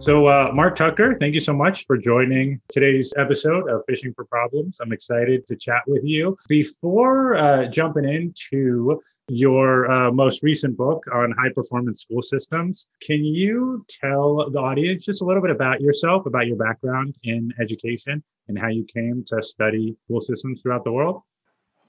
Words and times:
So, 0.00 0.28
uh, 0.28 0.50
Marc 0.54 0.76
Tucker, 0.76 1.14
thank 1.14 1.34
you 1.34 1.40
so 1.40 1.52
much 1.52 1.84
for 1.84 1.98
joining 1.98 2.58
today's 2.70 3.12
episode 3.18 3.68
of 3.68 3.84
Fishing 3.86 4.14
for 4.14 4.24
Problems. 4.24 4.78
I'm 4.80 4.94
excited 4.94 5.46
to 5.46 5.56
chat 5.56 5.82
with 5.86 6.02
you. 6.02 6.38
Before 6.48 7.36
uh, 7.36 7.66
jumping 7.66 8.08
into 8.08 8.98
your 9.28 9.90
uh, 9.90 10.10
most 10.10 10.42
recent 10.42 10.78
book 10.78 11.04
on 11.12 11.32
high 11.32 11.52
performance 11.54 12.00
school 12.00 12.22
systems, 12.22 12.88
can 13.02 13.22
you 13.22 13.84
tell 13.90 14.48
the 14.48 14.58
audience 14.58 15.04
just 15.04 15.20
a 15.20 15.24
little 15.26 15.42
bit 15.42 15.50
about 15.50 15.82
yourself, 15.82 16.24
about 16.24 16.46
your 16.46 16.56
background 16.56 17.14
in 17.24 17.52
education, 17.60 18.22
and 18.48 18.58
how 18.58 18.68
you 18.68 18.86
came 18.86 19.22
to 19.26 19.42
study 19.42 19.94
school 20.06 20.22
systems 20.22 20.62
throughout 20.62 20.82
the 20.82 20.92
world? 20.92 21.20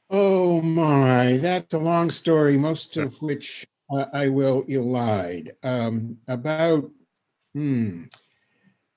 Oh 0.09 0.61
my, 0.61 1.37
that's 1.37 1.73
a 1.73 1.79
long 1.79 2.09
story, 2.09 2.57
most 2.57 2.97
of 2.97 3.21
which 3.21 3.65
uh, 3.89 4.07
I 4.11 4.27
will 4.27 4.63
elide. 4.63 5.51
Um, 5.63 6.17
about 6.27 6.91
hmm, 7.53 8.03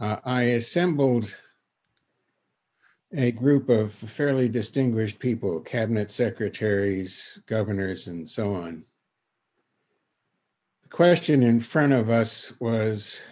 Uh, 0.00 0.16
I 0.24 0.42
assembled 0.42 1.36
a 3.12 3.32
group 3.32 3.68
of 3.68 3.92
fairly 3.92 4.48
distinguished 4.48 5.18
people, 5.18 5.60
cabinet 5.60 6.10
secretaries, 6.10 7.40
governors, 7.46 8.08
and 8.08 8.28
so 8.28 8.54
on 8.54 8.84
The 10.82 10.88
question 10.88 11.42
in 11.42 11.60
front 11.60 11.92
of 11.92 12.08
us 12.08 12.52
was 12.60 13.22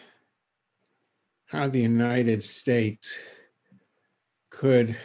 how 1.47 1.69
the 1.69 1.81
United 1.81 2.43
States 2.43 3.19
could 4.59 4.97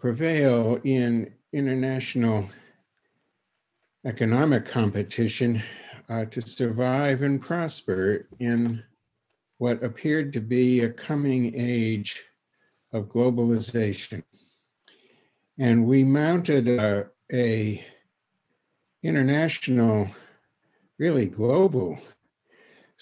prevail 0.00 0.80
in 0.82 1.32
international 1.52 2.44
economic 4.04 4.66
competition 4.66 5.62
uh, 6.08 6.24
to 6.24 6.40
survive 6.40 7.22
and 7.22 7.40
prosper 7.40 8.26
in 8.40 8.82
what 9.58 9.80
appeared 9.84 10.32
to 10.32 10.40
be 10.40 10.80
a 10.80 10.90
coming 10.90 11.52
age 11.54 12.20
of 12.92 13.04
globalization. 13.04 14.24
And 15.56 15.86
we 15.86 16.02
mounted 16.02 16.66
a, 16.66 17.10
a 17.32 17.84
international 19.04 20.08
really 20.98 21.26
global 21.26 21.96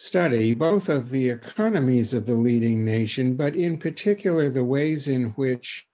study, 0.00 0.54
both 0.54 0.88
of 0.88 1.10
the 1.10 1.28
economies 1.28 2.14
of 2.14 2.24
the 2.24 2.32
leading 2.32 2.82
nation, 2.82 3.34
but 3.34 3.54
in 3.54 3.76
particular 3.76 4.48
the 4.48 4.64
ways 4.64 5.06
in 5.06 5.26
which 5.32 5.86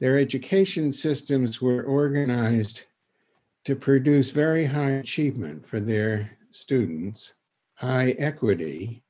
their 0.00 0.18
education 0.18 0.92
systems 0.92 1.60
were 1.60 1.82
organized 1.82 2.82
to 3.64 3.74
produce 3.74 4.28
very 4.28 4.66
high 4.66 4.90
achievement 4.90 5.66
for 5.66 5.80
their 5.80 6.36
students, 6.50 7.36
high 7.74 8.10
equity, 8.18 9.02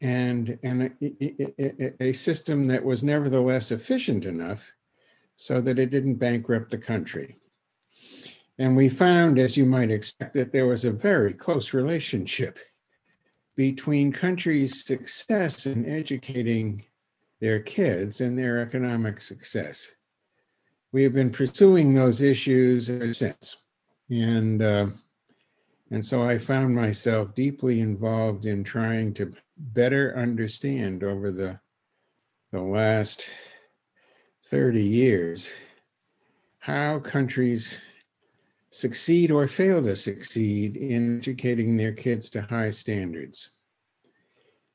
and, 0.00 0.58
and 0.62 0.90
a, 1.02 2.02
a, 2.02 2.12
system 2.14 2.66
that 2.66 2.82
was 2.82 3.04
nevertheless 3.04 3.70
efficient 3.70 4.24
enough 4.24 4.72
so 5.36 5.60
that 5.60 5.78
it 5.78 5.90
didn't 5.90 6.14
bankrupt 6.14 6.70
the 6.70 6.78
country. 6.78 7.36
And 8.58 8.74
we 8.76 8.88
found, 8.88 9.38
as 9.38 9.58
you 9.58 9.66
might 9.66 9.90
expect, 9.90 10.32
that 10.34 10.52
there 10.52 10.66
was 10.66 10.86
a 10.86 10.90
very 10.90 11.34
close 11.34 11.74
relationship 11.74 12.58
between 13.56 14.12
countries' 14.12 14.84
success 14.84 15.66
in 15.66 15.86
educating 15.86 16.84
their 17.40 17.60
kids 17.60 18.20
and 18.20 18.38
their 18.38 18.60
economic 18.60 19.20
success. 19.20 19.90
We 20.92 21.02
have 21.02 21.14
been 21.14 21.30
pursuing 21.30 21.94
those 21.94 22.20
issues 22.20 22.88
ever 22.88 23.12
since. 23.12 23.56
And, 24.10 24.62
uh, 24.62 24.86
and 25.90 26.04
so 26.04 26.22
I 26.22 26.38
found 26.38 26.74
myself 26.74 27.34
deeply 27.34 27.80
involved 27.80 28.46
in 28.46 28.62
trying 28.62 29.14
to 29.14 29.32
better 29.56 30.16
understand 30.16 31.02
over 31.02 31.30
the, 31.30 31.58
the 32.52 32.60
last 32.60 33.28
30 34.44 34.82
years 34.82 35.52
how 36.58 36.98
countries 37.00 37.80
succeed 38.72 39.30
or 39.30 39.46
fail 39.46 39.82
to 39.82 39.94
succeed 39.94 40.78
in 40.78 41.18
educating 41.18 41.76
their 41.76 41.92
kids 41.92 42.30
to 42.30 42.40
high 42.40 42.70
standards. 42.70 43.50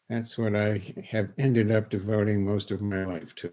That's 0.07 0.37
what 0.37 0.55
I 0.55 0.93
have 1.09 1.31
ended 1.37 1.71
up 1.71 1.89
devoting 1.89 2.45
most 2.45 2.69
of 2.71 2.81
my 2.81 3.03
life 3.03 3.33
to. 3.35 3.51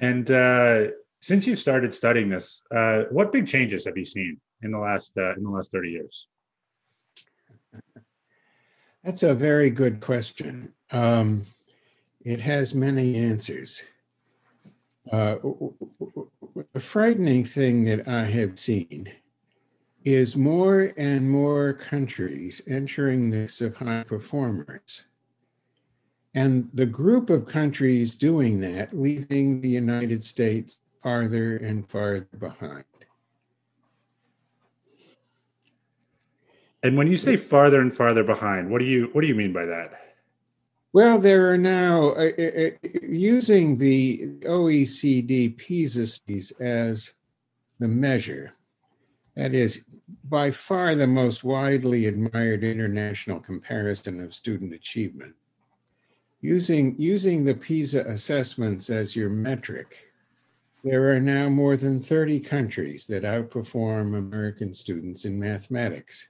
And 0.00 0.30
uh, 0.30 0.92
since 1.20 1.46
you 1.46 1.56
started 1.56 1.92
studying 1.92 2.30
this, 2.30 2.62
uh, 2.74 3.02
what 3.10 3.32
big 3.32 3.46
changes 3.48 3.84
have 3.84 3.98
you 3.98 4.04
seen 4.04 4.40
in 4.62 4.70
the 4.70 4.78
last 4.78 5.12
uh, 5.18 5.34
in 5.34 5.42
the 5.42 5.50
last 5.50 5.72
thirty 5.72 5.90
years? 5.90 6.28
That's 9.02 9.24
a 9.24 9.34
very 9.34 9.70
good 9.70 10.00
question. 10.00 10.72
Um, 10.90 11.42
it 12.24 12.40
has 12.40 12.74
many 12.74 13.16
answers. 13.16 13.84
Uh, 15.12 15.36
the 16.76 16.82
frightening 16.82 17.42
thing 17.42 17.84
that 17.84 18.06
I 18.06 18.24
have 18.24 18.58
seen 18.58 19.10
is 20.04 20.36
more 20.36 20.92
and 20.98 21.30
more 21.30 21.72
countries 21.72 22.60
entering 22.68 23.30
this 23.30 23.62
of 23.62 23.76
high 23.76 24.02
performers. 24.02 25.04
And 26.34 26.68
the 26.74 26.84
group 26.84 27.30
of 27.30 27.46
countries 27.46 28.14
doing 28.14 28.60
that, 28.60 28.92
leaving 28.92 29.62
the 29.62 29.70
United 29.70 30.22
States 30.22 30.80
farther 31.02 31.56
and 31.56 31.88
farther 31.88 32.28
behind. 32.38 32.84
And 36.82 36.94
when 36.98 37.06
you 37.06 37.16
say 37.16 37.36
farther 37.36 37.80
and 37.80 37.90
farther 37.90 38.22
behind, 38.22 38.70
what 38.70 38.80
do 38.80 38.84
you 38.84 39.08
what 39.12 39.22
do 39.22 39.28
you 39.28 39.34
mean 39.34 39.54
by 39.54 39.64
that? 39.64 40.05
Well, 40.96 41.18
there 41.18 41.52
are 41.52 41.58
now 41.58 42.12
uh, 42.12 42.30
uh, 42.38 42.68
uh 42.68 42.70
using 43.02 43.76
the 43.76 44.28
OECD 44.46 45.54
PISA 45.54 46.06
studies 46.06 46.52
as 46.52 47.12
the 47.78 47.86
measure. 47.86 48.54
That 49.34 49.54
is 49.54 49.84
by 50.24 50.52
far 50.52 50.94
the 50.94 51.06
most 51.06 51.44
widely 51.44 52.06
admired 52.06 52.64
international 52.64 53.40
comparison 53.40 54.24
of 54.24 54.32
student 54.32 54.72
achievement. 54.72 55.34
Using, 56.40 56.94
using 56.96 57.44
the 57.44 57.56
PISA 57.56 58.06
assessments 58.06 58.88
as 58.88 59.14
your 59.14 59.28
metric, 59.28 60.10
there 60.82 61.14
are 61.14 61.20
now 61.20 61.50
more 61.50 61.76
than 61.76 62.00
30 62.00 62.40
countries 62.40 63.06
that 63.08 63.22
outperform 63.22 64.16
American 64.16 64.72
students 64.72 65.26
in 65.26 65.38
mathematics, 65.38 66.28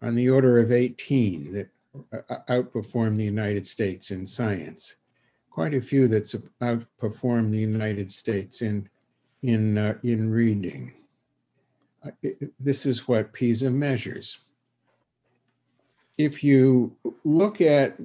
on 0.00 0.14
the 0.14 0.30
order 0.30 0.60
of 0.60 0.70
18 0.70 1.52
that 1.54 1.73
outperform 2.48 3.16
the 3.16 3.24
United 3.24 3.66
States 3.66 4.10
in 4.10 4.26
science. 4.26 4.96
Quite 5.50 5.74
a 5.74 5.80
few 5.80 6.08
that 6.08 6.24
outperform 6.60 7.50
the 7.50 7.58
United 7.58 8.10
States 8.10 8.62
in 8.62 8.88
in 9.42 9.78
uh, 9.78 9.94
in 10.02 10.30
reading. 10.30 10.92
Uh, 12.04 12.10
this 12.58 12.86
is 12.86 13.06
what 13.06 13.32
PISA 13.32 13.70
measures. 13.70 14.38
If 16.18 16.42
you 16.42 16.96
look 17.24 17.60
at 17.60 17.98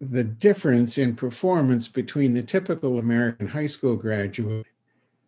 the 0.00 0.24
difference 0.24 0.98
in 0.98 1.16
performance 1.16 1.88
between 1.88 2.34
the 2.34 2.42
typical 2.42 2.98
American 2.98 3.48
high 3.48 3.66
school 3.66 3.96
graduate 3.96 4.66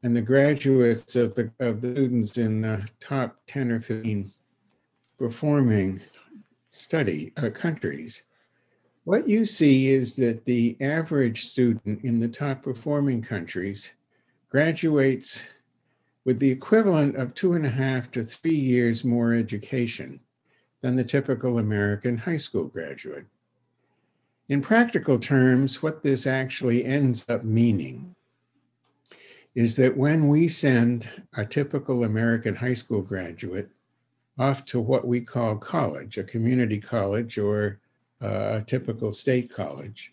and 0.03 0.15
the 0.15 0.23
graduates 0.23 1.17
of 1.17 1.35
the 1.35 1.51
of 1.59 1.81
the 1.81 1.91
students 1.93 2.39
in 2.39 2.61
the 2.61 2.87
top 3.01 3.39
10 3.49 3.73
or 3.73 3.81
15 3.81 4.31
performing 5.19 6.01
study 6.77 7.33
uh, 7.37 7.51
countries, 7.51 8.27
what 9.05 9.29
you 9.29 9.45
see 9.45 9.89
is 9.89 10.17
that 10.17 10.45
the 10.45 10.77
average 10.81 11.45
student 11.45 12.03
in 12.05 12.19
the 12.19 12.29
top 12.29 12.63
performing 12.63 13.23
countries 13.23 13.95
graduates 14.49 15.47
with 16.25 16.41
the 16.41 16.51
equivalent 16.51 17.17
of 17.17 17.35
two 17.35 17.53
and 17.53 17.65
a 17.65 17.71
half 17.71 18.11
to 18.11 18.25
three 18.25 18.55
years 18.55 19.05
more 19.05 19.33
education 19.33 20.19
than 20.81 20.97
the 20.97 21.05
typical 21.05 21.59
American 21.59 22.19
high 22.19 22.37
school 22.37 22.65
graduate. 22.65 23.27
In 24.49 24.61
practical 24.61 25.19
terms, 25.19 25.83
what 25.83 26.03
this 26.03 26.27
actually 26.27 26.85
ends 26.85 27.25
up 27.29 27.45
meaning 27.45 28.15
is 29.55 29.77
that 29.77 29.97
when 29.97 30.29
we 30.29 30.49
send 30.49 31.09
a 31.35 31.45
typical 31.45 32.05
American 32.05 32.57
high 32.57 32.75
school 32.75 33.03
graduate 33.03 33.71
off 34.39 34.65
to 34.67 34.81
what 34.81 35.07
we 35.07 35.21
call 35.21 35.57
college, 35.57 36.19
a 36.19 36.25
community 36.25 36.79
college 36.79 37.39
or 37.39 37.81
uh, 38.23 38.59
a 38.61 38.65
typical 38.67 39.13
state 39.13 39.53
college. 39.53 40.13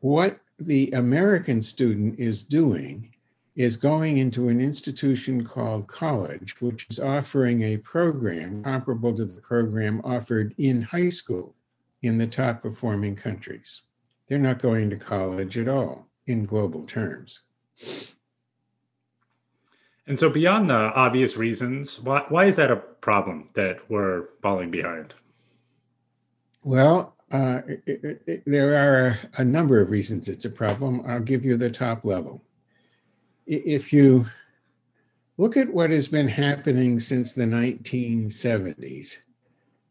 What 0.00 0.40
the 0.58 0.90
American 0.92 1.60
student 1.60 2.18
is 2.18 2.44
doing 2.44 3.10
is 3.56 3.76
going 3.76 4.18
into 4.18 4.48
an 4.48 4.60
institution 4.60 5.44
called 5.44 5.86
college, 5.86 6.60
which 6.60 6.86
is 6.90 6.98
offering 6.98 7.62
a 7.62 7.76
program 7.78 8.64
comparable 8.64 9.14
to 9.14 9.24
the 9.24 9.40
program 9.40 10.00
offered 10.02 10.54
in 10.58 10.82
high 10.82 11.08
school 11.08 11.54
in 12.02 12.18
the 12.18 12.26
top 12.26 12.62
performing 12.62 13.14
countries. 13.14 13.82
They're 14.28 14.38
not 14.38 14.58
going 14.58 14.90
to 14.90 14.96
college 14.96 15.56
at 15.56 15.68
all 15.68 16.08
in 16.26 16.46
global 16.46 16.84
terms. 16.84 17.42
And 20.06 20.18
so, 20.18 20.28
beyond 20.28 20.68
the 20.68 20.74
obvious 20.74 21.36
reasons, 21.36 21.98
why, 21.98 22.24
why 22.28 22.44
is 22.44 22.56
that 22.56 22.70
a 22.70 22.76
problem 22.76 23.48
that 23.54 23.78
we're 23.88 24.24
falling 24.42 24.70
behind? 24.70 25.14
Well, 26.62 27.14
uh, 27.32 27.62
it, 27.86 28.22
it, 28.26 28.42
there 28.46 28.74
are 28.74 29.18
a 29.38 29.44
number 29.44 29.80
of 29.80 29.90
reasons 29.90 30.28
it's 30.28 30.44
a 30.44 30.50
problem. 30.50 31.02
I'll 31.06 31.20
give 31.20 31.44
you 31.44 31.56
the 31.56 31.70
top 31.70 32.04
level. 32.04 32.42
If 33.46 33.92
you 33.92 34.26
look 35.36 35.56
at 35.56 35.72
what 35.72 35.90
has 35.90 36.06
been 36.08 36.28
happening 36.28 37.00
since 37.00 37.34
the 37.34 37.44
1970s 37.44 39.18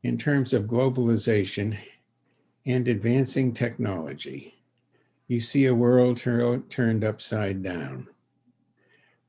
in 0.03 0.17
terms 0.17 0.53
of 0.53 0.63
globalization 0.63 1.77
and 2.65 2.87
advancing 2.87 3.53
technology, 3.53 4.55
you 5.27 5.39
see 5.39 5.65
a 5.65 5.75
world 5.75 6.17
tur- 6.17 6.63
turned 6.69 7.03
upside 7.03 7.61
down. 7.61 8.07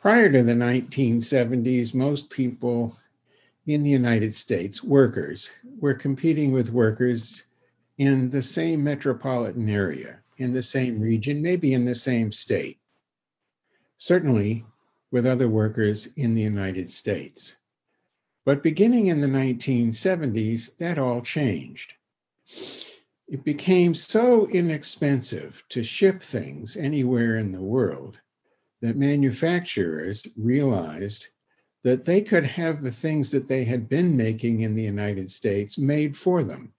Prior 0.05 0.31
to 0.31 0.43
the 0.43 0.53
1970s, 0.53 1.95
most 1.95 2.29
people 2.29 2.95
in 3.67 3.83
the 3.83 3.89
United 3.89 4.35
States, 4.35 4.85
workers, 4.85 5.51
were 5.81 5.95
competing 5.95 6.53
with 6.53 6.75
workers 6.75 7.45
in 7.97 8.29
the 8.29 8.43
same 8.43 8.85
metropolitan 8.85 9.67
area, 9.67 10.19
in 10.37 10.53
the 10.53 10.63
same 10.63 11.01
region, 11.01 11.41
maybe 11.41 11.73
in 11.73 11.87
the 11.87 11.95
same 11.95 12.31
state. 12.31 12.79
Certainly 13.97 14.67
with 15.11 15.25
other 15.25 15.49
workers 15.49 16.09
in 16.19 16.35
the 16.35 16.43
United 16.43 16.91
States. 16.91 17.57
But 18.45 18.63
beginning 18.63 19.07
in 19.07 19.23
the 19.23 19.27
1970s, 19.27 20.77
that 20.77 20.99
all 20.99 21.23
changed. 21.23 21.95
It 23.27 23.43
became 23.43 23.95
so 23.95 24.49
inexpensive 24.49 25.65
to 25.71 25.83
ship 25.83 26.23
things 26.23 26.77
anywhere 26.77 27.39
in 27.39 27.53
the 27.53 27.63
world 27.63 28.21
that 28.85 28.97
manufacturers 28.97 30.27
realized 30.37 31.29
that 31.85 32.05
they 32.05 32.21
could 32.21 32.45
have 32.45 32.83
the 32.83 32.91
things 32.91 33.31
that 33.31 33.49
they 33.49 33.65
had 33.65 33.89
been 33.89 34.15
making 34.15 34.61
in 34.61 34.75
the 34.75 34.83
United 34.83 35.31
States 35.31 35.79
made 35.79 36.15
for 36.15 36.45
them 36.45 36.71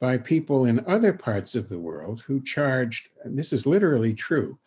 by 0.00 0.16
people 0.16 0.64
in 0.64 0.84
other 0.86 1.12
parts 1.12 1.56
of 1.56 1.68
the 1.68 1.78
world 1.78 2.22
who 2.24 2.40
charged, 2.40 3.08
this 3.24 3.52
is 3.52 3.66
literally 3.66 4.14
true, 4.14 4.60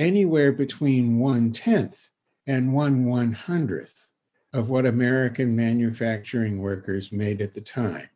anywhere 0.00 0.50
between 0.50 1.20
one 1.20 1.52
tenth 1.52 2.08
and 2.48 2.74
one 2.74 3.04
one 3.04 3.32
hundredth 3.32 4.08
of 4.52 4.68
what 4.68 4.84
American 4.84 5.54
manufacturing 5.54 6.60
workers 6.60 7.12
made 7.12 7.40
at 7.40 7.54
the 7.54 7.60
time. 7.60 8.08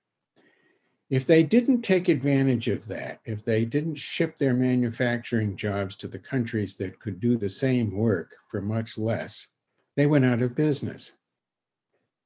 If 1.11 1.27
they 1.27 1.43
didn't 1.43 1.83
take 1.83 2.09
advantage 2.09 2.69
of 2.69 2.87
that, 2.87 3.19
if 3.25 3.45
they 3.45 3.65
didn't 3.65 3.97
ship 3.97 4.39
their 4.39 4.55
manufacturing 4.55 5.57
jobs 5.57 5.97
to 5.97 6.09
the 6.09 6.21
countries 6.21 6.77
that 6.77 7.01
could 7.01 7.19
do 7.19 7.37
the 7.37 7.51
same 7.51 7.97
work 7.97 8.37
for 8.49 8.63
much 8.63 8.97
less, 8.97 9.49
they 9.97 10.07
went 10.07 10.25
out 10.25 10.41
of 10.41 10.55
business. 10.55 11.13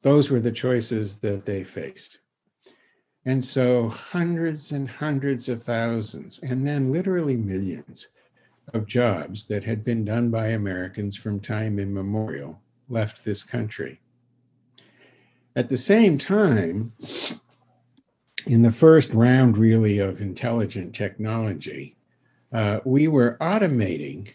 Those 0.02 0.30
were 0.30 0.40
the 0.40 0.52
choices 0.52 1.18
that 1.20 1.46
they 1.46 1.64
faced. 1.64 2.18
And 3.24 3.42
so 3.42 3.88
hundreds 3.88 4.72
and 4.72 4.86
hundreds 4.86 5.48
of 5.48 5.62
thousands, 5.62 6.40
and 6.40 6.66
then 6.66 6.92
literally 6.92 7.38
millions 7.38 8.08
of 8.74 8.86
jobs 8.86 9.46
that 9.46 9.64
had 9.64 9.82
been 9.82 10.04
done 10.04 10.30
by 10.30 10.48
Americans 10.48 11.16
from 11.16 11.40
time 11.40 11.78
immemorial 11.78 12.60
left 12.90 13.24
this 13.24 13.42
country. 13.42 14.02
At 15.56 15.70
the 15.70 15.78
same 15.78 16.18
time, 16.18 16.92
in 18.46 18.62
the 18.62 18.72
first 18.72 19.12
round, 19.12 19.56
really, 19.56 19.98
of 19.98 20.20
intelligent 20.20 20.94
technology, 20.94 21.96
uh, 22.52 22.80
we 22.84 23.08
were 23.08 23.36
automating 23.40 24.32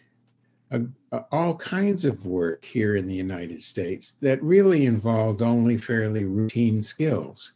a, 0.72 0.82
a, 1.12 1.20
all 1.32 1.56
kinds 1.56 2.06
of 2.06 2.26
work 2.26 2.66
here 2.66 2.96
in 2.96 3.08
the 3.08 3.16
United 3.16 3.62
States 3.62 4.12
that 4.14 4.42
really 4.44 4.86
involved 4.86 5.42
only 5.42 5.78
fairly 5.78 6.26
routine 6.26 6.82
skills. 6.82 7.54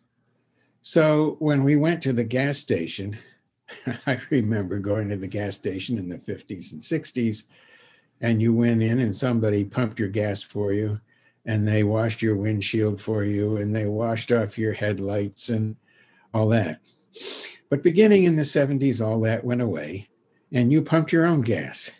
So 0.82 1.38
when 1.40 1.64
we 1.64 1.76
went 1.76 2.02
to 2.04 2.14
the 2.14 2.24
gas 2.24 2.58
station, 2.58 3.18
I 4.08 4.20
remember 4.30 4.80
going 4.80 5.10
to 5.10 5.18
the 5.18 5.28
gas 5.28 5.56
station 5.56 5.98
in 5.98 6.10
the 6.10 6.18
50s 6.18 6.74
and 6.74 6.82
60s, 6.82 7.46
and 8.22 8.42
you 8.42 8.54
went 8.54 8.82
in 8.82 9.00
and 9.00 9.16
somebody 9.16 9.66
pumped 9.66 10.00
your 10.00 10.10
gas 10.10 10.42
for 10.42 10.72
you, 10.72 11.00
and 11.46 11.68
they 11.68 11.84
washed 11.84 12.22
your 12.22 12.36
windshield 12.36 13.02
for 13.02 13.24
you, 13.24 13.58
and 13.58 13.76
they 13.76 13.86
washed 13.86 14.32
off 14.32 14.58
your 14.58 14.74
headlights, 14.74 15.50
and 15.50 15.76
all 16.34 16.48
that. 16.50 16.80
But 17.70 17.84
beginning 17.84 18.26
in 18.26 18.36
the 18.36 18.44
70s, 18.44 19.06
all 19.06 19.20
that 19.22 19.44
went 19.44 19.62
away, 19.62 20.10
and 20.52 20.72
you 20.72 20.82
pumped 20.82 21.12
your 21.12 21.26
own 21.26 21.42
gas. 21.42 21.92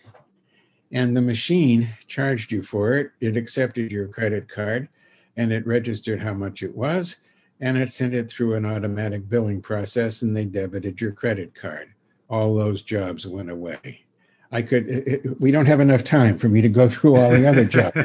And 0.92 1.16
the 1.16 1.22
machine 1.22 1.90
charged 2.08 2.52
you 2.52 2.62
for 2.62 2.94
it. 2.94 3.12
It 3.20 3.36
accepted 3.36 3.92
your 3.92 4.08
credit 4.08 4.48
card 4.48 4.90
and 5.38 5.52
it 5.52 5.66
registered 5.66 6.22
how 6.22 6.34
much 6.34 6.64
it 6.64 6.76
was, 6.76 7.18
and 7.60 7.78
it 7.78 7.92
sent 7.92 8.14
it 8.14 8.30
through 8.30 8.54
an 8.54 8.66
automatic 8.66 9.28
billing 9.28 9.62
process 9.62 10.22
and 10.22 10.36
they 10.36 10.46
debited 10.46 11.02
your 11.02 11.12
credit 11.12 11.56
card. 11.56 11.90
All 12.30 12.56
those 12.56 12.82
jobs 12.82 13.26
went 13.26 13.50
away. 13.50 14.06
I 14.52 14.62
could, 14.62 14.88
it, 14.88 15.42
we 15.42 15.52
don't 15.52 15.66
have 15.66 15.80
enough 15.80 16.04
time 16.04 16.38
for 16.38 16.50
me 16.50 16.62
to 16.62 16.70
go 16.70 16.88
through 16.88 17.16
all 17.16 17.32
the 17.32 17.48
other 17.48 17.66
jobs. 17.66 17.98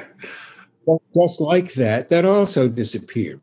Just 1.14 1.40
like 1.40 1.74
that, 1.74 2.08
that 2.08 2.24
also 2.24 2.68
disappeared. 2.68 3.40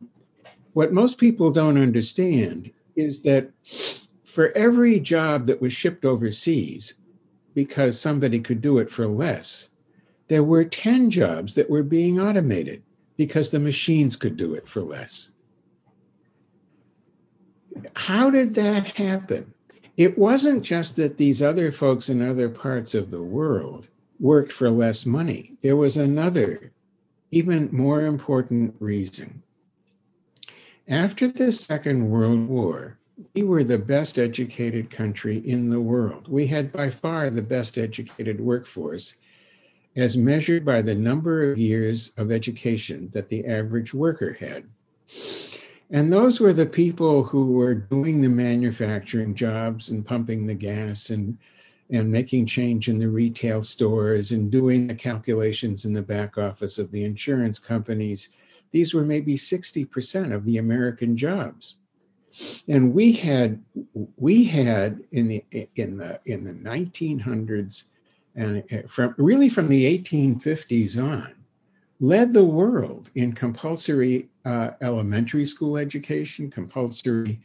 What 0.74 0.92
most 0.92 1.20
people 1.20 1.52
don't 1.52 1.78
understand 1.78 2.72
is 2.96 3.24
that 3.24 3.52
for 4.24 4.52
every 4.52 5.00
job 5.00 5.48
that 5.48 5.62
was 5.62 5.74
shipped 5.74 6.06
overseas, 6.06 6.96
because 7.54 8.00
somebody 8.00 8.40
could 8.40 8.62
do 8.62 8.78
it 8.78 8.92
for 8.92 9.08
less, 9.08 9.70
there 10.28 10.44
were 10.44 10.66
10 10.66 11.12
jobs 11.12 11.56
that 11.56 11.70
were 11.70 11.84
being 11.84 12.20
automated 12.20 12.84
because 13.18 13.52
the 13.52 13.60
machines 13.60 14.16
could 14.16 14.36
do 14.36 14.54
it 14.54 14.68
for 14.68 14.82
less. 14.82 15.32
How 17.96 18.30
did 18.30 18.56
that 18.56 18.88
happen? 18.88 19.54
It 19.98 20.18
wasn't 20.18 20.64
just 20.64 20.98
that 20.98 21.18
these 21.18 21.42
other 21.42 21.72
folks 21.72 22.10
in 22.10 22.22
other 22.22 22.50
parts 22.50 22.94
of 22.94 23.12
the 23.12 23.22
world 23.22 23.88
worked 24.20 24.52
for 24.52 24.70
less 24.70 25.06
money. 25.06 25.58
There 25.62 25.78
was 25.78 25.96
another, 25.96 26.74
even 27.32 27.70
more 27.72 28.02
important 28.02 28.76
reason. 28.80 29.44
After 30.88 31.28
the 31.28 31.52
Second 31.52 32.12
World 32.12 32.48
War, 32.48 33.00
we 33.34 33.42
were 33.42 33.64
the 33.64 33.80
best 33.80 34.20
educated 34.20 34.92
country 34.92 35.40
in 35.40 35.72
the 35.72 35.82
world. 35.82 36.28
We 36.28 36.46
had 36.46 36.72
by 36.72 36.92
far 36.92 37.32
the 37.32 37.42
best 37.42 37.80
educated 37.80 38.40
workforce 38.40 39.16
as 39.96 40.16
measured 40.16 40.64
by 40.64 40.84
the 40.84 40.94
number 40.94 41.52
of 41.52 41.58
years 41.58 42.14
of 42.18 42.32
education 42.32 43.10
that 43.14 43.30
the 43.30 43.48
average 43.48 43.96
worker 43.96 44.34
had. 44.34 44.66
And 45.90 46.14
those 46.14 46.40
were 46.40 46.54
the 46.54 46.68
people 46.68 47.24
who 47.24 47.54
were 47.54 47.74
doing 47.74 48.22
the 48.22 48.30
manufacturing 48.30 49.34
jobs 49.34 49.90
and 49.90 50.06
pumping 50.06 50.46
the 50.46 50.54
gas 50.54 51.10
and, 51.10 51.40
and 51.90 52.12
making 52.12 52.46
change 52.46 52.90
in 52.90 53.00
the 53.00 53.10
retail 53.10 53.64
stores 53.64 54.34
and 54.34 54.52
doing 54.52 54.86
the 54.86 54.96
calculations 54.96 55.86
in 55.86 55.94
the 55.94 56.04
back 56.04 56.38
office 56.38 56.78
of 56.78 56.92
the 56.92 57.04
insurance 57.04 57.58
companies 57.58 58.30
these 58.72 58.94
were 58.94 59.04
maybe 59.04 59.36
60% 59.36 60.34
of 60.34 60.46
the 60.46 60.58
American 60.58 61.16
jobs. 61.16 61.76
And 62.68 62.94
we 62.94 63.14
had 63.14 63.64
we 64.18 64.44
had 64.44 65.02
in 65.14 65.30
the 65.30 65.46
in 65.76 65.96
the 65.96 66.20
in 66.26 66.44
the 66.44 66.52
1900s 66.52 67.86
and 68.36 68.62
uh, 68.74 68.88
from 68.90 69.16
really 69.18 69.48
from 69.48 69.70
the 69.70 69.98
1850s 69.98 71.02
on 71.02 71.34
led 72.00 72.34
the 72.34 72.44
world 72.44 73.10
in 73.16 73.32
compulsory 73.32 74.28
uh, 74.44 74.72
elementary 74.82 75.46
school 75.46 75.78
education, 75.78 76.50
compulsory 76.52 77.40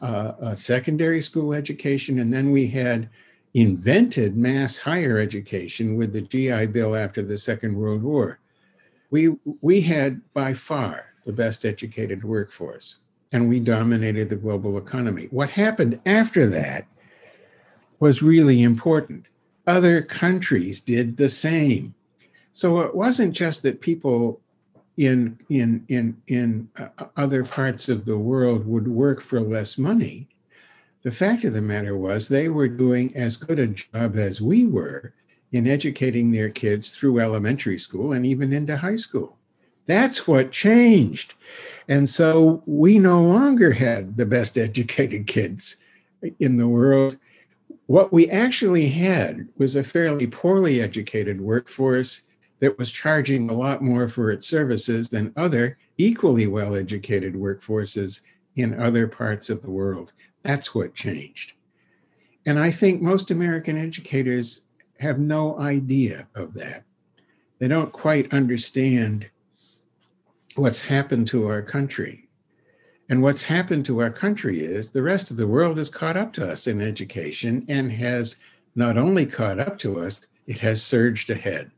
uh, 0.00 0.32
uh, 0.40 0.54
secondary 0.54 1.20
school 1.20 1.52
education, 1.52 2.20
and 2.20 2.32
then 2.32 2.50
we 2.50 2.66
had 2.66 3.08
invented 3.54 4.36
mass 4.36 4.78
higher 4.78 5.18
education 5.18 5.96
with 5.96 6.12
the 6.12 6.22
GI 6.22 6.66
Bill 6.66 6.94
after 6.96 7.22
the 7.22 7.36
Second 7.36 7.74
World 7.76 8.02
War 8.02 8.38
we 9.10 9.36
we 9.60 9.80
had 9.80 10.20
by 10.32 10.54
far 10.54 11.06
the 11.24 11.32
best 11.32 11.64
educated 11.64 12.24
workforce 12.24 12.98
and 13.32 13.48
we 13.48 13.60
dominated 13.60 14.28
the 14.28 14.36
global 14.36 14.78
economy. 14.78 15.28
What 15.30 15.50
happened 15.50 16.00
after 16.06 16.46
that 16.48 16.86
was 18.00 18.22
really 18.22 18.62
important. 18.62 19.28
Other 19.66 20.02
countries 20.02 20.80
did 20.80 21.16
the 21.16 21.28
same. 21.28 21.94
So 22.52 22.80
it 22.80 22.94
wasn't 22.94 23.34
just 23.34 23.62
that 23.62 23.80
people 23.80 24.40
in 24.96 25.38
in 25.48 25.84
in 25.88 26.16
in 26.26 26.68
uh, 26.76 27.06
other 27.16 27.44
parts 27.44 27.88
of 27.88 28.04
the 28.04 28.18
world 28.18 28.66
would 28.66 28.88
work 28.88 29.20
for 29.20 29.40
less 29.40 29.78
money. 29.78 30.28
The 31.02 31.12
fact 31.12 31.44
of 31.44 31.54
the 31.54 31.62
matter 31.62 31.96
was 31.96 32.28
they 32.28 32.48
were 32.48 32.68
doing 32.68 33.16
as 33.16 33.36
good 33.36 33.58
a 33.58 33.68
job 33.68 34.16
as 34.16 34.42
we 34.42 34.66
were 34.66 35.14
in 35.52 35.66
educating 35.66 36.30
their 36.30 36.50
kids 36.50 36.96
through 36.96 37.18
elementary 37.18 37.78
school 37.78 38.12
and 38.12 38.24
even 38.24 38.52
into 38.52 38.76
high 38.76 38.96
school. 38.96 39.36
That's 39.86 40.28
what 40.28 40.52
changed. 40.52 41.34
And 41.88 42.08
so 42.08 42.62
we 42.66 42.98
no 42.98 43.22
longer 43.22 43.72
had 43.72 44.16
the 44.16 44.26
best 44.26 44.56
educated 44.56 45.26
kids 45.26 45.76
in 46.38 46.56
the 46.56 46.68
world. 46.68 47.18
what 47.86 48.12
we 48.12 48.30
actually 48.30 48.88
had 48.88 49.48
was 49.56 49.74
a 49.74 49.82
fairly 49.82 50.24
poorly 50.28 50.80
educated 50.80 51.40
workforce 51.40 52.22
that 52.60 52.78
was 52.78 52.92
charging 52.92 53.50
a 53.50 53.52
lot 53.52 53.82
more 53.82 54.08
for 54.08 54.30
its 54.30 54.46
services 54.46 55.10
than 55.10 55.32
other 55.36 55.76
equally 55.98 56.46
well 56.46 56.76
educated 56.76 57.34
workforces 57.34 58.20
in 58.54 58.80
other 58.80 59.08
parts 59.08 59.50
of 59.50 59.60
the 59.62 59.70
world. 59.70 60.12
That's 60.44 60.72
what 60.72 60.94
changed. 60.94 61.54
And 62.46 62.60
I 62.60 62.70
think 62.70 63.02
most 63.02 63.32
American 63.32 63.76
educators 63.76 64.66
have 65.00 65.18
no 65.18 65.58
idea 65.58 66.28
of 66.34 66.54
that. 66.54 66.84
They 67.58 67.68
don't 67.68 67.92
quite 67.92 68.32
understand 68.32 69.28
what's 70.56 70.82
happened 70.82 71.26
to 71.28 71.46
our 71.46 71.62
country. 71.62 72.28
And 73.08 73.22
what's 73.22 73.42
happened 73.42 73.84
to 73.86 74.00
our 74.00 74.10
country 74.10 74.60
is 74.60 74.90
the 74.90 75.02
rest 75.02 75.30
of 75.30 75.36
the 75.36 75.46
world 75.46 75.78
has 75.78 75.88
caught 75.88 76.16
up 76.16 76.32
to 76.34 76.48
us 76.48 76.66
in 76.66 76.80
education 76.80 77.64
and 77.68 77.90
has 77.90 78.36
not 78.76 78.96
only 78.96 79.26
caught 79.26 79.58
up 79.58 79.78
to 79.80 79.98
us, 79.98 80.28
it 80.46 80.60
has 80.60 80.82
surged 80.82 81.28
ahead. 81.30 81.70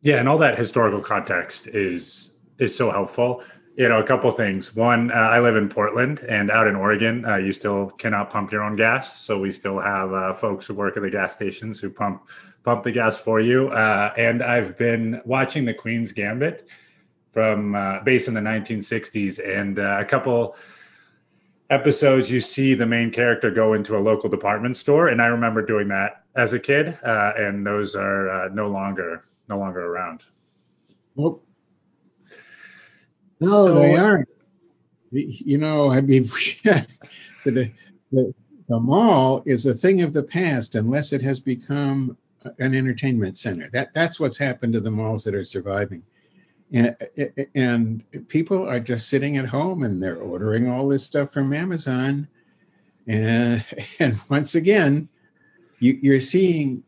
Yeah, 0.00 0.18
and 0.20 0.28
all 0.28 0.38
that 0.38 0.56
historical 0.56 1.00
context 1.00 1.66
is 1.66 2.36
is 2.58 2.74
so 2.74 2.90
helpful. 2.90 3.42
You 3.78 3.88
know, 3.88 4.00
a 4.00 4.04
couple 4.04 4.28
things. 4.32 4.74
One, 4.74 5.12
uh, 5.12 5.14
I 5.14 5.38
live 5.38 5.54
in 5.54 5.68
Portland, 5.68 6.18
and 6.28 6.50
out 6.50 6.66
in 6.66 6.74
Oregon, 6.74 7.24
uh, 7.24 7.36
you 7.36 7.52
still 7.52 7.90
cannot 7.90 8.28
pump 8.28 8.50
your 8.50 8.64
own 8.64 8.74
gas. 8.74 9.20
So 9.20 9.38
we 9.38 9.52
still 9.52 9.78
have 9.78 10.12
uh, 10.12 10.34
folks 10.34 10.66
who 10.66 10.74
work 10.74 10.96
at 10.96 11.04
the 11.04 11.10
gas 11.10 11.32
stations 11.32 11.78
who 11.78 11.88
pump 11.88 12.24
pump 12.64 12.82
the 12.82 12.90
gas 12.90 13.16
for 13.16 13.40
you. 13.40 13.68
Uh, 13.68 14.12
and 14.16 14.42
I've 14.42 14.76
been 14.76 15.22
watching 15.24 15.64
the 15.64 15.74
Queen's 15.74 16.10
Gambit 16.10 16.68
from 17.30 17.76
uh, 17.76 18.00
based 18.00 18.26
in 18.26 18.34
the 18.34 18.40
1960s, 18.40 19.38
and 19.46 19.78
uh, 19.78 19.98
a 20.00 20.04
couple 20.04 20.56
episodes 21.70 22.32
you 22.32 22.40
see 22.40 22.74
the 22.74 22.84
main 22.84 23.12
character 23.12 23.48
go 23.48 23.74
into 23.74 23.96
a 23.96 24.00
local 24.00 24.30
department 24.30 24.74
store 24.74 25.08
and 25.08 25.20
i 25.20 25.26
remember 25.26 25.60
doing 25.60 25.86
that 25.86 26.24
as 26.34 26.54
a 26.54 26.58
kid 26.58 26.96
and 27.02 27.66
those 27.66 27.94
are 27.94 28.48
no 28.54 28.68
longer 28.68 29.22
no 29.50 29.58
longer 29.58 29.84
around 29.84 30.24
nope 31.14 31.46
no 33.40 33.66
so, 33.66 33.74
they 33.74 33.96
aren't 33.96 34.28
you 35.10 35.58
know 35.58 35.90
i 35.90 36.00
mean 36.00 36.24
the, 37.44 37.70
the, 38.12 38.34
the 38.68 38.80
mall 38.80 39.42
is 39.46 39.66
a 39.66 39.74
thing 39.74 40.02
of 40.02 40.12
the 40.12 40.22
past 40.22 40.74
unless 40.74 41.12
it 41.12 41.22
has 41.22 41.40
become 41.40 42.16
an 42.58 42.74
entertainment 42.74 43.36
center 43.36 43.68
that 43.72 43.92
that's 43.94 44.20
what's 44.20 44.38
happened 44.38 44.72
to 44.72 44.80
the 44.80 44.90
malls 44.90 45.24
that 45.24 45.34
are 45.34 45.44
surviving 45.44 46.02
and, 46.72 46.96
and 47.54 48.28
people 48.28 48.68
are 48.68 48.80
just 48.80 49.08
sitting 49.08 49.36
at 49.38 49.46
home 49.46 49.82
and 49.82 50.02
they're 50.02 50.20
ordering 50.20 50.68
all 50.68 50.88
this 50.88 51.04
stuff 51.04 51.32
from 51.32 51.52
Amazon. 51.52 52.28
And, 53.06 53.64
and 53.98 54.18
once 54.28 54.54
again, 54.54 55.08
you, 55.78 55.98
you're 56.02 56.20
seeing, 56.20 56.82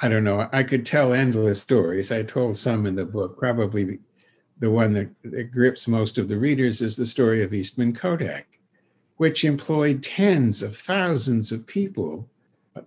I 0.00 0.08
don't 0.08 0.24
know, 0.24 0.48
I 0.52 0.62
could 0.62 0.84
tell 0.84 1.12
endless 1.12 1.60
stories. 1.60 2.12
I 2.12 2.22
told 2.22 2.56
some 2.56 2.86
in 2.86 2.94
the 2.94 3.04
book. 3.04 3.38
Probably 3.38 3.98
the 4.62 4.70
one 4.70 4.94
that, 4.94 5.08
that 5.24 5.50
grips 5.50 5.88
most 5.88 6.18
of 6.18 6.28
the 6.28 6.38
readers 6.38 6.82
is 6.82 6.96
the 6.96 7.04
story 7.04 7.42
of 7.42 7.52
Eastman 7.52 7.92
Kodak, 7.92 8.46
which 9.16 9.44
employed 9.44 10.04
tens 10.04 10.62
of 10.62 10.76
thousands 10.76 11.50
of 11.50 11.66
people 11.66 12.28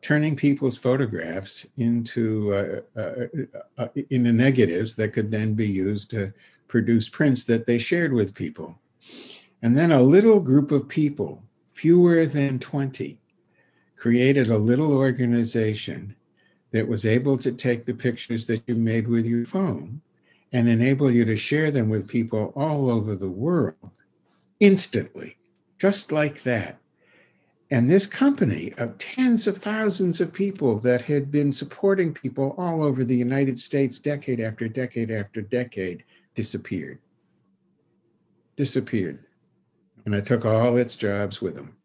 turning 0.02 0.38
people's 0.38 0.78
photographs 0.78 1.68
into 1.76 2.54
uh, 2.54 2.80
uh, 2.98 3.26
uh, 3.78 3.84
uh, 3.84 3.88
into 4.10 4.32
negatives 4.32 4.96
that 4.96 5.12
could 5.12 5.30
then 5.30 5.54
be 5.54 5.68
used 5.68 6.10
to 6.12 6.32
produce 6.70 7.10
prints 7.10 7.44
that 7.44 7.66
they 7.66 7.78
shared 7.78 8.14
with 8.14 8.34
people. 8.34 8.80
And 9.62 9.76
then 9.76 9.92
a 9.92 10.02
little 10.02 10.40
group 10.40 10.72
of 10.72 10.88
people, 10.88 11.44
fewer 11.74 12.26
than 12.26 12.58
20, 12.58 13.20
created 13.98 14.48
a 14.48 14.58
little 14.58 14.94
organization 14.94 16.16
that 16.72 16.88
was 16.88 17.06
able 17.06 17.38
to 17.40 17.52
take 17.52 17.84
the 17.84 17.94
pictures 17.94 18.48
that 18.48 18.64
you 18.66 18.76
made 18.76 19.10
with 19.10 19.26
your 19.26 19.46
phone 19.46 20.00
and 20.56 20.70
enable 20.70 21.12
you 21.12 21.26
to 21.26 21.36
share 21.36 21.70
them 21.70 21.90
with 21.90 22.08
people 22.08 22.54
all 22.56 22.90
over 22.90 23.14
the 23.14 23.30
world 23.30 23.92
instantly, 24.62 25.36
just 25.78 26.14
like 26.14 26.44
that. 26.44 26.80
And 27.72 27.90
this 27.90 28.08
company 28.08 28.74
of 28.78 28.98
tens 28.98 29.48
of 29.48 29.58
thousands 29.58 30.22
of 30.22 30.32
people 30.32 30.80
that 30.80 31.02
had 31.02 31.30
been 31.30 31.52
supporting 31.52 32.14
people 32.14 32.56
all 32.58 32.84
over 32.84 33.04
the 33.04 33.18
United 33.18 33.60
States 33.60 34.00
decade 34.00 34.40
after 34.40 34.70
decade 34.70 35.12
after 35.12 35.42
decade 35.42 36.06
disappeared. 36.36 37.00
Disappeared. 38.56 39.26
And 40.06 40.16
I 40.16 40.22
took 40.22 40.46
all 40.46 40.78
its 40.78 40.96
jobs 40.96 41.42
with 41.42 41.56
them. 41.56 41.76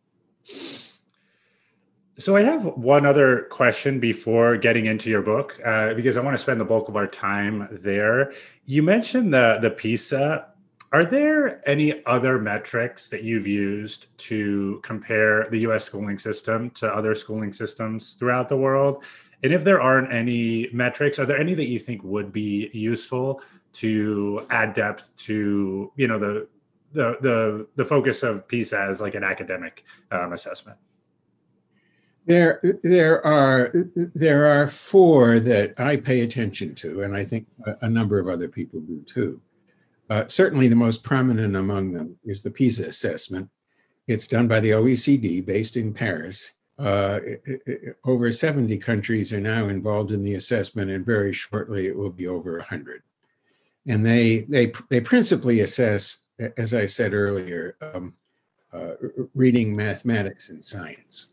So 2.20 2.36
I 2.36 2.42
have 2.42 2.66
one 2.76 3.06
other 3.06 3.46
question 3.50 3.98
before 3.98 4.58
getting 4.58 4.84
into 4.84 5.08
your 5.08 5.22
book, 5.22 5.58
uh, 5.64 5.94
because 5.94 6.18
I 6.18 6.20
want 6.20 6.34
to 6.34 6.38
spend 6.38 6.60
the 6.60 6.66
bulk 6.66 6.90
of 6.90 6.96
our 6.96 7.06
time 7.06 7.66
there. 7.70 8.34
You 8.66 8.82
mentioned 8.82 9.32
the 9.32 9.58
the 9.60 9.70
PISA 9.70 10.46
are 10.92 11.04
there 11.04 11.66
any 11.68 12.04
other 12.04 12.38
metrics 12.38 13.08
that 13.10 13.22
you've 13.22 13.46
used 13.46 14.08
to 14.18 14.80
compare 14.82 15.46
the 15.48 15.60
US 15.60 15.84
schooling 15.84 16.18
system 16.18 16.68
to 16.70 16.88
other 16.88 17.14
schooling 17.14 17.52
systems 17.52 18.14
throughout 18.14 18.48
the 18.50 18.56
world? 18.56 19.04
And 19.42 19.52
if 19.54 19.64
there 19.64 19.80
aren't 19.80 20.12
any 20.12 20.68
metrics, 20.72 21.18
are 21.18 21.26
there 21.26 21.38
any 21.38 21.54
that 21.54 21.68
you 21.68 21.78
think 21.78 22.02
would 22.02 22.32
be 22.32 22.70
useful 22.74 23.40
to 23.74 24.46
add 24.50 24.74
depth 24.74 25.14
to, 25.26 25.90
you 25.96 26.06
know, 26.06 26.18
the 26.18 26.48
the 26.92 27.16
the, 27.22 27.66
the 27.76 27.84
focus 27.84 28.22
of 28.22 28.46
PISA 28.46 28.78
as 28.78 29.00
like 29.00 29.14
an 29.14 29.24
academic 29.24 29.84
um, 30.10 30.34
assessment? 30.34 30.76
There, 32.26 32.60
there 32.82 33.24
are 33.24 33.72
there 33.94 34.46
are 34.46 34.68
four 34.68 35.40
that 35.40 35.74
I 35.78 35.96
pay 35.96 36.20
attention 36.20 36.74
to, 36.76 37.02
and 37.02 37.16
I 37.16 37.24
think 37.24 37.46
a, 37.66 37.76
a 37.82 37.88
number 37.88 38.18
of 38.18 38.28
other 38.28 38.48
people 38.48 38.80
do 38.80 39.00
too. 39.02 39.40
Uh, 40.10 40.26
certainly, 40.26 40.68
the 40.68 40.76
most 40.76 41.02
prominent 41.02 41.56
among 41.56 41.92
them 41.92 42.16
is 42.24 42.42
the 42.42 42.50
PISA 42.50 42.84
assessment. 42.84 43.48
It's 44.06 44.26
done 44.26 44.48
by 44.48 44.60
the 44.60 44.70
OECD, 44.70 45.44
based 45.44 45.76
in 45.76 45.94
Paris. 45.94 46.54
Uh, 46.78 47.20
it, 47.24 47.62
it, 47.66 47.96
over 48.04 48.32
70 48.32 48.76
countries 48.78 49.32
are 49.32 49.40
now 49.40 49.68
involved 49.68 50.12
in 50.12 50.22
the 50.22 50.34
assessment, 50.34 50.90
and 50.90 51.06
very 51.06 51.32
shortly 51.32 51.86
it 51.86 51.96
will 51.96 52.10
be 52.10 52.26
over 52.26 52.56
100. 52.56 53.02
And 53.86 54.04
they 54.04 54.40
they 54.42 54.72
they 54.88 55.00
principally 55.00 55.60
assess, 55.60 56.24
as 56.56 56.74
I 56.74 56.86
said 56.86 57.14
earlier, 57.14 57.76
um, 57.80 58.14
uh, 58.72 58.92
reading, 59.34 59.74
mathematics, 59.74 60.50
and 60.50 60.62
science. 60.62 61.29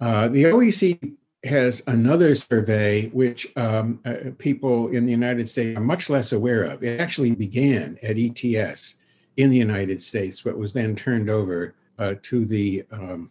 Uh, 0.00 0.28
the 0.28 0.44
OECD 0.44 1.16
has 1.44 1.82
another 1.86 2.34
survey 2.34 3.08
which 3.08 3.46
um, 3.56 4.00
uh, 4.04 4.30
people 4.38 4.88
in 4.88 5.04
the 5.04 5.10
United 5.10 5.48
States 5.48 5.76
are 5.76 5.82
much 5.82 6.08
less 6.08 6.32
aware 6.32 6.62
of. 6.64 6.82
It 6.82 7.00
actually 7.00 7.34
began 7.34 7.98
at 8.02 8.16
ETS 8.18 9.00
in 9.36 9.50
the 9.50 9.56
United 9.56 10.00
States, 10.00 10.40
but 10.40 10.56
was 10.56 10.72
then 10.72 10.96
turned 10.96 11.28
over 11.28 11.74
uh, 11.98 12.14
to 12.22 12.44
the 12.44 12.84
um, 12.90 13.30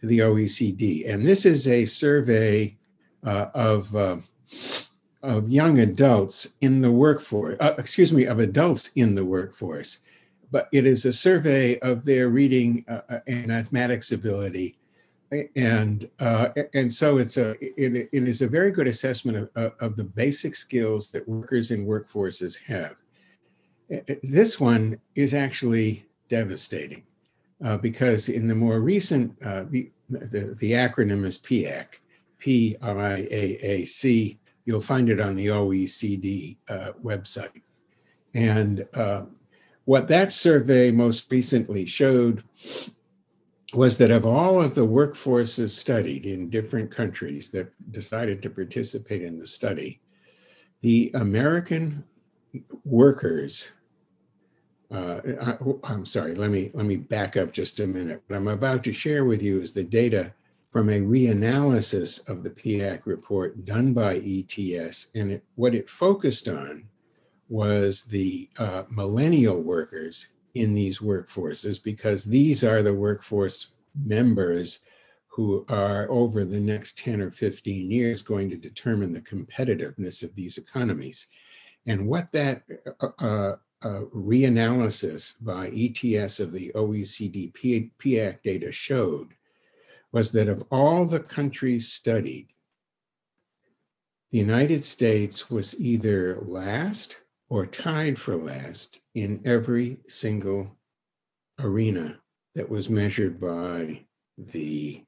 to 0.00 0.06
the 0.06 0.20
OECD. 0.20 1.12
And 1.12 1.26
this 1.26 1.44
is 1.44 1.66
a 1.66 1.84
survey 1.84 2.76
uh, 3.26 3.46
of 3.54 3.94
uh, 3.94 4.18
of 5.22 5.48
young 5.48 5.80
adults 5.80 6.54
in 6.60 6.80
the 6.80 6.92
workforce. 6.92 7.56
Uh, 7.60 7.74
excuse 7.76 8.12
me, 8.12 8.24
of 8.24 8.38
adults 8.38 8.90
in 8.94 9.14
the 9.14 9.24
workforce. 9.24 9.98
But 10.50 10.68
it 10.72 10.86
is 10.86 11.04
a 11.04 11.12
survey 11.12 11.78
of 11.80 12.06
their 12.06 12.30
reading 12.30 12.86
and 13.26 13.48
mathematics 13.48 14.12
ability 14.12 14.77
and 15.56 16.08
uh, 16.20 16.48
and 16.74 16.92
so 16.92 17.18
it's 17.18 17.36
a 17.36 17.50
it, 17.60 18.08
it 18.12 18.28
is 18.28 18.42
a 18.42 18.48
very 18.48 18.70
good 18.70 18.86
assessment 18.86 19.50
of, 19.54 19.72
of 19.80 19.96
the 19.96 20.04
basic 20.04 20.54
skills 20.54 21.10
that 21.10 21.28
workers 21.28 21.70
and 21.70 21.86
workforces 21.86 22.58
have. 22.62 22.96
This 24.22 24.60
one 24.60 25.00
is 25.14 25.34
actually 25.34 26.06
devastating 26.28 27.02
uh, 27.64 27.78
because 27.78 28.28
in 28.28 28.46
the 28.46 28.54
more 28.54 28.80
recent 28.80 29.34
uh, 29.42 29.64
the, 29.68 29.90
the, 30.10 30.54
the 30.60 30.72
acronym 30.72 31.24
is 31.24 31.38
PIAAC, 31.38 32.00
P 32.38 32.76
I 32.82 33.26
A 33.30 33.58
A 33.62 33.84
C. 33.84 34.38
You'll 34.64 34.80
find 34.80 35.08
it 35.08 35.20
on 35.20 35.36
the 35.36 35.46
OECD 35.46 36.56
uh, 36.68 36.92
website, 37.02 37.62
and 38.34 38.86
uh, 38.94 39.22
what 39.84 40.08
that 40.08 40.32
survey 40.32 40.90
most 40.90 41.30
recently 41.30 41.86
showed 41.86 42.44
was 43.74 43.98
that 43.98 44.10
of 44.10 44.24
all 44.24 44.62
of 44.62 44.74
the 44.74 44.86
workforces 44.86 45.70
studied 45.70 46.24
in 46.24 46.48
different 46.48 46.90
countries 46.90 47.50
that 47.50 47.70
decided 47.92 48.40
to 48.42 48.50
participate 48.50 49.22
in 49.22 49.38
the 49.38 49.46
study, 49.46 50.00
the 50.80 51.10
American 51.14 52.04
workers, 52.84 53.72
uh, 54.90 55.20
I, 55.42 55.92
am 55.92 56.06
sorry, 56.06 56.34
let 56.34 56.50
me, 56.50 56.70
let 56.72 56.86
me 56.86 56.96
back 56.96 57.36
up 57.36 57.52
just 57.52 57.80
a 57.80 57.86
minute. 57.86 58.22
What 58.26 58.36
I'm 58.36 58.48
about 58.48 58.82
to 58.84 58.92
share 58.92 59.26
with 59.26 59.42
you 59.42 59.60
is 59.60 59.74
the 59.74 59.84
data 59.84 60.32
from 60.70 60.88
a 60.88 61.00
reanalysis 61.00 62.26
of 62.28 62.42
the 62.42 62.50
PIAAC 62.50 63.02
report 63.04 63.64
done 63.66 63.92
by 63.92 64.16
ETS. 64.16 65.08
And 65.14 65.32
it, 65.32 65.44
what 65.56 65.74
it 65.74 65.90
focused 65.90 66.48
on 66.48 66.84
was 67.48 68.04
the 68.04 68.48
uh, 68.58 68.84
millennial 68.90 69.60
workers 69.60 70.28
in 70.58 70.74
these 70.74 70.98
workforces 70.98 71.82
because 71.82 72.24
these 72.24 72.64
are 72.64 72.82
the 72.82 72.94
workforce 72.94 73.68
members 74.04 74.80
who 75.26 75.64
are 75.68 76.10
over 76.10 76.44
the 76.44 76.58
next 76.58 76.98
10 76.98 77.20
or 77.20 77.30
15 77.30 77.90
years 77.90 78.22
going 78.22 78.50
to 78.50 78.56
determine 78.56 79.12
the 79.12 79.20
competitiveness 79.20 80.22
of 80.22 80.34
these 80.34 80.58
economies. 80.58 81.26
And 81.86 82.08
what 82.08 82.32
that 82.32 82.64
uh, 83.00 83.08
uh, 83.18 83.56
uh 83.80 84.00
reanalysis 84.12 85.36
by 85.44 85.68
ETS 85.68 86.40
of 86.40 86.50
the 86.50 86.72
OECD 86.74 87.52
PIAAC 87.52 88.42
data 88.42 88.72
showed 88.72 89.28
was 90.10 90.32
that 90.32 90.48
of 90.48 90.64
all 90.70 91.04
the 91.04 91.20
countries 91.20 91.92
studied, 91.92 92.48
the 94.32 94.38
United 94.38 94.84
States 94.84 95.50
was 95.50 95.78
either 95.80 96.38
last 96.42 97.20
or 97.48 97.66
tied 97.66 98.18
for 98.18 98.36
last 98.36 99.00
in 99.14 99.40
every 99.44 99.98
single 100.06 100.76
arena 101.58 102.18
that 102.54 102.68
was 102.68 102.90
measured 102.90 103.40
by 103.40 104.04
the 104.36 105.02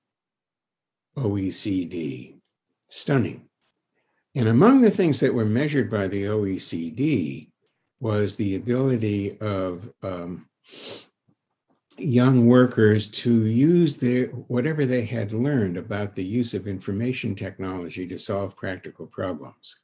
OECD. 1.16 2.34
Stunning. 2.88 3.48
And 4.34 4.48
among 4.48 4.80
the 4.80 4.90
things 4.90 5.20
that 5.20 5.34
were 5.34 5.44
measured 5.44 5.90
by 5.90 6.08
the 6.08 6.24
OECD 6.24 7.50
was 8.00 8.36
the 8.36 8.56
ability 8.56 9.38
of 9.40 9.92
um, 10.02 10.46
young 11.98 12.46
workers 12.46 13.08
to 13.08 13.44
use 13.44 13.96
their 13.96 14.26
whatever 14.28 14.86
they 14.86 15.04
had 15.04 15.32
learned 15.32 15.76
about 15.76 16.14
the 16.14 16.24
use 16.24 16.54
of 16.54 16.66
information 16.66 17.34
technology 17.34 18.06
to 18.06 18.18
solve 18.18 18.56
practical 18.56 19.06
problems. 19.06 19.76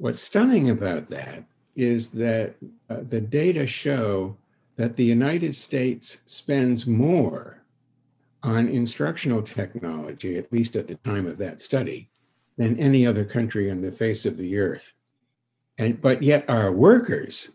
What's 0.00 0.22
stunning 0.22 0.70
about 0.70 1.08
that 1.08 1.44
is 1.76 2.08
that 2.12 2.54
uh, 2.88 3.02
the 3.02 3.20
data 3.20 3.66
show 3.66 4.34
that 4.76 4.96
the 4.96 5.04
United 5.04 5.54
States 5.54 6.22
spends 6.24 6.86
more 6.86 7.62
on 8.42 8.66
instructional 8.66 9.42
technology, 9.42 10.38
at 10.38 10.50
least 10.54 10.74
at 10.74 10.86
the 10.86 10.94
time 10.94 11.26
of 11.26 11.36
that 11.36 11.60
study, 11.60 12.08
than 12.56 12.80
any 12.80 13.06
other 13.06 13.26
country 13.26 13.70
on 13.70 13.82
the 13.82 13.92
face 13.92 14.24
of 14.24 14.38
the 14.38 14.56
earth. 14.56 14.94
And, 15.76 16.00
but 16.00 16.22
yet 16.22 16.48
our 16.48 16.72
workers 16.72 17.50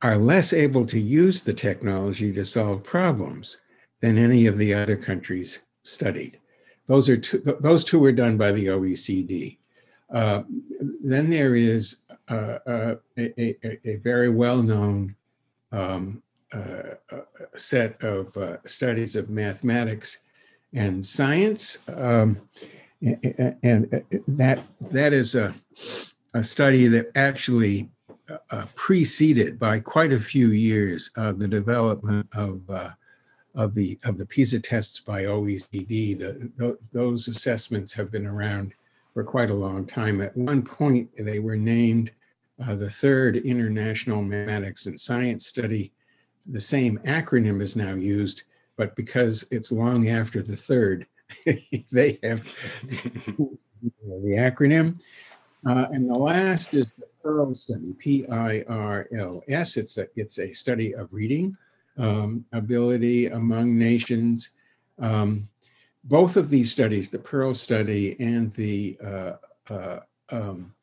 are 0.00 0.16
less 0.16 0.52
able 0.52 0.86
to 0.86 1.00
use 1.00 1.42
the 1.42 1.54
technology 1.54 2.32
to 2.34 2.44
solve 2.44 2.84
problems 2.84 3.56
than 4.00 4.16
any 4.16 4.46
of 4.46 4.58
the 4.58 4.74
other 4.74 4.96
countries 4.96 5.64
studied. 5.82 6.38
Those 6.86 7.08
are 7.08 7.16
two, 7.16 7.40
those 7.58 7.84
two 7.84 7.98
were 7.98 8.12
done 8.12 8.36
by 8.36 8.52
the 8.52 8.66
OECD. 8.66 9.57
Uh, 10.12 10.42
then 11.02 11.28
there 11.28 11.54
is 11.54 12.02
uh, 12.28 12.58
uh, 12.66 12.94
a, 13.18 13.32
a, 13.40 13.78
a, 13.84 13.96
very 13.96 14.28
well-known 14.28 15.14
um, 15.72 16.22
uh, 16.54 16.94
uh, 17.12 17.20
set 17.56 18.02
of 18.02 18.34
uh, 18.36 18.56
studies 18.64 19.16
of 19.16 19.28
mathematics 19.28 20.18
and 20.72 21.04
science, 21.04 21.78
um, 21.88 22.36
and, 23.00 24.02
that 24.26 24.62
that 24.80 25.12
is 25.12 25.34
a, 25.34 25.54
a 26.34 26.42
study 26.42 26.86
that 26.86 27.10
actually 27.14 27.90
preceded 28.74 29.58
by 29.58 29.80
quite 29.80 30.12
a 30.12 30.20
few 30.20 30.48
years 30.48 31.10
the 31.14 31.48
development 31.48 32.26
of 32.34 32.62
of 33.54 33.74
the 33.74 33.98
of 34.04 34.16
the 34.18 34.26
PISA 34.26 34.60
tests 34.60 35.00
by 35.00 35.24
OECD. 35.24 36.18
The, 36.18 36.78
those 36.92 37.28
assessments 37.28 37.92
have 37.94 38.10
been 38.10 38.26
around 38.26 38.74
for 39.18 39.24
quite 39.24 39.50
a 39.50 39.54
long 39.54 39.84
time. 39.84 40.20
At 40.20 40.36
one 40.36 40.62
point, 40.62 41.10
they 41.18 41.40
were 41.40 41.56
named 41.56 42.12
uh, 42.64 42.76
the 42.76 42.88
third 42.88 43.36
International 43.38 44.22
Mathematics 44.22 44.86
and 44.86 45.00
Science 45.00 45.44
Study. 45.44 45.92
The 46.46 46.60
same 46.60 46.98
acronym 46.98 47.60
is 47.60 47.74
now 47.74 47.94
used, 47.94 48.44
but 48.76 48.94
because 48.94 49.44
it's 49.50 49.72
long 49.72 50.08
after 50.08 50.40
the 50.40 50.54
third, 50.54 51.04
they 51.90 52.20
have 52.22 52.44
the 52.86 53.58
acronym. 54.36 55.00
Uh, 55.66 55.86
and 55.90 56.08
the 56.08 56.14
last 56.14 56.74
is 56.74 56.94
the 56.94 57.08
PIRLS 57.24 57.56
study, 57.56 57.94
P-I-R-L-S. 57.98 59.76
It's 59.76 59.98
a, 59.98 60.06
it's 60.14 60.38
a 60.38 60.52
study 60.52 60.94
of 60.94 61.12
reading 61.12 61.56
um, 61.96 62.44
ability 62.52 63.26
among 63.26 63.76
nations. 63.76 64.50
Um, 65.00 65.48
both 66.08 66.36
of 66.36 66.48
these 66.48 66.72
studies, 66.72 67.10
the 67.10 67.18
PIRLS 67.18 67.60
study 67.60 68.16
and 68.18 68.52
the 68.54 68.96
uh, 69.04 69.32
uh, 69.70 70.00
um, 70.30 70.74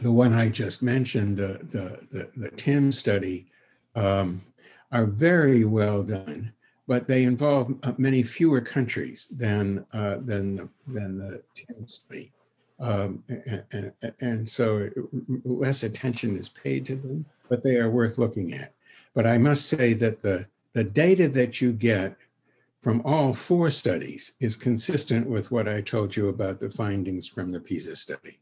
the 0.00 0.12
one 0.12 0.32
I 0.32 0.48
just 0.48 0.82
mentioned, 0.82 1.36
the 1.36 1.58
the 1.64 2.06
the, 2.12 2.30
the 2.36 2.50
TIMSS 2.52 2.98
study, 2.98 3.46
um, 3.96 4.40
are 4.92 5.06
very 5.06 5.64
well 5.64 6.02
done, 6.02 6.52
but 6.86 7.08
they 7.08 7.24
involve 7.24 7.74
uh, 7.82 7.92
many 7.98 8.22
fewer 8.22 8.60
countries 8.60 9.26
than 9.26 9.84
uh, 9.92 10.18
than 10.20 10.68
than 10.86 11.18
the 11.18 11.42
TIMSS 11.54 11.94
study. 11.94 12.32
Um, 12.78 13.22
and, 13.28 13.92
and, 14.00 14.14
and, 14.22 14.48
so 14.48 14.88
less 15.44 15.82
attention 15.82 16.38
is 16.38 16.48
paid 16.48 16.86
to 16.86 16.96
them, 16.96 17.26
but 17.50 17.62
they 17.62 17.76
are 17.76 17.90
worth 17.90 18.16
looking 18.16 18.54
at. 18.54 18.72
But 19.12 19.26
I 19.26 19.36
must 19.36 19.66
say 19.66 19.92
that 19.92 20.22
the, 20.22 20.46
the 20.72 20.84
data 20.84 21.28
that 21.28 21.60
you 21.60 21.72
get 21.72 22.16
from 22.80 23.02
all 23.04 23.34
four 23.34 23.70
studies 23.70 24.32
is 24.40 24.56
consistent 24.56 25.28
with 25.28 25.50
what 25.50 25.68
I 25.68 25.80
told 25.80 26.16
you 26.16 26.28
about 26.28 26.60
the 26.60 26.70
findings 26.70 27.26
from 27.26 27.52
the 27.52 27.60
PISA 27.60 27.96
study. 27.96 28.38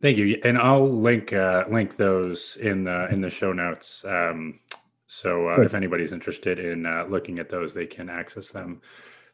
Thank 0.00 0.16
you, 0.16 0.40
and 0.44 0.56
I'll 0.56 0.88
link 0.88 1.32
uh, 1.32 1.64
link 1.70 1.96
those 1.96 2.56
in 2.60 2.84
the 2.84 3.08
in 3.10 3.20
the 3.20 3.30
show 3.30 3.52
notes. 3.52 4.04
Um, 4.04 4.60
so 5.06 5.48
uh, 5.48 5.60
if 5.62 5.74
anybody's 5.74 6.12
interested 6.12 6.58
in 6.58 6.86
uh, 6.86 7.06
looking 7.08 7.38
at 7.38 7.48
those, 7.48 7.74
they 7.74 7.86
can 7.86 8.08
access 8.08 8.50
them 8.50 8.80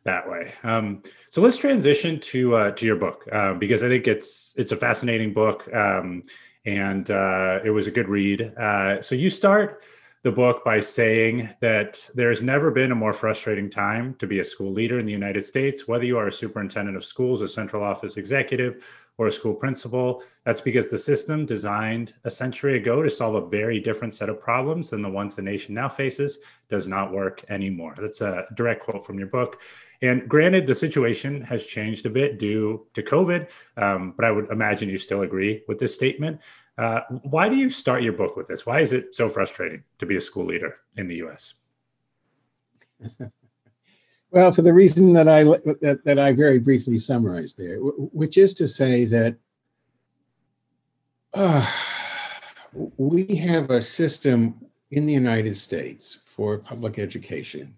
that 0.05 0.29
way. 0.29 0.55
Um, 0.63 1.03
so 1.29 1.43
let's 1.43 1.59
transition 1.59 2.21
to 2.21 2.57
uh, 2.57 2.71
to 2.73 2.87
your 2.87 2.97
book 2.97 3.29
uh, 3.33 3.55
because 3.55 3.83
I 3.83 3.89
think 3.89 4.07
it's 4.07 4.55
it's 4.57 4.73
a 4.73 4.77
fascinating 4.77 5.35
book 5.35 5.69
um, 5.75 6.23
and 6.65 7.11
uh, 7.11 7.61
it 7.65 7.71
was 7.71 7.87
a 7.87 7.91
good 7.91 8.09
read. 8.09 8.57
Uh, 8.57 9.03
so 9.03 9.15
you 9.15 9.31
start 9.31 9.83
the 10.25 10.33
book 10.33 10.65
by 10.65 10.81
saying 10.81 11.51
that 11.61 12.09
there's 12.15 12.43
never 12.43 12.71
been 12.71 12.93
a 12.93 12.95
more 12.95 13.13
frustrating 13.13 13.69
time 13.69 14.15
to 14.15 14.27
be 14.27 14.39
a 14.39 14.45
school 14.45 14.73
leader 14.73 14.99
in 14.99 15.05
the 15.05 15.13
United 15.13 15.45
States, 15.45 15.87
whether 15.87 16.05
you 16.05 16.17
are 16.17 16.29
a 16.29 16.33
superintendent 16.33 16.97
of 16.97 17.05
schools, 17.05 17.43
a 17.43 17.49
central 17.49 17.83
office 17.85 18.17
executive, 18.17 18.83
or 19.19 19.27
a 19.27 19.33
school 19.33 19.55
principal. 19.55 20.23
That's 20.45 20.63
because 20.63 20.91
the 20.91 20.99
system 20.99 21.45
designed 21.45 22.15
a 22.25 22.31
century 22.31 22.79
ago 22.79 23.03
to 23.03 23.11
solve 23.11 23.35
a 23.35 23.47
very 23.47 23.79
different 23.79 24.15
set 24.15 24.31
of 24.31 24.41
problems 24.41 24.89
than 24.89 25.03
the 25.03 25.11
ones 25.11 25.35
the 25.35 25.43
nation 25.43 25.75
now 25.75 25.91
faces 25.91 26.39
does 26.71 26.89
not 26.89 27.13
work 27.13 27.45
anymore. 27.51 27.95
That's 27.97 28.23
a 28.23 28.47
direct 28.55 28.83
quote 28.83 29.05
from 29.05 29.19
your 29.19 29.29
book. 29.29 29.61
And 30.01 30.27
granted, 30.27 30.67
the 30.67 30.75
situation 30.75 31.43
has 31.43 31.67
changed 31.67 32.07
a 32.07 32.11
bit 32.11 32.39
due 32.39 32.87
to 32.95 33.03
COVID, 33.03 33.49
um, 33.77 34.15
but 34.17 34.25
I 34.25 34.31
would 34.31 34.51
imagine 34.51 34.89
you 34.89 34.99
still 34.99 35.23
agree 35.23 35.63
with 35.69 35.79
this 35.79 35.95
statement. 35.95 36.41
Uh, 36.77 37.01
why 37.23 37.49
do 37.49 37.57
you 37.57 37.71
start 37.71 38.03
your 38.03 38.13
book 38.13 38.37
with 38.37 38.49
this? 38.49 38.67
Why 38.67 38.81
is 38.81 38.93
it 38.93 39.15
so 39.15 39.29
frustrating 39.29 39.85
to 39.99 40.07
be 40.07 40.17
a 40.17 40.21
school 40.21 40.47
leader 40.47 40.77
in 40.97 41.07
the 41.07 41.17
U.S.? 41.17 41.55
well, 44.31 44.51
for 44.51 44.63
the 44.63 44.73
reason 44.73 45.13
that 45.13 45.29
I 45.29 45.45
that, 45.45 46.01
that 46.05 46.19
I 46.19 46.33
very 46.33 46.59
briefly 46.59 46.99
summarized 46.99 47.59
there, 47.59 47.77
which 47.79 48.37
is 48.37 48.55
to 48.55 48.67
say 48.67 49.05
that 49.05 49.37
uh, 51.33 51.71
we 52.97 53.37
have 53.37 53.71
a 53.71 53.83
system 53.83 54.61
in 54.91 55.07
the 55.07 55.13
United 55.13 55.57
States 55.57 56.19
for 56.25 56.59
public 56.59 56.99
education 56.99 57.77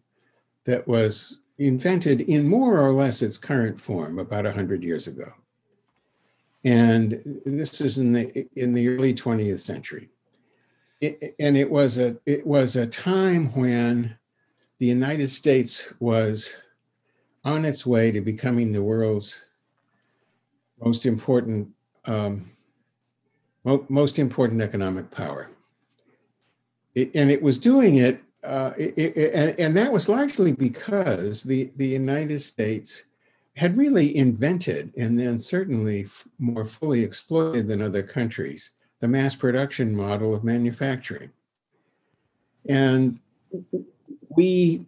that 0.65 0.87
was 0.87 1.41
invented 1.59 2.23
in 2.23 2.49
more 2.49 2.79
or 2.79 2.93
less 2.93 3.23
its 3.23 3.39
current 3.39 3.81
form 3.81 4.19
about 4.19 4.45
100 4.45 4.83
years 4.83 5.07
ago. 5.07 5.33
And 6.67 7.41
this 7.47 7.81
is 7.81 7.99
in 7.99 8.13
the, 8.13 8.47
in 8.57 8.75
the 8.75 8.89
early 8.89 9.15
20th 9.15 9.61
century. 9.61 10.11
It, 11.01 11.37
and 11.39 11.57
it 11.57 11.71
was, 11.71 11.99
a, 11.99 12.17
it 12.27 12.45
was 12.47 12.75
a 12.75 12.87
time 12.87 13.55
when 13.55 14.19
the 14.79 14.87
United 14.87 15.29
States 15.29 15.93
was 16.01 16.57
on 17.45 17.65
its 17.65 17.87
way 17.87 18.11
to 18.11 18.21
becoming 18.21 18.73
the 18.73 18.83
world's 18.83 19.41
most 20.83 21.07
important 21.07 21.69
um, 22.05 22.51
most 23.89 24.19
important 24.21 24.61
economic 24.61 25.11
power. 25.11 25.49
It, 26.95 27.11
and 27.15 27.31
it 27.31 27.43
was 27.43 27.59
doing 27.59 27.97
it 27.97 28.23
uh, 28.45 28.73
it, 28.77 29.17
and, 29.35 29.59
and 29.59 29.77
that 29.77 29.93
was 29.93 30.09
largely 30.09 30.53
because 30.53 31.43
the, 31.43 31.71
the 31.77 31.87
United 31.87 32.39
States 32.41 33.05
had 33.57 33.77
really 33.77 34.17
invented 34.17 34.93
and 34.97 35.19
then 35.19 35.39
certainly 35.39 36.07
more 36.39 36.65
fully 36.65 37.03
exploited 37.03 37.67
than 37.67 37.83
other 37.83 38.03
countries 38.03 38.73
the 39.01 39.09
mass 39.09 39.35
production 39.35 39.95
model 39.95 40.35
of 40.35 40.45
manufacturing. 40.45 41.31
And 42.69 43.21
we, 44.31 44.87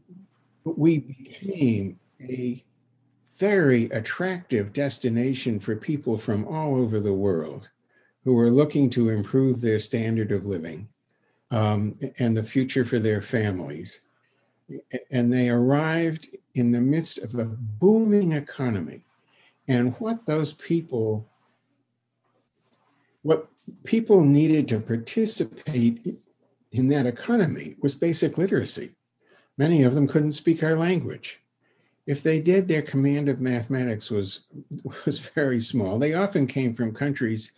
we 0.64 0.98
became 0.98 1.98
a 2.20 2.62
very 3.38 3.84
attractive 3.90 4.72
destination 4.72 5.60
for 5.60 5.76
people 5.76 6.18
from 6.18 6.46
all 6.46 6.76
over 6.76 7.00
the 7.00 7.12
world 7.12 7.68
who 8.24 8.32
were 8.34 8.50
looking 8.50 8.90
to 8.90 9.10
improve 9.10 9.60
their 9.60 9.78
standard 9.78 10.32
of 10.32 10.46
living 10.46 10.88
um, 11.50 11.98
and 12.18 12.36
the 12.36 12.42
future 12.42 12.84
for 12.84 12.98
their 12.98 13.22
families. 13.22 14.07
And 15.10 15.32
they 15.32 15.48
arrived 15.48 16.28
in 16.54 16.72
the 16.72 16.80
midst 16.80 17.18
of 17.18 17.34
a 17.34 17.44
booming 17.44 18.32
economy. 18.32 19.02
And 19.66 19.94
what 19.96 20.26
those 20.26 20.52
people, 20.52 21.28
what 23.22 23.48
people 23.84 24.24
needed 24.24 24.68
to 24.68 24.80
participate 24.80 26.16
in 26.72 26.88
that 26.88 27.06
economy 27.06 27.76
was 27.80 27.94
basic 27.94 28.38
literacy. 28.38 28.90
Many 29.56 29.82
of 29.82 29.94
them 29.94 30.06
couldn't 30.06 30.32
speak 30.32 30.62
our 30.62 30.76
language. 30.76 31.40
If 32.06 32.22
they 32.22 32.40
did, 32.40 32.66
their 32.66 32.82
command 32.82 33.28
of 33.28 33.40
mathematics 33.40 34.10
was, 34.10 34.40
was 35.04 35.18
very 35.18 35.60
small. 35.60 35.98
They 35.98 36.14
often 36.14 36.46
came 36.46 36.74
from 36.74 36.94
countries 36.94 37.52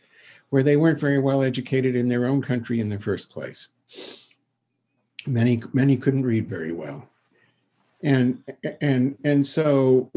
where 0.51 0.64
they 0.64 0.77
weren't 0.77 0.99
very 0.99 1.20
well 1.20 1.42
educated 1.42 1.94
in 1.94 2.09
their 2.09 2.27
own 2.27 2.42
country 2.42 2.81
in 2.81 2.88
the 2.88 2.99
first 2.99 3.31
place. 3.31 3.68
Many, 5.26 5.62
many 5.72 5.96
couldn't 5.96 6.24
read 6.24 6.48
very 6.48 6.72
well. 6.72 7.09
And, 8.02 8.42
and, 8.80 9.16
and 9.24 9.44
so 9.44 10.11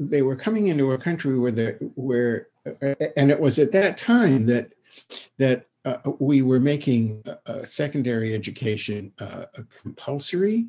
they 0.00 0.22
were 0.22 0.34
coming 0.34 0.66
into 0.66 0.92
a 0.92 0.98
country 0.98 1.38
where, 1.38 1.52
the, 1.52 1.72
where 1.94 2.48
and 3.16 3.30
it 3.30 3.38
was 3.38 3.58
at 3.60 3.72
that 3.72 3.96
time 3.96 4.46
that, 4.46 4.72
that 5.38 5.66
uh, 5.84 5.98
we 6.18 6.42
were 6.42 6.58
making 6.58 7.22
secondary 7.62 8.34
education 8.34 9.12
uh, 9.20 9.44
compulsory. 9.82 10.66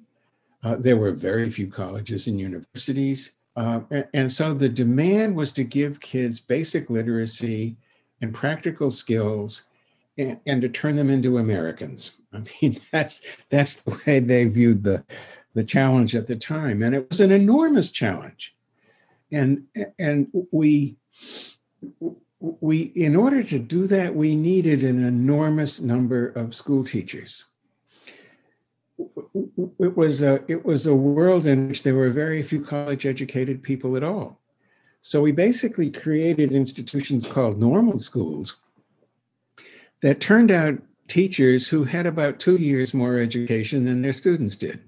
Uh, 0.63 0.75
there 0.75 0.97
were 0.97 1.11
very 1.11 1.49
few 1.49 1.67
colleges 1.67 2.27
and 2.27 2.39
universities. 2.39 3.35
Uh, 3.55 3.81
and, 3.89 4.07
and, 4.13 4.31
so 4.31 4.53
the 4.53 4.69
demand 4.69 5.35
was 5.35 5.51
to 5.51 5.63
give 5.63 5.99
kids 5.99 6.39
basic 6.39 6.91
literacy 6.91 7.75
and 8.21 8.31
practical 8.31 8.91
skills 8.91 9.63
and, 10.17 10.39
and, 10.45 10.61
to 10.61 10.69
turn 10.69 10.95
them 10.95 11.09
into 11.09 11.37
Americans. 11.37 12.19
I 12.33 12.43
mean, 12.61 12.77
that's 12.91 13.21
that's 13.49 13.75
the 13.77 13.99
way 14.05 14.19
they 14.19 14.45
viewed 14.45 14.83
the, 14.83 15.05
the 15.53 15.63
challenge 15.63 16.15
at 16.15 16.27
the 16.27 16.35
time. 16.35 16.81
And 16.81 16.95
it 16.95 17.09
was 17.09 17.21
an 17.21 17.31
enormous 17.31 17.91
challenge. 17.91 18.55
And 19.31 19.65
and 19.99 20.27
we 20.51 20.97
we 22.39 22.81
in 22.95 23.15
order 23.15 23.41
to 23.43 23.59
do 23.59 23.87
that 23.87 24.15
we 24.15 24.35
needed 24.35 24.83
an 24.83 25.03
enormous 25.03 25.81
number 25.81 26.27
of 26.27 26.53
school 26.53 26.83
teachers 26.83 27.45
it 28.99 29.95
was 29.95 30.21
a 30.21 30.43
it 30.47 30.65
was 30.65 30.85
a 30.85 30.95
world 30.95 31.47
in 31.47 31.67
which 31.67 31.83
there 31.83 31.95
were 31.95 32.09
very 32.09 32.41
few 32.43 32.63
college 32.63 33.05
educated 33.05 33.63
people 33.63 33.95
at 33.95 34.03
all 34.03 34.39
so 35.01 35.21
we 35.21 35.31
basically 35.31 35.89
created 35.89 36.51
institutions 36.51 37.25
called 37.25 37.59
normal 37.59 37.97
schools 37.97 38.61
that 40.01 40.21
turned 40.21 40.51
out 40.51 40.81
teachers 41.07 41.69
who 41.69 41.85
had 41.85 42.05
about 42.05 42.39
2 42.39 42.57
years 42.57 42.93
more 42.93 43.17
education 43.17 43.85
than 43.85 44.01
their 44.01 44.13
students 44.13 44.55
did 44.55 44.81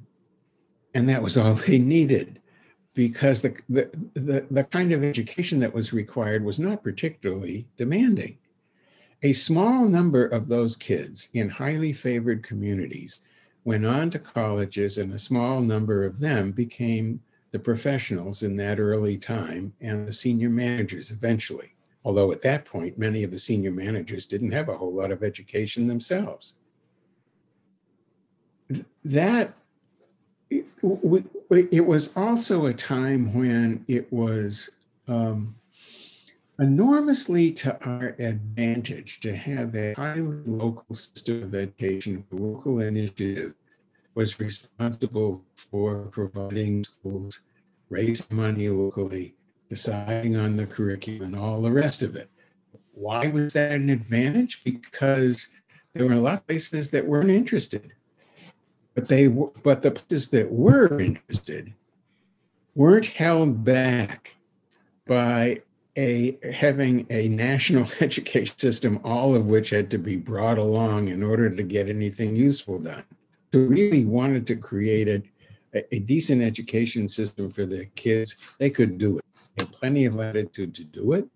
and 0.94 1.08
that 1.10 1.24
was 1.24 1.38
all 1.38 1.54
they 1.68 1.80
needed 1.80 2.42
because 2.94 3.42
the, 3.42 3.58
the, 3.70 3.90
the, 4.14 4.46
the 4.52 4.64
kind 4.66 4.92
of 4.92 5.04
education 5.04 5.60
that 5.60 5.74
was 5.74 5.94
required 5.94 6.44
was 6.44 6.60
not 6.60 6.84
particularly 6.84 7.68
demanding. 7.78 8.38
A 9.22 9.34
small 9.34 9.88
number 9.88 10.26
of 10.26 10.48
those 10.48 10.76
kids 10.76 11.30
in 11.34 11.50
highly 11.50 11.94
favored 11.94 12.44
communities 12.44 13.22
went 13.64 13.86
on 13.86 14.10
to 14.10 14.20
colleges, 14.20 14.98
and 14.98 15.14
a 15.14 15.20
small 15.20 15.62
number 15.62 16.04
of 16.04 16.20
them 16.20 16.52
became 16.52 17.22
the 17.52 17.60
professionals 17.60 18.44
in 18.44 18.56
that 18.56 18.80
early 18.80 19.18
time 19.18 19.74
and 19.82 20.08
the 20.08 20.14
senior 20.14 20.50
managers 20.50 21.12
eventually. 21.12 21.74
Although 22.04 22.32
at 22.32 22.42
that 22.42 22.66
point, 22.66 22.98
many 22.98 23.24
of 23.24 23.32
the 23.32 23.40
senior 23.40 23.72
managers 23.72 24.26
didn't 24.26 24.52
have 24.52 24.70
a 24.70 24.78
whole 24.78 24.94
lot 24.94 25.12
of 25.12 25.24
education 25.24 25.88
themselves. 25.88 26.54
That 29.04 29.58
it 30.50 31.86
was 31.86 32.16
also 32.16 32.66
a 32.66 32.74
time 32.74 33.34
when 33.34 33.86
it 33.88 34.12
was 34.12 34.70
um, 35.08 35.56
enormously 36.60 37.52
to 37.52 37.80
our 37.86 38.16
advantage 38.20 39.20
to 39.22 39.36
have 39.36 39.76
a 39.76 39.94
highly 39.94 40.22
local 40.46 40.96
system 40.96 41.44
of 41.44 41.56
education. 41.56 42.26
Local 42.32 42.80
initiative 42.82 43.54
was 44.16 44.40
responsible 44.40 45.44
for 45.56 46.06
providing 46.12 46.84
schools, 46.84 47.42
raise 47.90 48.30
money 48.32 48.70
locally, 48.70 49.36
deciding 49.70 50.36
on 50.36 50.58
the 50.58 50.66
curriculum, 50.66 51.34
and 51.34 51.36
all 51.36 51.62
the 51.62 51.72
rest 51.72 52.02
of 52.02 52.16
it. 52.16 52.30
Why 52.94 53.28
was 53.28 53.54
that 53.54 53.72
an 53.72 53.90
advantage? 53.90 54.64
Because 54.64 55.48
there 55.94 56.06
were 56.06 56.14
a 56.14 56.20
lot 56.20 56.34
of 56.34 56.48
places 56.48 56.92
that 56.92 57.08
weren't 57.08 57.30
interested 57.30 57.94
but 59.00 59.08
they 59.08 59.28
but 59.28 59.82
the 59.82 59.92
places 59.92 60.28
that 60.30 60.52
were 60.52 61.00
interested 61.00 61.74
weren't 62.76 63.06
held 63.06 63.64
back 63.64 64.36
by 65.06 65.62
a 65.96 66.38
having 66.52 67.06
a 67.10 67.30
national 67.30 67.88
education 68.02 68.58
system, 68.58 69.00
all 69.06 69.36
of 69.36 69.46
which 69.46 69.70
had 69.70 69.90
to 69.92 69.98
be 69.98 70.18
brought 70.18 70.58
along 70.58 71.08
in 71.08 71.24
order 71.24 71.50
to 71.50 71.64
get 71.64 71.88
anything 71.88 72.36
useful 72.36 72.80
done. 72.80 73.04
So 73.54 73.62
really 73.62 74.06
wanted 74.06 74.46
to 74.48 74.58
create 74.58 75.08
a, 75.74 75.96
a 75.96 76.00
decent 76.00 76.42
education 76.42 77.08
system 77.08 77.50
for 77.50 77.66
the 77.66 77.86
kids. 77.96 78.36
They 78.60 78.70
could 78.70 78.98
do 78.98 79.18
it. 79.18 79.26
Had 79.58 79.72
plenty 79.72 80.06
of 80.06 80.16
latitude 80.16 80.76
to 80.76 80.84
do 80.84 81.14
it. 81.14 81.28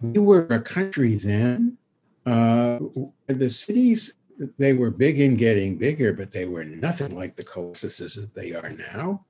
We 0.00 0.20
were 0.20 0.46
a 0.50 0.60
country 0.60 1.16
then. 1.16 1.78
Uh, 2.24 2.78
the 3.26 3.48
cities 3.48 4.14
they 4.58 4.72
were 4.72 4.90
big 4.90 5.20
and 5.20 5.38
getting 5.38 5.76
bigger, 5.76 6.12
but 6.12 6.30
they 6.30 6.44
were 6.44 6.64
nothing 6.64 7.14
like 7.14 7.34
the 7.34 7.44
colossuses 7.44 8.16
that 8.16 8.34
they 8.34 8.52
are 8.52 8.70
now. 8.70 9.24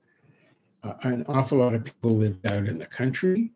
Uh, 0.82 0.94
an 1.02 1.24
awful 1.28 1.58
lot 1.58 1.74
of 1.74 1.84
people 1.84 2.10
lived 2.10 2.46
out 2.46 2.66
in 2.66 2.78
the 2.78 2.86
country. 2.86 3.52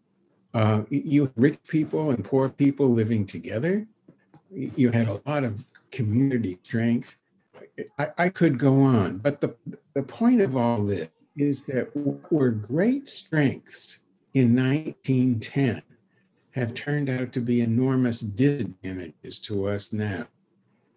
Uh, 0.54 0.82
you 0.90 1.22
had 1.22 1.32
rich 1.36 1.58
people 1.68 2.10
and 2.10 2.24
poor 2.24 2.48
people 2.48 2.88
living 2.88 3.24
together. 3.24 3.86
You 4.52 4.90
had 4.90 5.08
a 5.08 5.20
lot 5.26 5.44
of 5.44 5.64
community 5.90 6.58
strength. 6.62 7.16
I, 7.98 8.08
I 8.18 8.28
could 8.28 8.58
go 8.58 8.82
on, 8.82 9.18
but 9.18 9.40
the, 9.40 9.54
the 9.94 10.02
point 10.02 10.40
of 10.40 10.56
all 10.56 10.82
this 10.82 11.08
is 11.36 11.64
that 11.66 11.90
were 11.94 12.50
great 12.50 13.08
strengths 13.08 14.00
in 14.34 14.54
1910 14.54 15.82
have 16.52 16.74
turned 16.74 17.08
out 17.08 17.32
to 17.32 17.40
be 17.40 17.60
enormous 17.60 18.20
disadvantages 18.20 19.38
to 19.38 19.68
us 19.68 19.92
now. 19.92 20.26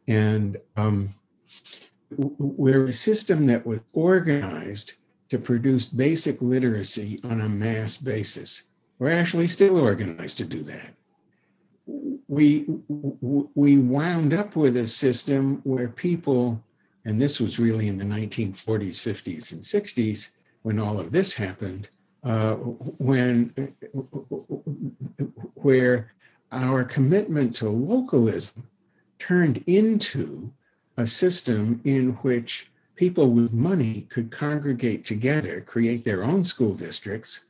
And 0.07 0.57
um, 0.75 1.09
we're 2.17 2.85
a 2.87 2.93
system 2.93 3.45
that 3.47 3.65
was 3.65 3.79
organized 3.93 4.93
to 5.29 5.37
produce 5.37 5.85
basic 5.85 6.41
literacy 6.41 7.19
on 7.23 7.41
a 7.41 7.49
mass 7.49 7.97
basis. 7.97 8.69
We're 8.99 9.11
actually 9.11 9.47
still 9.47 9.79
organized 9.79 10.37
to 10.39 10.45
do 10.45 10.63
that. 10.63 10.93
We, 12.27 12.65
we 12.87 13.77
wound 13.77 14.33
up 14.33 14.55
with 14.55 14.77
a 14.77 14.87
system 14.87 15.61
where 15.63 15.87
people, 15.87 16.63
and 17.05 17.21
this 17.21 17.39
was 17.39 17.59
really 17.59 17.87
in 17.87 17.97
the 17.97 18.05
1940s, 18.05 18.53
50s, 18.55 19.51
and 19.51 19.61
60s 19.61 20.31
when 20.61 20.79
all 20.79 20.99
of 20.99 21.11
this 21.11 21.33
happened, 21.33 21.89
uh, 22.23 22.53
when 22.53 23.53
where 25.55 26.13
our 26.51 26.83
commitment 26.83 27.55
to 27.55 27.69
localism 27.69 28.67
turned 29.19 29.63
into 29.67 30.51
a 30.97 31.05
system 31.05 31.81
in 31.83 32.11
which 32.21 32.71
people 32.95 33.29
with 33.31 33.53
money 33.53 34.05
could 34.09 34.31
congregate 34.31 35.03
together, 35.03 35.61
create 35.61 36.05
their 36.05 36.23
own 36.23 36.43
school 36.43 36.73
districts, 36.73 37.45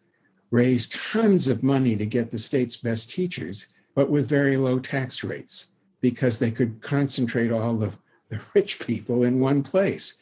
raise 0.51 0.87
tons 0.87 1.47
of 1.47 1.63
money 1.63 1.95
to 1.95 2.05
get 2.05 2.31
the 2.31 2.39
state's 2.39 2.77
best 2.77 3.11
teachers, 3.11 3.67
but 3.95 4.09
with 4.09 4.29
very 4.29 4.55
low 4.57 4.79
tax 4.79 5.23
rates 5.23 5.71
because 6.01 6.39
they 6.39 6.51
could 6.51 6.81
concentrate 6.81 7.51
all 7.51 7.75
the, 7.75 7.91
the 8.33 8.41
rich 8.53 8.79
people 8.79 9.23
in 9.23 9.39
one 9.39 9.63
place. 9.63 10.19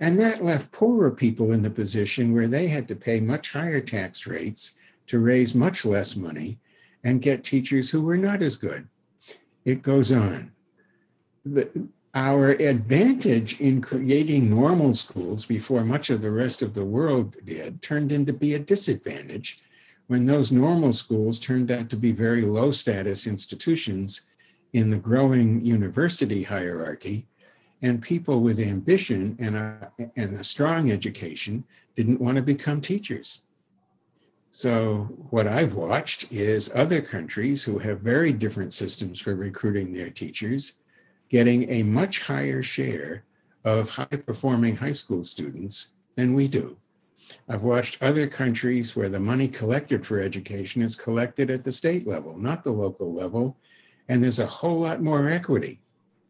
And 0.00 0.18
that 0.20 0.44
left 0.44 0.72
poorer 0.72 1.10
people 1.10 1.52
in 1.52 1.62
the 1.62 1.70
position 1.70 2.32
where 2.32 2.48
they 2.48 2.68
had 2.68 2.88
to 2.88 2.96
pay 2.96 3.20
much 3.20 3.52
higher 3.52 3.80
tax 3.80 4.26
rates 4.26 4.72
to 5.08 5.18
raise 5.18 5.54
much 5.54 5.84
less 5.84 6.16
money 6.16 6.58
and 7.04 7.22
get 7.22 7.44
teachers 7.44 7.90
who 7.90 8.02
were 8.02 8.16
not 8.16 8.42
as 8.42 8.56
good. 8.56 8.88
It 9.64 9.82
goes 9.82 10.12
on 10.12 10.52
the, 11.46 11.88
our 12.14 12.50
advantage 12.50 13.60
in 13.60 13.80
creating 13.80 14.50
normal 14.50 14.94
schools 14.94 15.46
before 15.46 15.84
much 15.84 16.10
of 16.10 16.22
the 16.22 16.30
rest 16.30 16.62
of 16.62 16.74
the 16.74 16.84
world 16.84 17.36
did 17.44 17.80
turned 17.82 18.10
into 18.10 18.32
be 18.32 18.54
a 18.54 18.58
disadvantage 18.58 19.60
when 20.08 20.26
those 20.26 20.52
normal 20.52 20.92
schools 20.92 21.38
turned 21.38 21.70
out 21.70 21.90
to 21.90 21.96
be 21.96 22.12
very 22.12 22.42
low 22.42 22.72
status 22.72 23.26
institutions 23.26 24.22
in 24.72 24.90
the 24.90 24.96
growing 24.96 25.64
university 25.64 26.42
hierarchy 26.42 27.26
and 27.82 28.02
people 28.02 28.40
with 28.40 28.58
ambition 28.58 29.36
and 29.38 29.56
a, 29.56 29.92
and 30.16 30.34
a 30.38 30.44
strong 30.44 30.90
education 30.90 31.64
didn't 31.94 32.20
want 32.20 32.36
to 32.36 32.42
become 32.42 32.80
teachers 32.80 33.44
so 34.50 35.08
what 35.30 35.46
i've 35.46 35.74
watched 35.74 36.30
is 36.32 36.70
other 36.74 37.00
countries 37.00 37.62
who 37.62 37.78
have 37.78 38.00
very 38.00 38.32
different 38.32 38.72
systems 38.72 39.18
for 39.18 39.34
recruiting 39.34 39.92
their 39.92 40.10
teachers 40.10 40.80
getting 41.28 41.68
a 41.70 41.82
much 41.82 42.22
higher 42.22 42.62
share 42.62 43.24
of 43.64 43.90
high 43.90 44.04
performing 44.04 44.76
high 44.76 44.92
school 44.92 45.24
students 45.24 45.88
than 46.14 46.34
we 46.34 46.48
do. 46.48 46.76
I've 47.48 47.62
watched 47.62 48.02
other 48.02 48.28
countries 48.28 48.94
where 48.94 49.08
the 49.08 49.18
money 49.18 49.48
collected 49.48 50.06
for 50.06 50.20
education 50.20 50.82
is 50.82 50.94
collected 50.94 51.50
at 51.50 51.64
the 51.64 51.72
state 51.72 52.06
level, 52.06 52.38
not 52.38 52.62
the 52.62 52.70
local 52.70 53.12
level. 53.12 53.56
And 54.08 54.22
there's 54.22 54.38
a 54.38 54.46
whole 54.46 54.80
lot 54.80 55.02
more 55.02 55.28
equity 55.28 55.80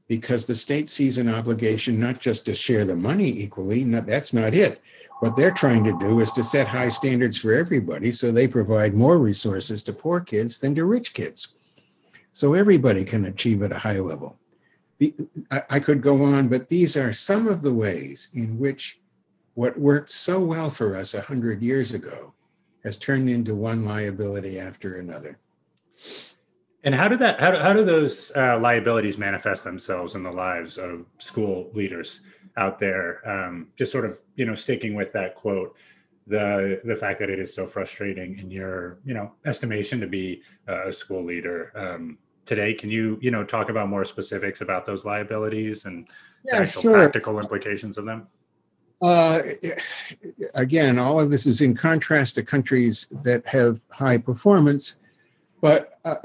because 0.08 0.46
the 0.46 0.54
state 0.54 0.88
sees 0.88 1.18
an 1.18 1.28
obligation 1.28 1.98
not 1.98 2.20
just 2.20 2.46
to 2.46 2.54
share 2.54 2.84
the 2.84 2.94
money 2.94 3.28
equally, 3.28 3.82
that's 3.84 4.32
not 4.32 4.54
it. 4.54 4.80
What 5.20 5.34
they're 5.34 5.50
trying 5.50 5.82
to 5.84 5.98
do 5.98 6.20
is 6.20 6.30
to 6.32 6.44
set 6.44 6.68
high 6.68 6.88
standards 6.88 7.38
for 7.38 7.52
everybody 7.52 8.12
so 8.12 8.30
they 8.30 8.46
provide 8.46 8.94
more 8.94 9.18
resources 9.18 9.82
to 9.84 9.92
poor 9.92 10.20
kids 10.20 10.60
than 10.60 10.74
to 10.74 10.84
rich 10.84 11.14
kids. 11.14 11.54
So 12.32 12.54
everybody 12.54 13.04
can 13.04 13.24
achieve 13.24 13.62
at 13.62 13.72
a 13.72 13.78
high 13.78 13.98
level. 13.98 14.36
I 15.50 15.80
could 15.80 16.02
go 16.02 16.22
on, 16.24 16.48
but 16.48 16.68
these 16.68 16.96
are 16.96 17.12
some 17.12 17.48
of 17.48 17.62
the 17.62 17.72
ways 17.72 18.28
in 18.34 18.58
which 18.58 19.00
what 19.54 19.78
worked 19.78 20.10
so 20.10 20.38
well 20.38 20.70
for 20.70 20.96
us 20.96 21.14
100 21.14 21.62
years 21.62 21.92
ago 21.92 22.34
has 22.84 22.98
turned 22.98 23.28
into 23.28 23.54
one 23.54 23.84
liability 23.84 24.60
after 24.60 24.96
another. 24.96 25.38
And 26.86 26.94
how 26.94 27.08
do 27.08 27.16
that? 27.16 27.40
How 27.40 27.50
do, 27.50 27.58
how 27.58 27.72
do 27.72 27.84
those 27.84 28.30
uh, 28.36 28.60
liabilities 28.60 29.18
manifest 29.18 29.64
themselves 29.64 30.14
in 30.14 30.22
the 30.22 30.30
lives 30.30 30.78
of 30.78 31.04
school 31.18 31.68
leaders 31.74 32.20
out 32.56 32.78
there? 32.78 33.28
Um, 33.28 33.66
just 33.74 33.90
sort 33.90 34.04
of, 34.04 34.20
you 34.36 34.46
know, 34.46 34.54
sticking 34.54 34.94
with 34.94 35.12
that 35.12 35.34
quote, 35.34 35.76
the 36.28 36.80
the 36.84 36.94
fact 36.94 37.18
that 37.18 37.28
it 37.28 37.40
is 37.40 37.52
so 37.52 37.66
frustrating 37.66 38.38
in 38.38 38.52
your, 38.52 39.00
you 39.04 39.14
know, 39.14 39.32
estimation 39.44 39.98
to 39.98 40.06
be 40.06 40.42
a 40.68 40.92
school 40.92 41.24
leader 41.24 41.72
um, 41.74 42.18
today. 42.44 42.72
Can 42.72 42.88
you, 42.88 43.18
you 43.20 43.32
know, 43.32 43.42
talk 43.42 43.68
about 43.68 43.88
more 43.88 44.04
specifics 44.04 44.60
about 44.60 44.86
those 44.86 45.04
liabilities 45.04 45.86
and 45.86 46.08
yeah, 46.44 46.60
actual 46.60 46.82
sure. 46.82 46.92
practical 46.92 47.40
implications 47.40 47.98
of 47.98 48.04
them? 48.04 48.28
Uh, 49.02 49.42
again, 50.54 51.00
all 51.00 51.18
of 51.18 51.30
this 51.30 51.46
is 51.46 51.60
in 51.60 51.74
contrast 51.74 52.36
to 52.36 52.44
countries 52.44 53.08
that 53.24 53.44
have 53.44 53.80
high 53.90 54.18
performance 54.18 55.00
but 55.60 55.98
uh, 56.04 56.16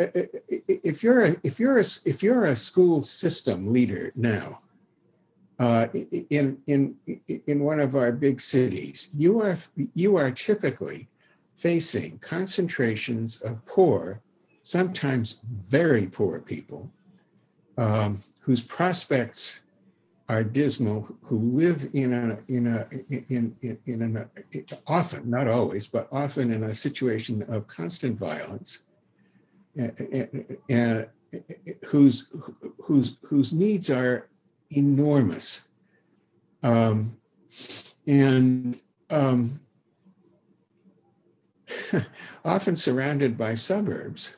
if 0.50 1.04
you're 1.04 1.24
a, 1.24 1.36
if 1.44 1.60
you're 1.60 1.80
a, 1.80 1.84
if 2.06 2.22
you're 2.22 2.46
a 2.46 2.56
school 2.56 3.02
system 3.02 3.72
leader 3.72 4.12
now, 4.16 4.60
uh, 5.60 5.88
in 6.30 6.58
in 6.68 6.96
in 7.28 7.60
one 7.64 7.80
of 7.80 7.96
our 7.96 8.12
big 8.12 8.42
cities, 8.42 9.10
you 9.16 9.42
are 9.42 9.58
you 9.94 10.18
are 10.18 10.32
typically 10.32 11.08
facing 11.56 12.18
concentrations 12.20 13.42
of 13.42 13.66
poor, 13.66 14.22
sometimes 14.64 15.40
very 15.50 16.08
poor 16.08 16.40
people, 16.40 16.92
um, 17.78 18.18
whose 18.40 18.62
prospects 18.62 19.62
are 20.28 20.44
dismal, 20.44 21.16
who 21.22 21.38
live 21.38 21.90
in 21.94 22.12
a 22.14 22.38
in 22.50 22.68
a 22.68 22.88
in 23.30 23.56
in, 23.62 23.78
in 23.86 24.02
an 24.02 24.30
often 24.88 25.30
not 25.30 25.48
always 25.48 25.88
but 25.88 26.08
often 26.12 26.52
in 26.52 26.66
a 26.66 26.76
situation 26.76 27.44
of 27.44 27.68
constant 27.68 28.18
violence 28.18 28.84
and 29.76 31.08
whose 31.86 32.30
whose 32.82 33.18
whose 33.24 33.54
needs 33.54 33.90
are 33.90 34.28
enormous, 34.70 35.70
um, 36.64 37.18
and 38.06 38.80
um, 39.10 39.60
often 42.46 42.76
surrounded 42.76 43.38
by 43.38 43.54
suburbs 43.54 44.36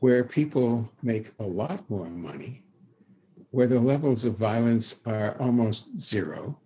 where 0.00 0.24
people 0.24 0.90
make 1.02 1.30
a 1.38 1.44
lot 1.44 1.88
more 1.90 2.08
money, 2.08 2.62
where 3.50 3.66
the 3.66 3.78
levels 3.78 4.24
of 4.24 4.36
violence 4.36 5.00
are 5.04 5.36
almost 5.38 5.96
zero, 5.96 6.58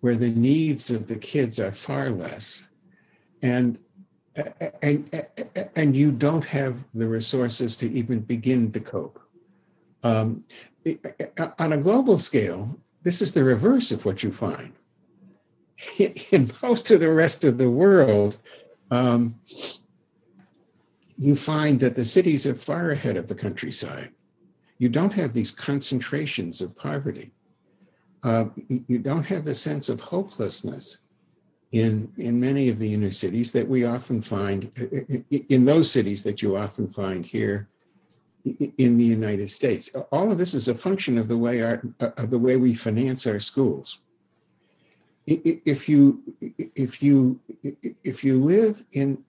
where 0.00 0.16
the 0.16 0.30
needs 0.30 0.90
of 0.90 1.06
the 1.06 1.16
kids 1.16 1.60
are 1.60 1.72
far 1.72 2.08
less, 2.08 2.68
and 3.42 3.78
and 4.82 5.26
and 5.76 5.94
you 5.94 6.10
don't 6.10 6.44
have 6.44 6.84
the 6.94 7.06
resources 7.06 7.76
to 7.76 7.90
even 7.92 8.20
begin 8.20 8.72
to 8.72 8.80
cope. 8.80 9.20
Um, 10.02 10.44
on 11.58 11.72
a 11.72 11.78
global 11.78 12.18
scale, 12.18 12.78
this 13.02 13.22
is 13.22 13.32
the 13.32 13.44
reverse 13.44 13.92
of 13.92 14.04
what 14.04 14.22
you 14.22 14.32
find. 14.32 14.72
In 16.30 16.50
most 16.62 16.90
of 16.90 17.00
the 17.00 17.12
rest 17.12 17.44
of 17.44 17.58
the 17.58 17.70
world, 17.70 18.38
um, 18.90 19.38
you 21.16 21.36
find 21.36 21.78
that 21.80 21.94
the 21.94 22.04
cities 22.04 22.46
are 22.46 22.54
far 22.54 22.90
ahead 22.90 23.16
of 23.16 23.28
the 23.28 23.34
countryside. 23.34 24.10
You 24.78 24.88
don't 24.88 25.12
have 25.12 25.32
these 25.32 25.52
concentrations 25.52 26.60
of 26.60 26.74
poverty. 26.74 27.32
Uh, 28.24 28.46
you 28.88 28.98
don't 28.98 29.26
have 29.26 29.44
the 29.44 29.54
sense 29.54 29.88
of 29.88 30.00
hopelessness 30.00 30.98
in, 31.72 32.12
in 32.18 32.38
many 32.38 32.68
of 32.68 32.78
the 32.78 32.92
inner 32.92 33.10
cities 33.10 33.50
that 33.52 33.66
we 33.66 33.84
often 33.84 34.20
find, 34.20 34.70
in 35.48 35.64
those 35.64 35.90
cities 35.90 36.22
that 36.22 36.42
you 36.42 36.56
often 36.56 36.86
find 36.86 37.24
here 37.24 37.68
in 38.44 38.96
the 38.98 39.04
United 39.04 39.48
States. 39.48 39.90
All 40.10 40.30
of 40.30 40.36
this 40.36 40.52
is 40.52 40.68
a 40.68 40.74
function 40.74 41.16
of 41.16 41.28
the 41.28 41.38
way 41.38 41.62
our, 41.62 41.82
of 42.00 42.30
the 42.30 42.38
way 42.38 42.56
we 42.56 42.74
finance 42.74 43.26
our 43.26 43.40
schools. 43.40 43.98
If 45.26 45.88
you 45.88 46.20
if 46.74 47.00
you 47.00 47.38
if 48.02 48.24
you 48.24 48.42
live 48.42 48.84
in, 48.92 49.22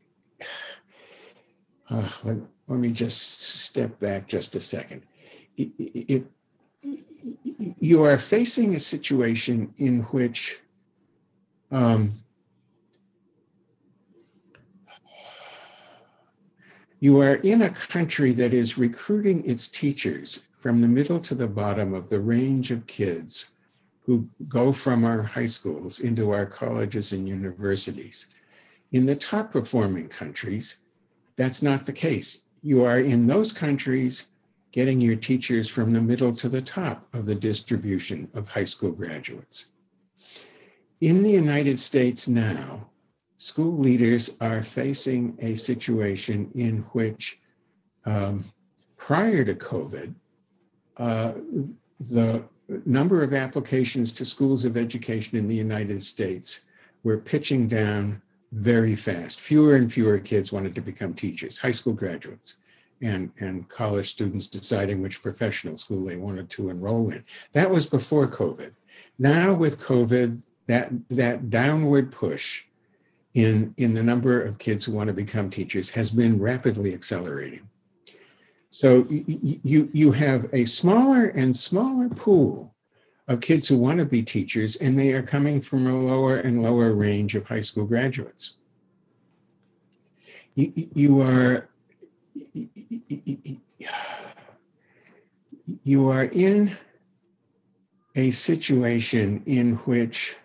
uh, 1.89 2.09
let, 2.23 2.37
let 2.67 2.79
me 2.79 2.91
just 2.91 3.43
step 3.43 3.99
back 3.99 4.27
just 4.27 4.55
a 4.55 4.61
second. 4.61 5.03
If 5.55 6.23
you 7.79 8.03
are 8.03 8.17
facing 8.17 8.73
a 8.73 8.79
situation 8.79 9.71
in 9.77 10.01
which 10.05 10.57
um, 11.71 12.13
You 17.03 17.19
are 17.19 17.35
in 17.35 17.63
a 17.63 17.69
country 17.69 18.31
that 18.31 18.53
is 18.53 18.77
recruiting 18.77 19.43
its 19.43 19.67
teachers 19.67 20.47
from 20.57 20.79
the 20.79 20.87
middle 20.87 21.19
to 21.19 21.35
the 21.35 21.49
bottom 21.49 21.93
of 21.93 22.07
the 22.07 22.21
range 22.21 22.71
of 22.71 22.87
kids 22.87 23.51
who 24.05 24.29
go 24.47 24.71
from 24.71 25.03
our 25.03 25.21
high 25.21 25.47
schools 25.47 25.99
into 25.99 26.31
our 26.31 26.45
colleges 26.45 27.11
and 27.11 27.27
universities. 27.27 28.33
In 28.93 29.05
the 29.05 29.17
top 29.17 29.51
performing 29.51 30.07
countries, 30.07 30.77
that's 31.35 31.61
not 31.61 31.85
the 31.85 31.91
case. 31.91 32.45
You 32.61 32.85
are 32.85 32.99
in 33.01 33.27
those 33.27 33.51
countries 33.51 34.31
getting 34.71 35.01
your 35.01 35.17
teachers 35.17 35.67
from 35.67 35.91
the 35.91 35.99
middle 35.99 36.33
to 36.37 36.47
the 36.47 36.61
top 36.61 37.05
of 37.13 37.25
the 37.25 37.35
distribution 37.35 38.29
of 38.33 38.47
high 38.47 38.63
school 38.63 38.93
graduates. 38.93 39.71
In 41.01 41.21
the 41.21 41.31
United 41.31 41.79
States 41.79 42.29
now, 42.29 42.91
school 43.43 43.77
leaders 43.77 44.37
are 44.39 44.63
facing 44.63 45.37
a 45.41 45.53
situation 45.53 46.49
in 46.55 46.77
which, 46.93 47.41
um, 48.05 48.41
prior 48.95 49.43
to 49.43 49.53
COVID, 49.53 50.13
uh, 50.95 51.33
the 51.99 52.41
number 52.85 53.21
of 53.21 53.33
applications 53.33 54.13
to 54.13 54.23
schools 54.23 54.63
of 54.63 54.77
education 54.77 55.37
in 55.37 55.49
the 55.49 55.55
United 55.55 56.01
States 56.01 56.67
were 57.03 57.17
pitching 57.17 57.67
down 57.67 58.21
very 58.53 58.95
fast. 58.95 59.41
Fewer 59.41 59.75
and 59.75 59.91
fewer 59.91 60.19
kids 60.19 60.53
wanted 60.53 60.73
to 60.75 60.81
become 60.81 61.13
teachers, 61.13 61.59
high 61.59 61.71
school 61.71 61.91
graduates, 61.91 62.55
and, 63.01 63.29
and 63.41 63.67
college 63.67 64.09
students 64.09 64.47
deciding 64.47 65.01
which 65.01 65.21
professional 65.21 65.75
school 65.75 66.05
they 66.05 66.15
wanted 66.15 66.49
to 66.51 66.69
enroll 66.69 67.09
in. 67.09 67.25
That 67.51 67.69
was 67.69 67.85
before 67.85 68.25
COVID. 68.25 68.71
Now, 69.19 69.53
with 69.53 69.81
COVID, 69.81 70.45
that, 70.67 70.91
that 71.09 71.49
downward 71.49 72.09
push 72.09 72.63
in, 73.33 73.73
in 73.77 73.93
the 73.93 74.03
number 74.03 74.41
of 74.41 74.59
kids 74.59 74.85
who 74.85 74.91
want 74.91 75.07
to 75.07 75.13
become 75.13 75.49
teachers 75.49 75.89
has 75.91 76.11
been 76.11 76.39
rapidly 76.39 76.93
accelerating. 76.93 77.67
So 78.69 79.05
you, 79.09 79.89
you 79.93 80.11
have 80.11 80.49
a 80.53 80.65
smaller 80.65 81.27
and 81.27 81.55
smaller 81.55 82.09
pool 82.09 82.73
of 83.27 83.39
kids 83.39 83.67
who 83.67 83.77
want 83.77 83.99
to 83.99 84.05
be 84.05 84.23
teachers, 84.23 84.75
and 84.77 84.99
they 84.99 85.13
are 85.13 85.21
coming 85.21 85.61
from 85.61 85.87
a 85.87 85.97
lower 85.97 86.37
and 86.37 86.61
lower 86.61 86.93
range 86.93 87.35
of 87.35 87.45
high 87.45 87.61
school 87.61 87.85
graduates. 87.85 88.55
You, 90.55 90.73
you 90.93 91.21
are 91.21 91.69
you 95.83 96.09
are 96.09 96.25
in 96.25 96.77
a 98.15 98.31
situation 98.31 99.43
in 99.45 99.75
which 99.77 100.35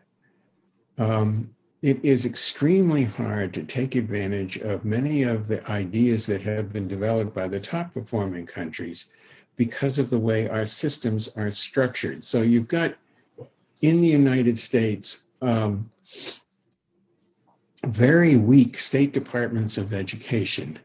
um, 0.98 1.54
it 1.80 2.04
is 2.04 2.26
extremely 2.26 3.04
hard 3.04 3.54
to 3.54 3.62
take 3.62 3.94
advantage 3.94 4.56
of 4.58 4.84
many 4.84 5.22
of 5.22 5.46
the 5.46 5.68
ideas 5.70 6.26
that 6.26 6.42
have 6.42 6.72
been 6.72 6.88
developed 6.88 7.34
by 7.34 7.46
the 7.46 7.60
top 7.60 7.94
performing 7.94 8.46
countries 8.46 9.12
because 9.56 9.98
of 9.98 10.10
the 10.10 10.18
way 10.18 10.48
our 10.48 10.66
systems 10.66 11.28
are 11.36 11.50
structured. 11.50 12.24
So 12.24 12.42
you've 12.42 12.68
got 12.68 12.94
in 13.80 14.00
the 14.00 14.08
United 14.08 14.58
States 14.58 15.26
um, 15.40 15.90
very 17.84 18.36
weak 18.36 18.78
state 18.78 19.12
departments 19.12 19.78
of 19.78 19.92
education, 19.92 20.78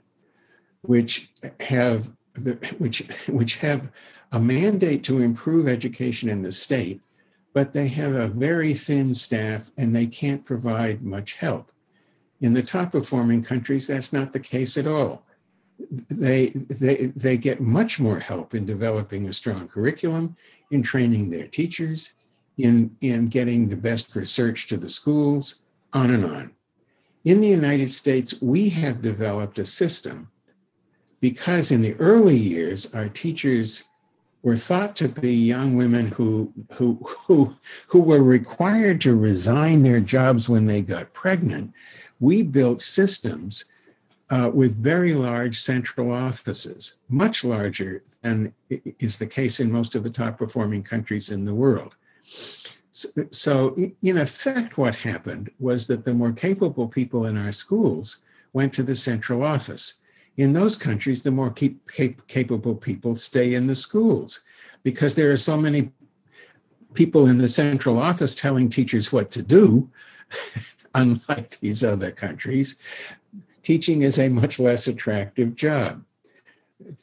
which 0.81 1.31
have 1.59 2.11
the, 2.33 2.53
which 2.77 2.99
which 3.27 3.57
have 3.57 3.89
a 4.31 4.39
mandate 4.39 5.03
to 5.03 5.21
improve 5.21 5.67
education 5.67 6.29
in 6.29 6.41
the 6.41 6.51
state, 6.51 7.01
but 7.53 7.71
they 7.71 7.87
have 7.87 8.15
a 8.15 8.27
very 8.27 8.73
thin 8.73 9.13
staff 9.13 9.71
and 9.77 9.95
they 9.95 10.07
can't 10.07 10.43
provide 10.43 11.03
much 11.03 11.33
help. 11.33 11.71
In 12.41 12.53
the 12.53 12.63
top 12.63 12.91
performing 12.91 13.43
countries, 13.43 13.87
that's 13.87 14.11
not 14.11 14.33
the 14.33 14.39
case 14.39 14.77
at 14.77 14.87
all. 14.87 15.23
They, 16.09 16.49
they, 16.49 17.11
they 17.15 17.37
get 17.37 17.61
much 17.61 17.99
more 17.99 18.19
help 18.19 18.53
in 18.53 18.65
developing 18.65 19.27
a 19.27 19.33
strong 19.33 19.67
curriculum, 19.67 20.35
in 20.71 20.81
training 20.81 21.29
their 21.29 21.47
teachers, 21.47 22.15
in, 22.57 22.95
in 23.01 23.27
getting 23.27 23.69
the 23.69 23.75
best 23.75 24.15
research 24.15 24.67
to 24.67 24.77
the 24.77 24.89
schools, 24.89 25.63
on 25.93 26.09
and 26.09 26.25
on. 26.25 26.51
In 27.23 27.39
the 27.39 27.47
United 27.47 27.89
States, 27.89 28.41
we 28.41 28.69
have 28.69 29.01
developed 29.01 29.59
a 29.59 29.65
system 29.65 30.29
because 31.21 31.71
in 31.71 31.81
the 31.81 31.95
early 31.95 32.35
years, 32.35 32.93
our 32.93 33.07
teachers 33.07 33.85
were 34.43 34.57
thought 34.57 34.95
to 34.97 35.07
be 35.07 35.33
young 35.33 35.75
women 35.75 36.09
who, 36.09 36.53
who, 36.73 36.99
who, 37.27 37.55
who 37.87 37.99
were 37.99 38.21
required 38.21 38.99
to 39.01 39.15
resign 39.15 39.81
their 39.81 40.01
jobs 40.01 40.49
when 40.49 40.65
they 40.65 40.81
got 40.81 41.13
pregnant. 41.13 41.73
We 42.19 42.43
built 42.43 42.81
systems 42.81 43.65
uh, 44.29 44.49
with 44.53 44.75
very 44.75 45.15
large 45.15 45.59
central 45.59 46.11
offices, 46.11 46.97
much 47.09 47.43
larger 47.43 48.03
than 48.21 48.53
is 48.99 49.17
the 49.17 49.27
case 49.27 49.59
in 49.59 49.71
most 49.71 49.95
of 49.95 50.03
the 50.03 50.09
top 50.09 50.37
performing 50.37 50.83
countries 50.83 51.29
in 51.29 51.45
the 51.45 51.53
world. 51.53 51.95
So, 52.21 53.09
so, 53.31 53.75
in 54.01 54.17
effect, 54.17 54.77
what 54.77 54.95
happened 54.95 55.51
was 55.59 55.87
that 55.87 56.03
the 56.03 56.13
more 56.13 56.31
capable 56.31 56.87
people 56.87 57.25
in 57.25 57.37
our 57.37 57.51
schools 57.51 58.23
went 58.53 58.73
to 58.73 58.83
the 58.83 58.95
central 58.95 59.43
office. 59.43 60.01
In 60.37 60.53
those 60.53 60.75
countries, 60.75 61.23
the 61.23 61.31
more 61.31 61.51
cap- 61.51 61.87
cap- 61.87 62.27
capable 62.27 62.75
people 62.75 63.15
stay 63.15 63.53
in 63.53 63.67
the 63.67 63.75
schools 63.75 64.43
because 64.83 65.15
there 65.15 65.31
are 65.31 65.37
so 65.37 65.57
many 65.57 65.91
people 66.93 67.27
in 67.27 67.37
the 67.37 67.47
central 67.47 67.99
office 67.99 68.35
telling 68.35 68.69
teachers 68.69 69.11
what 69.11 69.31
to 69.31 69.41
do, 69.41 69.89
unlike 70.95 71.59
these 71.59 71.83
other 71.83 72.11
countries. 72.11 72.77
Teaching 73.61 74.01
is 74.01 74.19
a 74.19 74.29
much 74.29 74.59
less 74.59 74.87
attractive 74.87 75.55
job. 75.55 76.03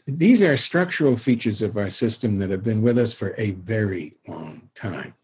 These 0.07 0.43
are 0.43 0.57
structural 0.57 1.17
features 1.17 1.63
of 1.63 1.77
our 1.77 1.89
system 1.89 2.37
that 2.37 2.51
have 2.51 2.63
been 2.63 2.83
with 2.83 2.99
us 2.99 3.13
for 3.13 3.35
a 3.39 3.53
very 3.53 4.15
long 4.29 4.69
time. 4.75 5.15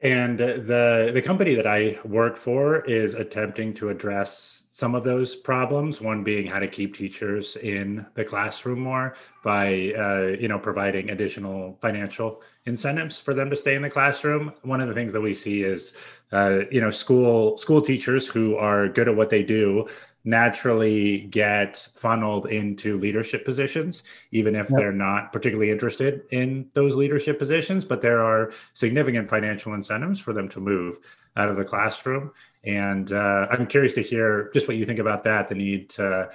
And 0.00 0.38
the 0.38 1.10
the 1.12 1.22
company 1.22 1.54
that 1.54 1.66
I 1.66 1.98
work 2.04 2.36
for 2.36 2.84
is 2.84 3.14
attempting 3.14 3.72
to 3.74 3.88
address 3.88 4.63
some 4.74 4.96
of 4.96 5.04
those 5.04 5.36
problems. 5.36 6.00
One 6.00 6.24
being 6.24 6.48
how 6.48 6.58
to 6.58 6.66
keep 6.66 6.96
teachers 6.96 7.54
in 7.54 8.04
the 8.14 8.24
classroom 8.24 8.80
more 8.80 9.14
by 9.44 9.92
uh, 9.96 10.36
you 10.36 10.48
know 10.48 10.58
providing 10.58 11.10
additional 11.10 11.78
financial 11.80 12.42
incentives 12.66 13.20
for 13.20 13.34
them 13.34 13.50
to 13.50 13.56
stay 13.56 13.76
in 13.76 13.82
the 13.82 13.88
classroom. 13.88 14.52
One 14.62 14.80
of 14.80 14.88
the 14.88 14.94
things 14.94 15.12
that 15.12 15.20
we 15.20 15.32
see 15.32 15.62
is 15.62 15.96
uh, 16.32 16.62
you 16.72 16.80
know 16.80 16.90
school 16.90 17.56
school 17.56 17.80
teachers 17.80 18.26
who 18.26 18.56
are 18.56 18.88
good 18.88 19.08
at 19.08 19.14
what 19.14 19.30
they 19.30 19.44
do 19.44 19.86
naturally 20.24 21.20
get 21.30 21.76
funneled 21.92 22.46
into 22.46 22.96
leadership 22.96 23.44
positions, 23.44 24.02
even 24.30 24.56
if 24.56 24.70
yep. 24.70 24.78
they're 24.78 24.92
not 24.92 25.32
particularly 25.32 25.70
interested 25.70 26.22
in 26.30 26.66
those 26.72 26.96
leadership 26.96 27.38
positions. 27.38 27.84
But 27.84 28.00
there 28.00 28.24
are 28.24 28.52
significant 28.72 29.28
financial 29.28 29.74
incentives 29.74 30.18
for 30.18 30.32
them 30.32 30.48
to 30.48 30.60
move 30.60 30.98
out 31.36 31.48
of 31.48 31.56
the 31.56 31.64
classroom. 31.64 32.30
And 32.64 33.12
uh, 33.12 33.46
I'm 33.50 33.66
curious 33.66 33.92
to 33.94 34.02
hear 34.02 34.50
just 34.54 34.66
what 34.66 34.76
you 34.76 34.86
think 34.86 34.98
about 34.98 35.24
that 35.24 35.48
the 35.48 35.54
need 35.54 35.90
to, 35.90 36.30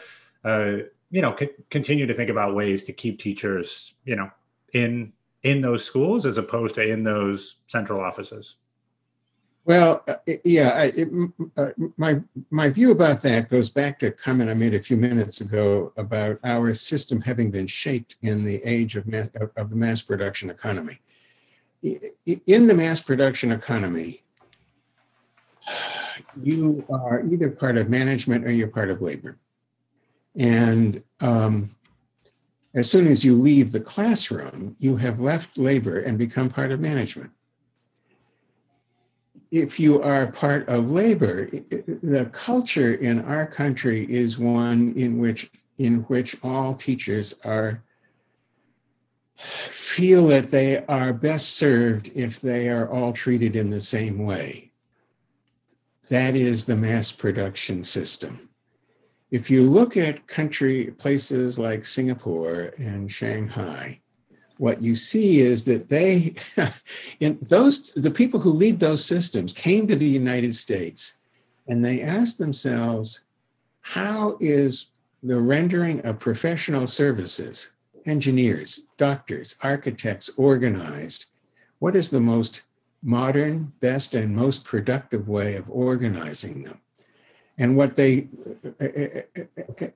uh, 0.46 0.78
you 1.10 1.22
know, 1.22 1.36
c- 1.36 1.50
continue 1.72 2.06
to 2.06 2.14
think 2.14 2.30
about 2.30 2.56
ways 2.56 2.84
to 2.86 2.94
keep 2.94 3.20
teachers, 3.20 3.96
you 4.06 4.16
know, 4.16 4.30
in 4.74 5.14
in 5.42 5.62
those 5.62 5.84
schools 5.84 6.26
as 6.26 6.38
opposed 6.38 6.76
to 6.76 6.88
in 6.88 7.04
those 7.04 7.58
central 7.68 8.02
offices. 8.02 8.56
Well, 9.66 10.04
uh, 10.08 10.16
yeah, 10.44 10.84
it, 10.84 11.10
uh, 11.58 11.70
my 11.98 12.22
my 12.50 12.70
view 12.70 12.92
about 12.92 13.22
that 13.24 13.50
goes 13.50 13.70
back 13.70 14.00
to 14.00 14.08
a 14.08 14.12
comment 14.12 14.50
I 14.50 14.54
made 14.54 14.74
a 14.74 14.82
few 14.82 14.98
minutes 14.98 15.42
ago 15.42 15.94
about 15.98 16.40
our 16.44 16.74
system 16.74 17.22
having 17.22 17.52
been 17.52 17.68
shaped 17.68 18.16
in 18.22 18.46
the 18.46 18.64
age 18.64 18.96
of 18.96 19.06
mass, 19.06 19.30
of 19.58 19.70
the 19.70 19.76
mass 19.76 20.02
production 20.02 20.50
economy. 20.50 21.00
In 21.84 22.68
the 22.68 22.74
mass 22.74 23.00
production 23.00 23.52
economy, 23.52 24.24
you 26.42 26.86
are 26.90 27.24
either 27.30 27.50
part 27.50 27.78
of 27.78 27.90
management 27.90 28.46
or 28.46 28.52
you're 28.52 28.68
part 28.68 28.90
of 28.90 29.02
labor, 29.02 29.38
and 30.36 31.04
um, 31.20 31.70
as 32.74 32.90
soon 32.90 33.08
as 33.08 33.24
you 33.24 33.36
leave 33.36 33.72
the 33.72 33.80
classroom, 33.80 34.76
you 34.80 34.96
have 34.98 35.20
left 35.20 35.58
labor 35.58 36.00
and 36.00 36.18
become 36.18 36.50
part 36.50 36.72
of 36.72 36.80
management 36.80 37.32
if 39.52 39.80
you 39.80 40.02
are 40.02 40.28
part 40.28 40.68
of 40.68 40.92
labor, 40.92 41.50
the 41.50 42.30
culture 42.32 42.94
in 42.94 43.20
our 43.22 43.48
country 43.48 44.06
is 44.12 44.38
one 44.38 44.94
in 44.96 45.18
which 45.18 45.52
in 45.78 46.02
which 46.04 46.36
all 46.44 46.76
teachers 46.76 47.34
are 47.44 47.84
feel 49.38 50.28
that 50.28 50.52
they 50.52 50.86
are 50.86 51.14
best 51.14 51.56
served 51.56 52.12
if 52.14 52.42
they 52.42 52.68
are 52.68 52.92
all 52.92 53.14
treated 53.14 53.56
in 53.56 53.70
the 53.70 53.80
same 53.80 54.20
way. 54.26 54.72
That 56.10 56.36
is 56.36 56.66
the 56.66 56.76
mass 56.76 57.12
production 57.12 57.84
system. 57.84 58.50
If 59.32 59.50
you 59.50 59.64
look 59.64 59.96
at 59.96 60.28
country 60.28 60.92
places 60.98 61.58
like 61.58 61.86
Singapore 61.86 62.74
and 62.78 63.10
Shanghai, 63.10 64.02
what 64.60 64.84
you 64.84 64.94
see 64.94 65.40
is 65.40 65.64
that 65.64 65.88
they, 65.88 66.36
in 67.22 67.40
those, 67.42 67.92
the 67.94 68.12
people 68.12 68.42
who 68.42 68.52
lead 68.52 68.78
those 68.78 69.04
systems 69.04 69.54
came 69.54 69.88
to 69.88 69.96
the 69.96 70.06
United 70.06 70.54
States 70.54 71.18
and 71.70 71.84
they 71.84 72.02
asked 72.02 72.38
themselves, 72.38 73.24
how 73.80 74.36
is 74.42 74.88
the 75.24 75.40
rendering 75.40 76.06
of 76.06 76.20
professional 76.20 76.88
services, 76.88 77.76
engineers, 78.06 78.82
doctors, 78.98 79.56
architects 79.64 80.30
organized? 80.36 81.28
What 81.80 81.96
is 81.96 82.10
the 82.10 82.20
most 82.20 82.64
modern, 83.02 83.72
best, 83.80 84.14
and 84.14 84.36
most 84.36 84.66
productive 84.66 85.30
way 85.30 85.56
of 85.56 85.70
organizing 85.70 86.64
them? 86.64 86.82
And 87.58 87.78
what 87.78 87.96
they 87.96 88.28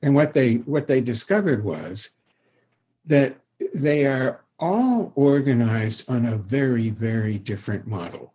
and 0.02 0.15
what 0.15 0.34
they 0.34 0.56
what 0.56 0.88
they 0.88 1.02
discovered 1.02 1.63
was 1.65 2.12
that 3.06 3.36
they 3.73 4.06
are 4.06 4.43
all 4.60 5.12
organized 5.16 6.10
on 6.10 6.26
a 6.26 6.38
very, 6.38 6.89
very 6.89 7.38
different 7.38 7.88
model. 7.88 8.34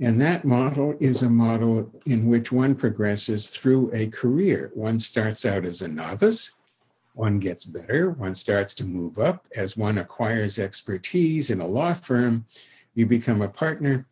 And 0.00 0.20
that 0.20 0.44
model 0.44 0.96
is 1.00 1.22
a 1.22 1.30
model 1.30 1.90
in 2.06 2.26
which 2.26 2.50
one 2.50 2.74
progresses 2.74 3.48
through 3.48 3.90
a 3.94 4.08
career. 4.08 4.72
One 4.74 4.98
starts 4.98 5.46
out 5.46 5.64
as 5.64 5.82
a 5.82 5.88
novice, 5.88 6.58
one 7.14 7.38
gets 7.38 7.64
better, 7.64 8.10
one 8.10 8.34
starts 8.34 8.74
to 8.74 8.84
move 8.84 9.18
up. 9.18 9.46
As 9.54 9.76
one 9.76 9.98
acquires 9.98 10.58
expertise 10.58 11.50
in 11.50 11.60
a 11.60 11.66
law 11.66 11.94
firm, 11.94 12.46
you 12.94 13.06
become 13.06 13.42
a 13.42 13.48
partner, 13.48 14.06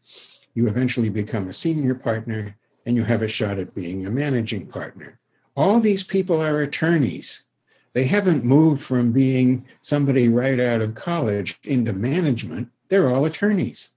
you 0.54 0.68
eventually 0.68 1.08
become 1.08 1.48
a 1.48 1.52
senior 1.52 1.94
partner, 1.94 2.56
and 2.86 2.96
you 2.96 3.04
have 3.04 3.22
a 3.22 3.28
shot 3.28 3.58
at 3.58 3.74
being 3.74 4.06
a 4.06 4.10
managing 4.10 4.66
partner. 4.66 5.18
All 5.56 5.80
these 5.80 6.02
people 6.02 6.40
are 6.40 6.60
attorneys. 6.60 7.46
They 7.92 8.04
haven't 8.04 8.44
moved 8.44 8.82
from 8.82 9.12
being 9.12 9.64
somebody 9.80 10.28
right 10.28 10.60
out 10.60 10.80
of 10.80 10.94
college 10.94 11.58
into 11.64 11.92
management. 11.92 12.68
They're 12.88 13.10
all 13.10 13.24
attorneys. 13.24 13.94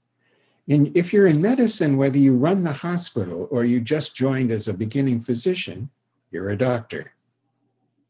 And 0.68 0.96
if 0.96 1.12
you're 1.12 1.28
in 1.28 1.42
medicine, 1.42 1.98
whether 1.98 2.18
you 2.18 2.36
run 2.36 2.64
the 2.64 2.74
hospital 2.74 3.48
or 3.52 3.66
you 3.66 3.82
just 3.82 4.16
joined 4.16 4.52
as 4.52 4.68
a 4.68 4.74
beginning 4.74 5.20
physician, 5.20 5.90
you're 6.32 6.50
a 6.50 6.58
doctor, 6.58 7.14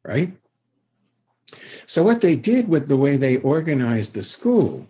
right? 0.04 0.32
So, 1.86 2.04
what 2.04 2.22
they 2.22 2.36
did 2.36 2.68
with 2.70 2.88
the 2.88 2.98
way 2.98 3.18
they 3.18 3.38
organized 3.38 4.14
the 4.14 4.24
school, 4.24 4.88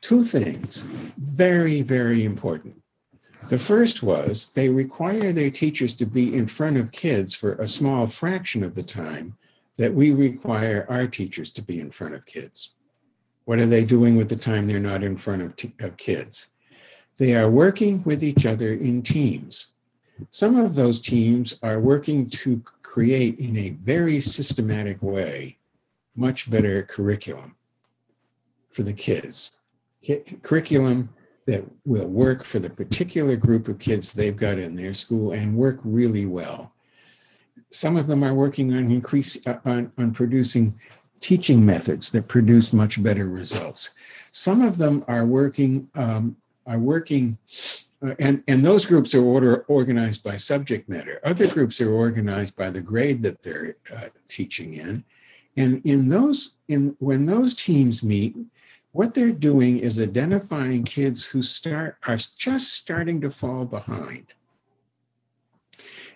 two 0.00 0.22
things 0.22 0.82
very, 1.18 1.82
very 1.82 2.24
important. 2.24 2.82
The 3.48 3.58
first 3.58 4.02
was 4.02 4.52
they 4.52 4.68
require 4.68 5.32
their 5.32 5.50
teachers 5.50 5.94
to 5.94 6.06
be 6.06 6.34
in 6.34 6.46
front 6.46 6.76
of 6.76 6.92
kids 6.92 7.34
for 7.34 7.54
a 7.54 7.66
small 7.66 8.06
fraction 8.06 8.62
of 8.62 8.74
the 8.74 8.82
time 8.82 9.36
that 9.78 9.94
we 9.94 10.12
require 10.12 10.86
our 10.88 11.06
teachers 11.06 11.50
to 11.52 11.62
be 11.62 11.80
in 11.80 11.90
front 11.90 12.14
of 12.14 12.26
kids. 12.26 12.74
What 13.44 13.58
are 13.58 13.66
they 13.66 13.84
doing 13.84 14.16
with 14.16 14.28
the 14.28 14.36
time 14.36 14.66
they're 14.66 14.78
not 14.78 15.02
in 15.02 15.16
front 15.16 15.42
of, 15.42 15.56
t- 15.56 15.74
of 15.80 15.96
kids? 15.96 16.48
They 17.16 17.34
are 17.34 17.50
working 17.50 18.02
with 18.04 18.22
each 18.22 18.46
other 18.46 18.72
in 18.72 19.02
teams. 19.02 19.68
Some 20.30 20.56
of 20.56 20.74
those 20.74 21.00
teams 21.00 21.58
are 21.62 21.80
working 21.80 22.28
to 22.30 22.62
create, 22.82 23.38
in 23.38 23.56
a 23.56 23.70
very 23.70 24.20
systematic 24.20 25.02
way, 25.02 25.58
much 26.14 26.50
better 26.50 26.82
curriculum 26.82 27.56
for 28.70 28.82
the 28.82 28.92
kids. 28.92 29.58
Curriculum 30.42 31.08
that 31.46 31.64
will 31.84 32.06
work 32.06 32.44
for 32.44 32.58
the 32.58 32.70
particular 32.70 33.36
group 33.36 33.68
of 33.68 33.78
kids 33.78 34.12
they've 34.12 34.36
got 34.36 34.58
in 34.58 34.76
their 34.76 34.94
school 34.94 35.32
and 35.32 35.56
work 35.56 35.80
really 35.82 36.26
well 36.26 36.72
some 37.72 37.96
of 37.96 38.06
them 38.06 38.22
are 38.22 38.34
working 38.34 38.72
on 38.74 38.90
increase 38.90 39.44
uh, 39.46 39.58
on, 39.64 39.92
on 39.98 40.12
producing 40.12 40.74
teaching 41.20 41.64
methods 41.64 42.12
that 42.12 42.28
produce 42.28 42.72
much 42.72 43.02
better 43.02 43.26
results. 43.26 43.94
Some 44.30 44.60
of 44.60 44.76
them 44.76 45.04
are 45.08 45.24
working 45.24 45.88
um, 45.94 46.36
are 46.66 46.78
working, 46.78 47.38
uh, 48.04 48.14
and 48.18 48.42
and 48.46 48.64
those 48.64 48.86
groups 48.86 49.14
are 49.14 49.24
order, 49.24 49.64
organized 49.68 50.22
by 50.22 50.36
subject 50.36 50.88
matter. 50.88 51.20
Other 51.24 51.46
groups 51.46 51.80
are 51.80 51.92
organized 51.92 52.56
by 52.56 52.70
the 52.70 52.80
grade 52.80 53.22
that 53.22 53.42
they're 53.42 53.76
uh, 53.94 54.08
teaching 54.28 54.74
in, 54.74 55.04
and 55.56 55.80
in 55.84 56.08
those 56.08 56.56
in 56.68 56.96
when 56.98 57.26
those 57.26 57.54
teams 57.54 58.02
meet, 58.02 58.36
what 58.92 59.14
they're 59.14 59.32
doing 59.32 59.78
is 59.78 59.98
identifying 59.98 60.84
kids 60.84 61.24
who 61.24 61.42
start 61.42 61.96
are 62.06 62.18
just 62.36 62.74
starting 62.74 63.20
to 63.22 63.30
fall 63.30 63.64
behind. 63.64 64.26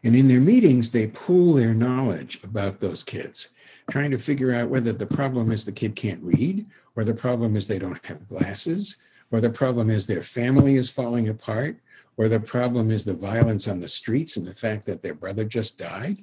And 0.06 0.14
in 0.14 0.28
their 0.28 0.40
meetings, 0.40 0.92
they 0.92 1.08
pool 1.08 1.54
their 1.54 1.74
knowledge 1.74 2.38
about 2.44 2.78
those 2.78 3.02
kids 3.02 3.50
trying 3.90 4.12
to 4.12 4.18
figure 4.18 4.54
out 4.54 4.68
whether 4.68 4.92
the 4.92 5.04
problem 5.04 5.50
is 5.50 5.64
the 5.64 5.72
kid 5.72 5.96
can't 5.96 6.22
read, 6.22 6.64
or 6.94 7.02
the 7.02 7.12
problem 7.12 7.56
is 7.56 7.66
they 7.66 7.80
don't 7.80 8.04
have 8.06 8.28
glasses, 8.28 8.98
or 9.32 9.40
the 9.40 9.50
problem 9.50 9.90
is 9.90 10.06
their 10.06 10.22
family 10.22 10.76
is 10.76 10.88
falling 10.88 11.28
apart, 11.28 11.80
or 12.16 12.28
the 12.28 12.38
problem 12.38 12.92
is 12.92 13.04
the 13.04 13.14
violence 13.14 13.66
on 13.66 13.80
the 13.80 13.88
streets 13.88 14.36
and 14.36 14.46
the 14.46 14.54
fact 14.54 14.86
that 14.86 15.02
their 15.02 15.14
brother 15.14 15.44
just 15.44 15.76
died. 15.76 16.22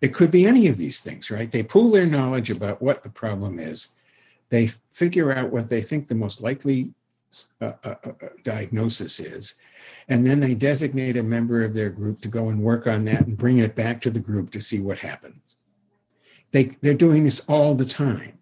It 0.00 0.12
could 0.12 0.32
be 0.32 0.44
any 0.44 0.66
of 0.66 0.76
these 0.76 1.00
things, 1.00 1.30
right? 1.30 1.50
They 1.50 1.62
pool 1.62 1.90
their 1.90 2.06
knowledge 2.06 2.50
about 2.50 2.82
what 2.82 3.04
the 3.04 3.08
problem 3.08 3.60
is. 3.60 3.90
They 4.48 4.66
figure 4.90 5.32
out 5.32 5.52
what 5.52 5.68
they 5.68 5.80
think 5.80 6.08
the 6.08 6.16
most 6.16 6.40
likely 6.40 6.92
uh, 7.60 7.72
uh, 7.84 7.94
uh, 8.04 8.12
diagnosis 8.42 9.20
is. 9.20 9.54
And 10.08 10.26
then 10.26 10.40
they 10.40 10.54
designate 10.54 11.16
a 11.16 11.22
member 11.22 11.64
of 11.64 11.74
their 11.74 11.90
group 11.90 12.20
to 12.20 12.28
go 12.28 12.48
and 12.48 12.62
work 12.62 12.86
on 12.86 13.04
that 13.06 13.26
and 13.26 13.36
bring 13.36 13.58
it 13.58 13.74
back 13.74 14.00
to 14.02 14.10
the 14.10 14.20
group 14.20 14.50
to 14.50 14.60
see 14.60 14.78
what 14.78 14.98
happens. 14.98 15.56
They, 16.52 16.76
they're 16.80 16.94
doing 16.94 17.24
this 17.24 17.44
all 17.48 17.74
the 17.74 17.84
time. 17.84 18.38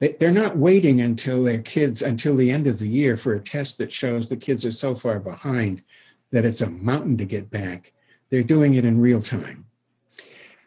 They, 0.00 0.12
they're 0.12 0.30
not 0.30 0.56
waiting 0.56 1.00
until 1.00 1.44
their 1.44 1.62
kids, 1.62 2.02
until 2.02 2.36
the 2.36 2.50
end 2.50 2.66
of 2.66 2.78
the 2.78 2.88
year 2.88 3.16
for 3.16 3.34
a 3.34 3.40
test 3.40 3.78
that 3.78 3.92
shows 3.92 4.28
the 4.28 4.36
kids 4.36 4.66
are 4.66 4.72
so 4.72 4.94
far 4.94 5.18
behind 5.18 5.82
that 6.30 6.44
it's 6.44 6.60
a 6.60 6.68
mountain 6.68 7.16
to 7.18 7.24
get 7.24 7.50
back. 7.50 7.92
They're 8.28 8.42
doing 8.42 8.74
it 8.74 8.84
in 8.84 9.00
real 9.00 9.22
time. 9.22 9.66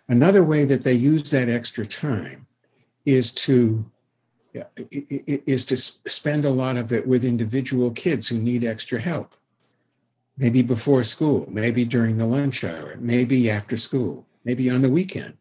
Another 0.08 0.44
way 0.44 0.66
that 0.66 0.84
they 0.84 0.94
use 0.94 1.32
that 1.32 1.50
extra 1.50 1.86
time 1.86 2.48
is 3.06 3.32
to 3.32 3.86
is 4.90 5.66
to 5.66 5.76
spend 5.76 6.46
a 6.46 6.50
lot 6.50 6.78
of 6.78 6.94
it 6.94 7.06
with 7.06 7.26
individual 7.26 7.92
kids 7.92 8.28
who 8.28 8.38
need 8.38 8.64
extra 8.64 9.02
help. 9.02 9.36
Maybe 10.38 10.62
before 10.62 11.04
school, 11.04 11.48
maybe 11.50 11.86
during 11.86 12.18
the 12.18 12.26
lunch 12.26 12.64
hour, 12.64 12.98
maybe 13.00 13.50
after 13.50 13.78
school, 13.78 14.26
maybe 14.44 14.70
on 14.70 14.82
the 14.82 14.90
weekend 14.90 15.38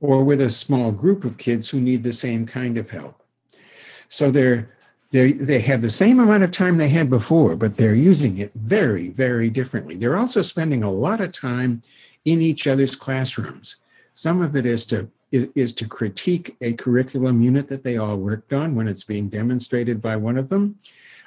or 0.00 0.24
with 0.24 0.40
a 0.40 0.50
small 0.50 0.92
group 0.92 1.24
of 1.24 1.38
kids 1.38 1.70
who 1.70 1.80
need 1.80 2.02
the 2.02 2.12
same 2.12 2.46
kind 2.46 2.78
of 2.78 2.90
help. 2.90 3.22
So 4.08 4.30
they're 4.30 4.70
they 5.10 5.32
they 5.32 5.60
have 5.60 5.82
the 5.82 5.90
same 5.90 6.18
amount 6.18 6.42
of 6.42 6.50
time 6.50 6.76
they 6.76 6.88
had 6.88 7.08
before, 7.08 7.56
but 7.56 7.76
they're 7.76 7.94
using 7.94 8.38
it 8.38 8.52
very, 8.54 9.08
very 9.08 9.48
differently. 9.48 9.96
They're 9.96 10.16
also 10.16 10.42
spending 10.42 10.82
a 10.82 10.90
lot 10.90 11.20
of 11.20 11.32
time 11.32 11.80
in 12.24 12.40
each 12.42 12.66
other's 12.66 12.96
classrooms. 12.96 13.76
Some 14.14 14.42
of 14.42 14.56
it 14.56 14.66
is 14.66 14.84
to 14.86 15.08
is, 15.32 15.72
to 15.74 15.88
critique 15.88 16.56
a 16.60 16.72
curriculum 16.74 17.42
unit 17.42 17.68
that 17.68 17.82
they 17.82 17.96
all 17.96 18.16
worked 18.16 18.52
on 18.52 18.74
when 18.74 18.88
it's 18.88 19.04
being 19.04 19.28
demonstrated 19.28 20.00
by 20.00 20.16
one 20.16 20.38
of 20.38 20.48
them. 20.48 20.78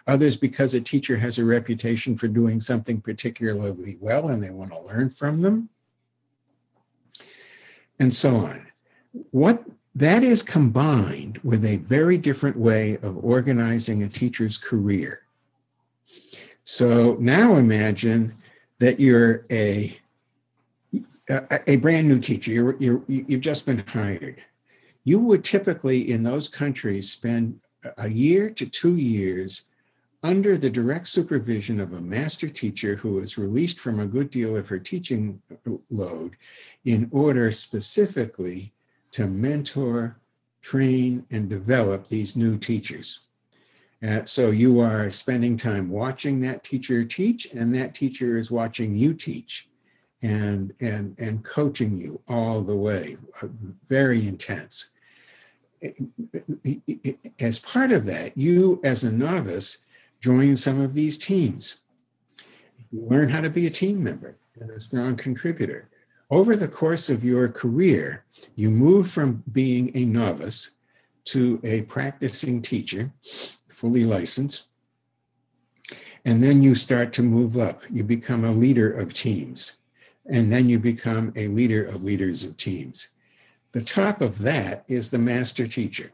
Others 0.10 0.38
because 0.38 0.74
a 0.74 0.82
teacher 0.82 1.18
has 1.18 1.38
a 1.38 1.46
reputation 1.46 2.18
for 2.18 2.28
doing 2.28 2.60
something 2.60 3.00
particularly 3.00 3.98
well 4.02 4.30
and 4.30 4.42
they 4.42 4.50
want 4.50 4.72
to 4.72 4.82
learn 4.82 5.12
from 5.12 5.38
them 5.38 5.70
and 8.00 8.12
so 8.12 8.38
on. 8.38 8.66
What 9.30 9.64
that 9.94 10.24
is 10.24 10.42
combined 10.42 11.40
with 11.44 11.64
a 11.64 11.78
very 11.78 12.18
different 12.18 12.58
way 12.58 12.98
of 13.04 13.24
organizing 13.24 14.02
a 14.02 14.08
teacher's 14.08 14.58
career. 14.58 15.22
So 16.64 17.16
now 17.20 17.56
imagine 17.56 18.34
that 18.80 19.00
you're 19.00 19.46
a 19.52 19.96
a, 21.68 21.76
brand 21.76 22.08
new 22.08 22.20
teacher. 22.20 22.52
You're, 22.52 22.76
you're, 22.80 23.04
you've 23.08 23.42
just 23.42 23.64
been 23.68 23.84
hired. 23.88 24.42
You 25.04 25.20
would 25.20 25.44
typically, 25.44 26.12
in 26.12 26.24
those 26.24 26.48
countries, 26.48 27.12
spend 27.12 27.60
a 27.98 28.10
year 28.10 28.50
to 28.50 28.66
two 28.66 28.96
years 28.96 29.66
under 30.22 30.58
the 30.58 30.70
direct 30.70 31.08
supervision 31.08 31.80
of 31.80 31.94
a 31.94 32.02
master 32.02 32.50
teacher 32.50 32.96
who 32.96 33.20
is 33.20 33.38
released 33.38 33.80
from 33.80 34.00
a 34.00 34.06
good 34.06 34.30
deal 34.30 34.58
of 34.58 34.68
her 34.68 34.80
teaching 34.80 35.42
load 35.90 36.36
in 36.86 37.08
order 37.12 37.52
specifically 37.52 38.74
to 39.12 39.28
mentor, 39.28 40.18
train, 40.62 41.26
and 41.32 41.50
develop 41.50 42.08
these 42.08 42.36
new 42.36 42.58
teachers. 42.58 43.28
Uh, 44.06 44.24
so 44.26 44.50
you 44.50 44.80
are 44.80 45.10
spending 45.10 45.58
time 45.58 45.90
watching 45.90 46.40
that 46.42 46.64
teacher 46.64 47.04
teach, 47.04 47.48
and 47.54 47.74
that 47.76 47.96
teacher 47.96 48.38
is 48.38 48.52
watching 48.52 48.96
you 48.96 49.14
teach 49.14 49.70
and, 50.22 50.74
and, 50.80 51.16
and 51.18 51.44
coaching 51.44 51.98
you 51.98 52.22
all 52.28 52.62
the 52.62 52.76
way. 52.76 53.18
Uh, 53.42 53.48
very 53.88 54.28
intense. 54.28 54.92
As 57.40 57.60
part 57.60 57.92
of 57.92 58.06
that, 58.06 58.38
you 58.38 58.82
as 58.84 59.06
a 59.06 59.12
novice 59.12 59.80
join 60.20 60.56
some 60.56 60.82
of 60.82 60.94
these 60.94 61.18
teams. 61.18 61.82
You 62.92 63.06
learn 63.08 63.30
how 63.30 63.42
to 63.42 63.50
be 63.50 63.68
a 63.68 63.72
team 63.72 64.04
member 64.04 64.38
and 64.60 64.72
a 64.72 64.80
strong 64.80 65.16
contributor. 65.16 65.90
Over 66.32 66.56
the 66.56 66.68
course 66.68 67.10
of 67.10 67.24
your 67.24 67.48
career, 67.50 68.26
you 68.56 68.70
move 68.70 69.10
from 69.10 69.44
being 69.52 69.92
a 69.96 70.06
novice 70.06 70.72
to 71.26 71.60
a 71.64 71.82
practicing 71.84 72.62
teacher, 72.62 73.12
fully 73.70 74.04
licensed, 74.04 74.68
and 76.26 76.44
then 76.44 76.62
you 76.62 76.76
start 76.76 77.14
to 77.14 77.24
move 77.24 77.58
up. 77.58 77.82
You 77.90 78.04
become 78.04 78.44
a 78.44 78.52
leader 78.52 78.92
of 78.92 79.14
teams, 79.14 79.80
and 80.26 80.52
then 80.52 80.70
you 80.70 80.78
become 80.78 81.34
a 81.36 81.48
leader 81.48 81.86
of 81.86 82.04
leaders 82.04 82.44
of 82.44 82.58
teams. 82.58 83.10
The 83.72 83.84
top 83.84 84.22
of 84.22 84.40
that 84.40 84.84
is 84.88 85.10
the 85.10 85.18
master 85.18 85.68
teacher. 85.68 86.12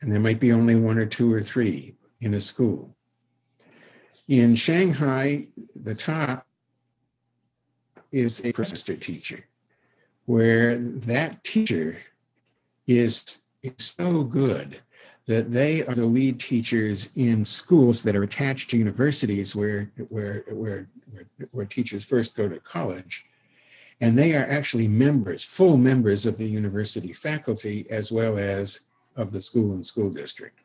And 0.00 0.12
there 0.12 0.20
might 0.20 0.40
be 0.40 0.52
only 0.52 0.74
one 0.74 0.98
or 0.98 1.06
two 1.06 1.32
or 1.32 1.42
three, 1.42 1.94
in 2.20 2.34
a 2.34 2.40
school. 2.40 2.94
In 4.28 4.54
Shanghai, 4.54 5.46
the 5.74 5.94
top 5.94 6.46
is 8.12 8.44
a 8.44 8.52
professor 8.52 8.96
teacher, 8.96 9.44
where 10.26 10.76
that 10.76 11.42
teacher 11.44 11.98
is, 12.86 13.42
is 13.62 13.72
so 13.78 14.24
good 14.24 14.80
that 15.26 15.52
they 15.52 15.84
are 15.84 15.94
the 15.94 16.06
lead 16.06 16.40
teachers 16.40 17.10
in 17.16 17.44
schools 17.44 18.02
that 18.02 18.16
are 18.16 18.22
attached 18.22 18.70
to 18.70 18.78
universities 18.78 19.54
where, 19.54 19.90
where, 20.08 20.44
where, 20.48 20.88
where, 21.10 21.26
where 21.50 21.66
teachers 21.66 22.04
first 22.04 22.34
go 22.34 22.48
to 22.48 22.58
college. 22.60 23.26
And 24.00 24.18
they 24.18 24.34
are 24.34 24.46
actually 24.46 24.88
members, 24.88 25.42
full 25.42 25.76
members 25.76 26.24
of 26.24 26.38
the 26.38 26.46
university 26.46 27.12
faculty, 27.12 27.86
as 27.90 28.10
well 28.12 28.38
as 28.38 28.84
of 29.16 29.32
the 29.32 29.40
school 29.40 29.72
and 29.72 29.84
school 29.84 30.08
district 30.08 30.60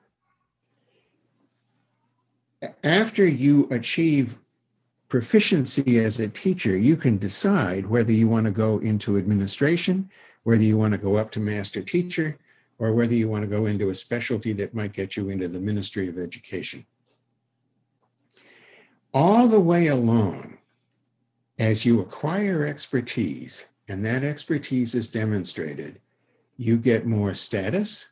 after 2.83 3.25
you 3.25 3.67
achieve 3.71 4.37
proficiency 5.09 5.99
as 5.99 6.19
a 6.19 6.27
teacher, 6.27 6.75
you 6.75 6.95
can 6.95 7.17
decide 7.17 7.85
whether 7.85 8.11
you 8.11 8.27
want 8.27 8.45
to 8.45 8.51
go 8.51 8.79
into 8.79 9.17
administration, 9.17 10.09
whether 10.43 10.63
you 10.63 10.77
want 10.77 10.91
to 10.91 10.97
go 10.97 11.17
up 11.17 11.31
to 11.31 11.39
master 11.39 11.81
teacher, 11.81 12.37
or 12.79 12.93
whether 12.93 13.13
you 13.13 13.29
want 13.29 13.43
to 13.43 13.47
go 13.47 13.65
into 13.65 13.89
a 13.89 13.95
specialty 13.95 14.53
that 14.53 14.73
might 14.73 14.93
get 14.93 15.15
you 15.15 15.29
into 15.29 15.47
the 15.47 15.59
Ministry 15.59 16.09
of 16.09 16.17
Education. 16.17 16.85
All 19.13 19.47
the 19.47 19.59
way 19.59 19.87
along, 19.87 20.57
as 21.59 21.85
you 21.85 22.01
acquire 22.01 22.65
expertise, 22.65 23.69
and 23.87 24.03
that 24.05 24.23
expertise 24.23 24.95
is 24.95 25.11
demonstrated, 25.11 25.99
you 26.57 26.77
get 26.77 27.05
more 27.05 27.33
status, 27.33 28.09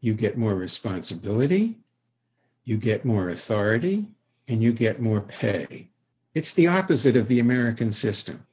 you 0.00 0.14
get 0.14 0.36
more 0.36 0.54
responsibility, 0.54 1.78
you 2.66 2.76
get 2.76 3.06
more 3.06 3.30
authority, 3.30 4.04
and 4.48 4.62
you 4.62 4.72
get 4.72 5.00
more 5.00 5.22
pay. 5.22 5.88
It's 6.34 6.52
the 6.52 6.66
opposite 6.66 7.16
of 7.16 7.28
the 7.28 7.40
American 7.40 7.90
system. 7.90 8.44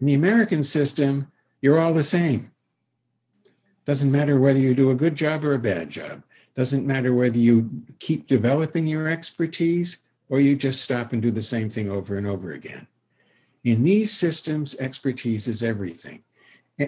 In 0.00 0.06
the 0.06 0.14
American 0.14 0.62
system, 0.62 1.30
you're 1.60 1.78
all 1.78 1.92
the 1.92 2.02
same. 2.02 2.50
Doesn't 3.84 4.10
matter 4.10 4.38
whether 4.38 4.58
you 4.58 4.74
do 4.74 4.90
a 4.90 4.94
good 4.94 5.16
job 5.16 5.44
or 5.44 5.52
a 5.52 5.58
bad 5.58 5.90
job. 5.90 6.22
Doesn't 6.54 6.86
matter 6.86 7.14
whether 7.14 7.38
you 7.38 7.68
keep 7.98 8.26
developing 8.26 8.86
your 8.86 9.08
expertise 9.08 9.98
or 10.28 10.40
you 10.40 10.56
just 10.56 10.82
stop 10.82 11.12
and 11.12 11.20
do 11.20 11.30
the 11.30 11.42
same 11.42 11.68
thing 11.68 11.90
over 11.90 12.16
and 12.16 12.26
over 12.26 12.52
again. 12.52 12.86
In 13.64 13.82
these 13.82 14.12
systems, 14.12 14.74
expertise 14.76 15.48
is 15.48 15.62
everything. 15.62 16.22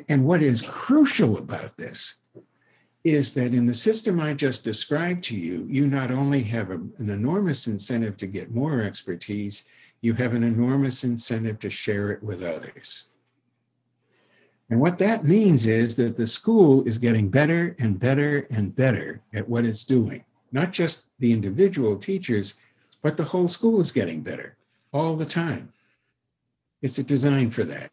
And 0.09 0.25
what 0.25 0.43
is 0.43 0.63
crucial 0.63 1.37
about 1.37 1.77
this 1.77 2.22
is 3.05 3.35
that 3.35 3.53
in 3.53 3.67
the 3.67 3.75
system 3.75 4.21
I 4.21 4.33
just 4.33 4.65
described 4.65 5.25
to 5.25 5.37
you, 5.37 5.67
you 5.69 5.87
not 5.87 6.11
only 6.11 6.43
have 6.45 6.71
a, 6.71 6.75
an 6.99 7.11
enormous 7.11 7.67
incentive 7.67 8.17
to 8.19 8.27
get 8.27 8.55
more 8.55 8.83
expertise, 8.83 9.65
you 10.03 10.15
have 10.15 10.35
an 10.35 10.45
enormous 10.45 11.05
incentive 11.05 11.59
to 11.61 11.71
share 11.71 12.11
it 12.11 12.23
with 12.23 12.43
others. 12.43 13.09
And 14.71 14.81
what 14.81 14.99
that 14.99 15.25
means 15.25 15.67
is 15.67 15.97
that 15.97 16.17
the 16.17 16.27
school 16.27 16.83
is 16.85 16.99
getting 16.99 17.29
better 17.29 17.77
and 17.79 17.99
better 17.99 18.47
and 18.51 18.75
better 18.75 19.21
at 19.35 19.49
what 19.49 19.65
it's 19.65 19.85
doing. 19.85 20.25
Not 20.51 20.73
just 20.73 21.09
the 21.19 21.33
individual 21.33 21.97
teachers, 21.97 22.55
but 23.03 23.17
the 23.17 23.25
whole 23.25 23.49
school 23.49 23.81
is 23.81 23.93
getting 23.93 24.23
better 24.23 24.57
all 24.93 25.15
the 25.15 25.25
time. 25.25 25.73
It's 26.83 26.99
a 26.99 27.03
design 27.03 27.51
for 27.51 27.65
that. 27.65 27.93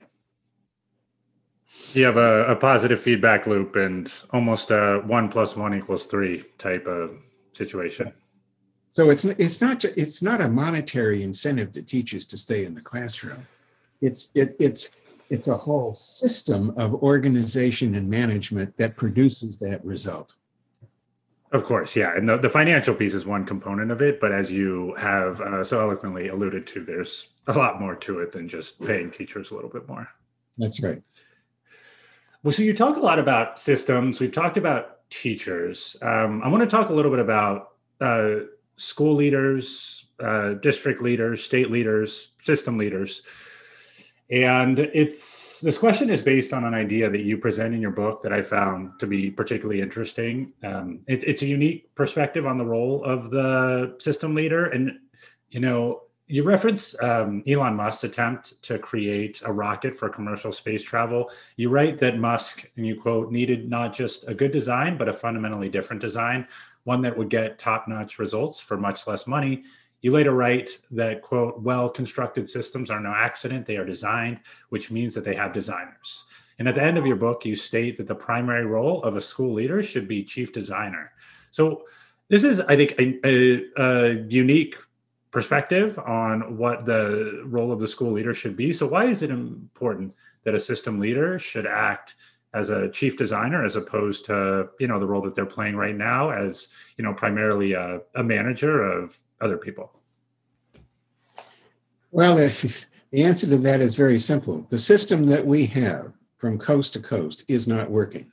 You 1.94 2.06
have 2.06 2.18
a, 2.18 2.46
a 2.46 2.56
positive 2.56 3.00
feedback 3.00 3.48
loop 3.48 3.76
and 3.76 4.12
almost 4.32 4.72
a 4.72 5.02
one 5.06 5.30
plus 5.30 5.56
one 5.56 5.74
equals 5.74 6.06
three 6.06 6.44
type 6.58 6.86
of 6.86 7.18
situation. 7.54 8.14
So 8.92 9.10
it's 9.10 9.26
it's 9.26 9.62
not 9.62 9.86
it's 9.86 10.22
not 10.22 10.42
a 10.42 10.48
monetary 10.48 11.24
incentive 11.24 11.72
to 11.74 11.82
teachers 11.82 12.26
to 12.26 12.38
stay 12.38 12.66
in 12.66 12.74
the 12.74 12.82
classroom. 12.82 13.48
It's 14.02 14.32
it, 14.36 14.54
it's 14.60 14.96
it's 15.30 15.48
a 15.48 15.58
whole 15.58 15.94
system 15.94 16.74
of 16.78 16.96
organization 16.96 17.96
and 17.96 18.10
management 18.10 18.76
that 18.78 18.98
produces 18.98 19.60
that 19.60 19.84
result. 19.86 20.34
Of 21.52 21.64
course, 21.64 21.96
yeah, 21.96 22.16
and 22.16 22.30
the, 22.30 22.38
the 22.38 22.50
financial 22.50 22.94
piece 22.94 23.16
is 23.16 23.26
one 23.26 23.44
component 23.46 23.90
of 23.90 24.02
it, 24.04 24.20
but 24.20 24.32
as 24.32 24.52
you 24.52 24.94
have 24.98 25.42
uh, 25.42 25.64
so 25.64 25.80
eloquently 25.82 26.28
alluded 26.28 26.68
to, 26.68 26.84
there's 26.84 27.28
a 27.48 27.54
lot 27.54 27.80
more 27.82 27.96
to 27.96 28.20
it 28.20 28.32
than 28.32 28.48
just 28.48 28.80
paying 28.84 29.10
teachers 29.10 29.50
a 29.50 29.56
little 29.56 29.70
bit 29.70 29.88
more. 29.88 30.08
That's 30.60 30.82
right. 30.82 31.02
Well, 32.42 32.54
so 32.54 32.64
you 32.64 32.74
talk 32.74 32.96
a 32.96 33.02
lot 33.02 33.20
about 33.20 33.60
systems. 33.60 34.22
We've 34.22 34.32
talked 34.32 34.56
about 34.56 35.10
teachers. 35.10 35.98
Um, 36.02 36.42
I 36.42 36.48
want 36.48 36.64
to 36.64 36.70
talk 36.70 36.90
a 36.90 36.94
little 36.94 37.12
bit 37.12 37.20
about 37.20 37.72
uh, 38.00 38.46
school 38.78 39.14
leaders, 39.16 40.06
uh, 40.24 40.54
district 40.54 41.02
leaders, 41.02 41.44
state 41.44 41.70
leaders, 41.70 42.32
system 42.42 42.78
leaders. 42.78 43.24
And 44.32 44.80
it's 44.80 45.60
this 45.60 45.78
question 45.78 46.10
is 46.10 46.22
based 46.22 46.54
on 46.54 46.64
an 46.64 46.74
idea 46.74 47.10
that 47.10 47.22
you 47.22 47.38
present 47.38 47.74
in 47.74 47.82
your 47.82 47.92
book 47.92 48.22
that 48.22 48.32
I 48.32 48.42
found 48.42 49.00
to 49.00 49.08
be 49.08 49.32
particularly 49.32 49.82
interesting. 49.82 50.54
Um, 50.64 51.02
it's 51.08 51.26
it's 51.26 51.42
a 51.42 51.48
unique 51.48 51.94
perspective 51.96 52.46
on 52.46 52.58
the 52.58 52.66
role 52.66 53.04
of 53.04 53.32
the 53.32 53.96
system 53.98 54.36
leader, 54.36 54.68
and 54.68 54.92
you 55.50 55.60
know 55.60 56.04
you 56.30 56.44
reference 56.44 56.96
um, 57.02 57.44
Elon 57.48 57.76
Musk's 57.76 58.04
attempt 58.04 58.62
to 58.62 58.78
create 58.78 59.42
a 59.44 59.52
rocket 59.52 59.96
for 59.96 60.10
commercial 60.10 60.52
space 60.52 60.84
travel. 60.84 61.32
You 61.56 61.70
write 61.70 61.98
that 62.00 62.20
Musk, 62.20 62.70
and 62.78 62.86
you 62.86 63.02
quote, 63.02 63.32
needed 63.32 63.68
not 63.68 63.96
just 63.96 64.28
a 64.28 64.36
good 64.36 64.52
design, 64.52 64.96
but 64.96 65.10
a 65.10 65.14
fundamentally 65.14 65.70
different 65.70 66.04
design, 66.04 66.48
one 66.84 67.02
that 67.02 67.18
would 67.18 67.32
get 67.32 67.58
top 67.58 67.88
notch 67.88 68.20
results 68.20 68.60
for 68.60 68.78
much 68.78 69.08
less 69.08 69.26
money. 69.26 69.64
You 70.02 70.12
later 70.12 70.32
write 70.32 70.78
that, 70.92 71.24
quote, 71.24 71.60
well 71.62 71.90
constructed 71.90 72.48
systems 72.48 72.92
are 72.92 73.00
no 73.00 73.12
accident, 73.12 73.66
they 73.66 73.78
are 73.78 73.86
designed, 73.86 74.42
which 74.70 74.92
means 74.92 75.16
that 75.16 75.26
they 75.26 75.36
have 75.36 75.52
designers. 75.52 76.26
And 76.60 76.68
at 76.68 76.76
the 76.76 76.84
end 76.84 77.00
of 77.00 77.08
your 77.08 77.16
book, 77.16 77.44
you 77.44 77.56
state 77.56 77.98
that 77.98 78.06
the 78.06 78.14
primary 78.14 78.66
role 78.66 79.02
of 79.02 79.16
a 79.16 79.22
school 79.22 79.56
leader 79.56 79.82
should 79.82 80.08
be 80.08 80.24
chief 80.24 80.54
designer. 80.54 81.12
So, 81.50 81.86
this 82.28 82.44
is, 82.44 82.60
I 82.60 82.76
think, 82.76 82.94
a, 83.00 83.20
a, 83.26 83.66
a 83.78 84.14
unique 84.30 84.76
perspective 85.32 85.98
on 86.00 86.58
what 86.58 86.86
the 86.86 87.44
role 87.46 87.72
of 87.72 87.80
the 87.80 87.88
school 87.88 88.12
leader 88.12 88.34
should 88.34 88.56
be. 88.56 88.74
So, 88.74 88.88
why 88.88 89.06
is 89.06 89.22
it 89.22 89.30
important 89.30 90.14
that 90.44 90.56
a 90.56 90.60
system 90.60 91.00
leader 91.00 91.38
should 91.38 91.68
act 91.68 92.16
as 92.54 92.70
a 92.70 92.90
chief 92.90 93.16
designer 93.18 93.64
as 93.64 93.76
opposed 93.76 94.26
to 94.26 94.70
you 94.80 94.88
know 94.88 95.00
the 95.00 95.06
role 95.06 95.22
that 95.22 95.36
they're 95.36 95.46
playing 95.46 95.76
right 95.76 95.96
now 95.96 96.32
as 96.32 96.70
you 96.98 97.04
know 97.04 97.14
primarily 97.14 97.74
a, 97.74 98.02
a 98.16 98.24
manager 98.24 98.84
of 98.84 99.20
other 99.42 99.58
people? 99.58 99.92
Well, 102.12 102.36
the 102.36 103.24
answer 103.24 103.48
to 103.48 103.58
that 103.58 103.82
is 103.82 103.96
very 103.96 104.18
simple. 104.18 104.66
The 104.70 104.78
system 104.78 105.28
that 105.28 105.46
we 105.46 105.68
have 105.68 106.14
from 106.38 106.58
coast 106.58 106.94
to 106.94 107.00
coast 107.00 107.46
is 107.48 107.68
not 107.68 107.92
working. 107.92 108.32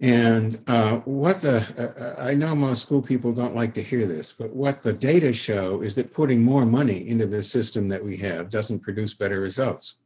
And 0.00 0.62
uh, 0.66 0.98
what 0.98 1.40
the, 1.40 2.16
uh, 2.18 2.22
I 2.22 2.34
know 2.34 2.54
most 2.54 2.82
school 2.82 3.00
people 3.00 3.32
don't 3.32 3.54
like 3.54 3.72
to 3.74 3.82
hear 3.82 4.06
this, 4.06 4.30
but 4.30 4.54
what 4.54 4.82
the 4.82 4.92
data 4.92 5.32
show 5.32 5.80
is 5.80 5.94
that 5.94 6.12
putting 6.12 6.42
more 6.42 6.66
money 6.66 7.08
into 7.08 7.26
the 7.26 7.42
system 7.42 7.88
that 7.88 8.04
we 8.04 8.16
have 8.18 8.50
doesn't 8.50 8.80
produce 8.80 9.14
better 9.14 9.40
results. 9.40 9.96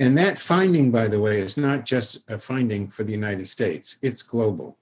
And 0.00 0.18
that 0.18 0.38
finding, 0.38 0.90
by 0.90 1.06
the 1.06 1.20
way, 1.20 1.38
is 1.38 1.56
not 1.56 1.86
just 1.86 2.28
a 2.28 2.38
finding 2.38 2.88
for 2.88 3.04
the 3.04 3.12
United 3.12 3.46
States, 3.46 3.96
it's 4.02 4.22
global 4.22 4.76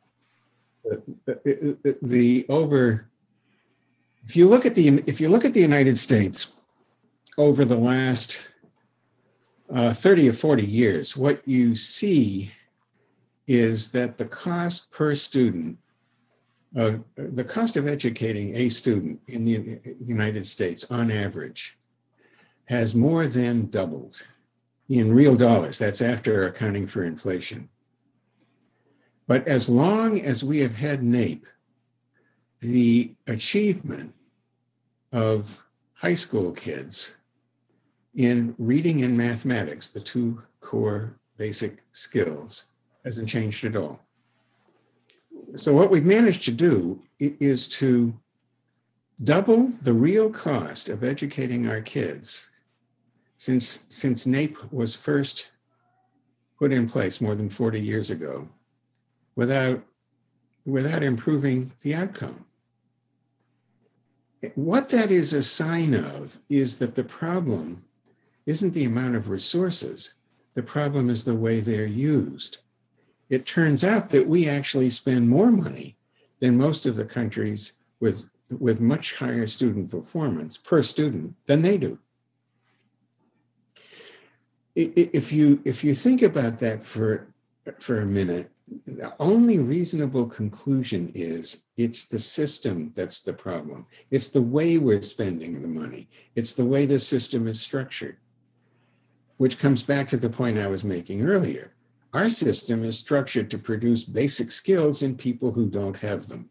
the, 0.84 1.96
the 2.02 2.46
over 2.48 3.08
if 4.26 4.36
you 4.36 4.48
look 4.48 4.66
at 4.66 4.74
the 4.74 5.02
if 5.06 5.20
you 5.20 5.28
look 5.28 5.44
at 5.44 5.52
the 5.52 5.60
United 5.60 5.98
States 5.98 6.52
over 7.36 7.64
the 7.64 7.76
last 7.76 8.46
uh, 9.72 9.92
30 9.92 10.28
or 10.28 10.32
40 10.32 10.64
years, 10.64 11.16
what 11.16 11.46
you 11.46 11.74
see 11.74 12.50
is 13.46 13.92
that 13.92 14.16
the 14.18 14.24
cost 14.24 14.90
per 14.90 15.14
student, 15.14 15.78
uh, 16.78 16.92
the 17.16 17.44
cost 17.44 17.76
of 17.76 17.86
educating 17.86 18.56
a 18.56 18.68
student 18.68 19.20
in 19.28 19.44
the 19.44 19.80
United 20.04 20.46
States 20.46 20.90
on 20.90 21.10
average 21.10 21.78
has 22.66 22.94
more 22.94 23.26
than 23.26 23.66
doubled 23.66 24.26
in 24.88 25.12
real 25.12 25.36
dollars. 25.36 25.78
That's 25.78 26.02
after 26.02 26.46
accounting 26.46 26.86
for 26.86 27.04
inflation. 27.04 27.68
But 29.26 29.46
as 29.48 29.68
long 29.68 30.20
as 30.20 30.44
we 30.44 30.58
have 30.60 30.74
had 30.74 31.00
NAEP, 31.00 31.42
the 32.60 33.14
achievement 33.26 34.14
of 35.12 35.64
high 35.94 36.14
school 36.14 36.52
kids 36.52 37.16
in 38.14 38.54
reading 38.58 39.02
and 39.02 39.16
mathematics, 39.16 39.90
the 39.90 40.00
two 40.00 40.42
core 40.60 41.18
basic 41.36 41.82
skills, 41.92 42.66
hasn't 43.04 43.28
changed 43.28 43.64
at 43.64 43.76
all. 43.76 44.00
So, 45.54 45.72
what 45.72 45.90
we've 45.90 46.04
managed 46.04 46.44
to 46.44 46.50
do 46.50 47.00
is 47.18 47.68
to 47.68 48.14
double 49.22 49.68
the 49.68 49.92
real 49.92 50.30
cost 50.30 50.88
of 50.88 51.04
educating 51.04 51.68
our 51.68 51.80
kids 51.80 52.50
since, 53.36 53.84
since 53.88 54.26
NAEP 54.26 54.72
was 54.72 54.94
first 54.94 55.50
put 56.58 56.72
in 56.72 56.88
place 56.88 57.20
more 57.20 57.34
than 57.34 57.50
40 57.50 57.80
years 57.80 58.10
ago 58.10 58.48
without, 59.36 59.82
without 60.64 61.02
improving 61.02 61.72
the 61.82 61.94
outcome. 61.94 62.46
What 64.54 64.88
that 64.90 65.10
is 65.10 65.32
a 65.32 65.42
sign 65.42 65.94
of 65.94 66.38
is 66.48 66.78
that 66.78 66.94
the 66.94 67.04
problem 67.04 67.84
isn't 68.46 68.74
the 68.74 68.84
amount 68.84 69.16
of 69.16 69.30
resources, 69.30 70.14
the 70.54 70.62
problem 70.62 71.10
is 71.10 71.24
the 71.24 71.34
way 71.34 71.60
they're 71.60 71.86
used. 71.86 72.58
It 73.30 73.46
turns 73.46 73.84
out 73.84 74.10
that 74.10 74.28
we 74.28 74.48
actually 74.48 74.90
spend 74.90 75.28
more 75.28 75.50
money 75.50 75.96
than 76.40 76.58
most 76.58 76.86
of 76.86 76.96
the 76.96 77.04
countries 77.04 77.72
with, 78.00 78.24
with 78.50 78.80
much 78.80 79.16
higher 79.16 79.46
student 79.46 79.90
performance 79.90 80.58
per 80.58 80.82
student 80.82 81.34
than 81.46 81.62
they 81.62 81.78
do. 81.78 81.98
If 84.74 85.32
you, 85.32 85.60
if 85.64 85.84
you 85.84 85.94
think 85.94 86.22
about 86.22 86.58
that 86.58 86.84
for, 86.84 87.28
for 87.78 88.00
a 88.00 88.06
minute, 88.06 88.50
the 88.86 89.14
only 89.20 89.58
reasonable 89.58 90.26
conclusion 90.26 91.12
is 91.14 91.64
it's 91.76 92.04
the 92.04 92.18
system 92.18 92.92
that's 92.96 93.20
the 93.20 93.32
problem. 93.32 93.86
It's 94.10 94.28
the 94.28 94.42
way 94.42 94.78
we're 94.78 95.02
spending 95.02 95.60
the 95.60 95.68
money, 95.68 96.08
it's 96.34 96.54
the 96.54 96.64
way 96.64 96.86
the 96.86 96.98
system 96.98 97.46
is 97.46 97.60
structured, 97.60 98.16
which 99.36 99.58
comes 99.58 99.82
back 99.82 100.08
to 100.08 100.16
the 100.16 100.30
point 100.30 100.58
I 100.58 100.66
was 100.66 100.82
making 100.82 101.22
earlier. 101.22 101.73
Our 102.14 102.30
system 102.30 102.84
is 102.84 102.98
structured 102.98 103.50
to 103.50 103.58
produce 103.58 104.04
basic 104.04 104.50
skills 104.50 105.02
in 105.02 105.16
people 105.16 105.52
who 105.52 105.66
don't 105.66 105.98
have 105.98 106.28
them, 106.28 106.48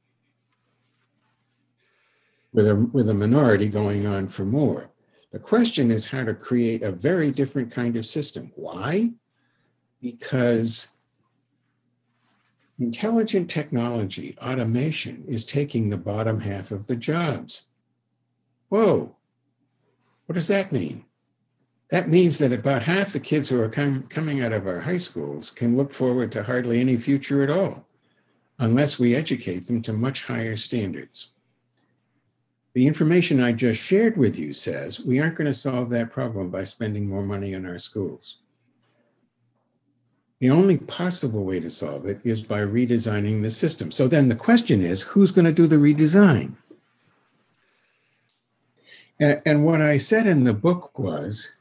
with 2.53 2.67
a, 2.67 2.75
with 2.75 3.09
a 3.09 3.13
minority 3.13 3.69
going 3.69 4.05
on 4.05 4.27
for 4.27 4.45
more. 4.45 4.91
The 5.31 5.39
question 5.39 5.89
is 5.89 6.05
how 6.05 6.25
to 6.25 6.35
create 6.35 6.83
a 6.83 6.91
very 6.91 7.31
different 7.31 7.71
kind 7.71 7.95
of 7.95 8.05
system. 8.05 8.51
Why? 8.55 9.13
Because 10.01 10.93
Intelligent 12.79 13.49
technology, 13.49 14.35
automation, 14.41 15.23
is 15.27 15.45
taking 15.45 15.89
the 15.89 15.97
bottom 15.97 16.39
half 16.39 16.71
of 16.71 16.87
the 16.87 16.95
jobs. 16.95 17.69
Whoa, 18.69 19.15
what 20.25 20.33
does 20.33 20.47
that 20.47 20.71
mean? 20.71 21.05
That 21.93 22.09
means 22.09 22.39
that 22.39 22.51
about 22.51 22.81
half 22.81 23.13
the 23.13 23.19
kids 23.19 23.49
who 23.49 23.61
are 23.61 23.69
com- 23.69 24.07
coming 24.09 24.41
out 24.41 24.51
of 24.51 24.65
our 24.65 24.79
high 24.79 24.97
schools 24.97 25.51
can 25.51 25.77
look 25.77 25.93
forward 25.93 26.31
to 26.31 26.41
hardly 26.41 26.79
any 26.79 26.97
future 26.97 27.43
at 27.43 27.51
all, 27.51 27.85
unless 28.57 28.97
we 28.97 29.13
educate 29.13 29.67
them 29.67 29.79
to 29.83 29.93
much 29.93 30.25
higher 30.25 30.57
standards. 30.57 31.27
The 32.73 32.87
information 32.87 33.39
I 33.39 33.51
just 33.51 33.79
shared 33.79 34.17
with 34.17 34.39
you 34.39 34.53
says 34.53 35.01
we 35.01 35.19
aren't 35.19 35.35
going 35.35 35.45
to 35.45 35.53
solve 35.53 35.91
that 35.91 36.11
problem 36.11 36.49
by 36.49 36.63
spending 36.63 37.07
more 37.07 37.21
money 37.21 37.53
in 37.53 37.63
our 37.63 37.77
schools. 37.77 38.37
The 40.39 40.49
only 40.49 40.79
possible 40.79 41.43
way 41.43 41.59
to 41.59 41.69
solve 41.69 42.07
it 42.07 42.19
is 42.23 42.41
by 42.41 42.61
redesigning 42.61 43.43
the 43.43 43.51
system. 43.51 43.91
So 43.91 44.07
then 44.07 44.29
the 44.29 44.35
question 44.35 44.81
is 44.81 45.03
who's 45.03 45.31
going 45.31 45.45
to 45.45 45.53
do 45.53 45.67
the 45.67 45.75
redesign? 45.75 46.55
And, 49.19 49.39
and 49.45 49.63
what 49.63 49.81
I 49.81 49.97
said 49.97 50.25
in 50.25 50.43
the 50.43 50.55
book 50.55 50.97
was 50.97 51.53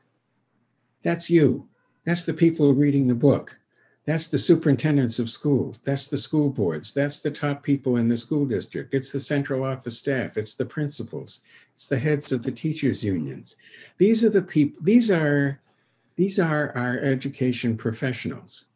That's 1.02 1.28
you. 1.28 1.68
That's 2.04 2.24
the 2.24 2.34
people 2.34 2.72
reading 2.74 3.08
the 3.08 3.14
book. 3.14 3.58
That's 4.04 4.26
the 4.26 4.38
superintendents 4.38 5.20
of 5.20 5.30
schools. 5.30 5.78
That's 5.78 6.08
the 6.08 6.16
school 6.16 6.50
boards. 6.50 6.92
That's 6.92 7.20
the 7.20 7.30
top 7.30 7.62
people 7.62 7.96
in 7.96 8.08
the 8.08 8.16
school 8.16 8.44
district. 8.44 8.94
It's 8.94 9.12
the 9.12 9.20
central 9.20 9.64
office 9.64 9.98
staff. 9.98 10.36
It's 10.36 10.54
the 10.54 10.64
principals. 10.64 11.40
It's 11.74 11.86
the 11.86 11.98
heads 11.98 12.32
of 12.32 12.42
the 12.42 12.50
teachers 12.50 13.04
unions. 13.04 13.56
These 13.98 14.24
are 14.24 14.30
the 14.30 14.42
people, 14.42 14.82
these 14.82 15.10
are 15.10 15.60
these 16.16 16.38
are 16.38 16.76
our 16.76 16.98
education 16.98 17.76
professionals. 17.76 18.66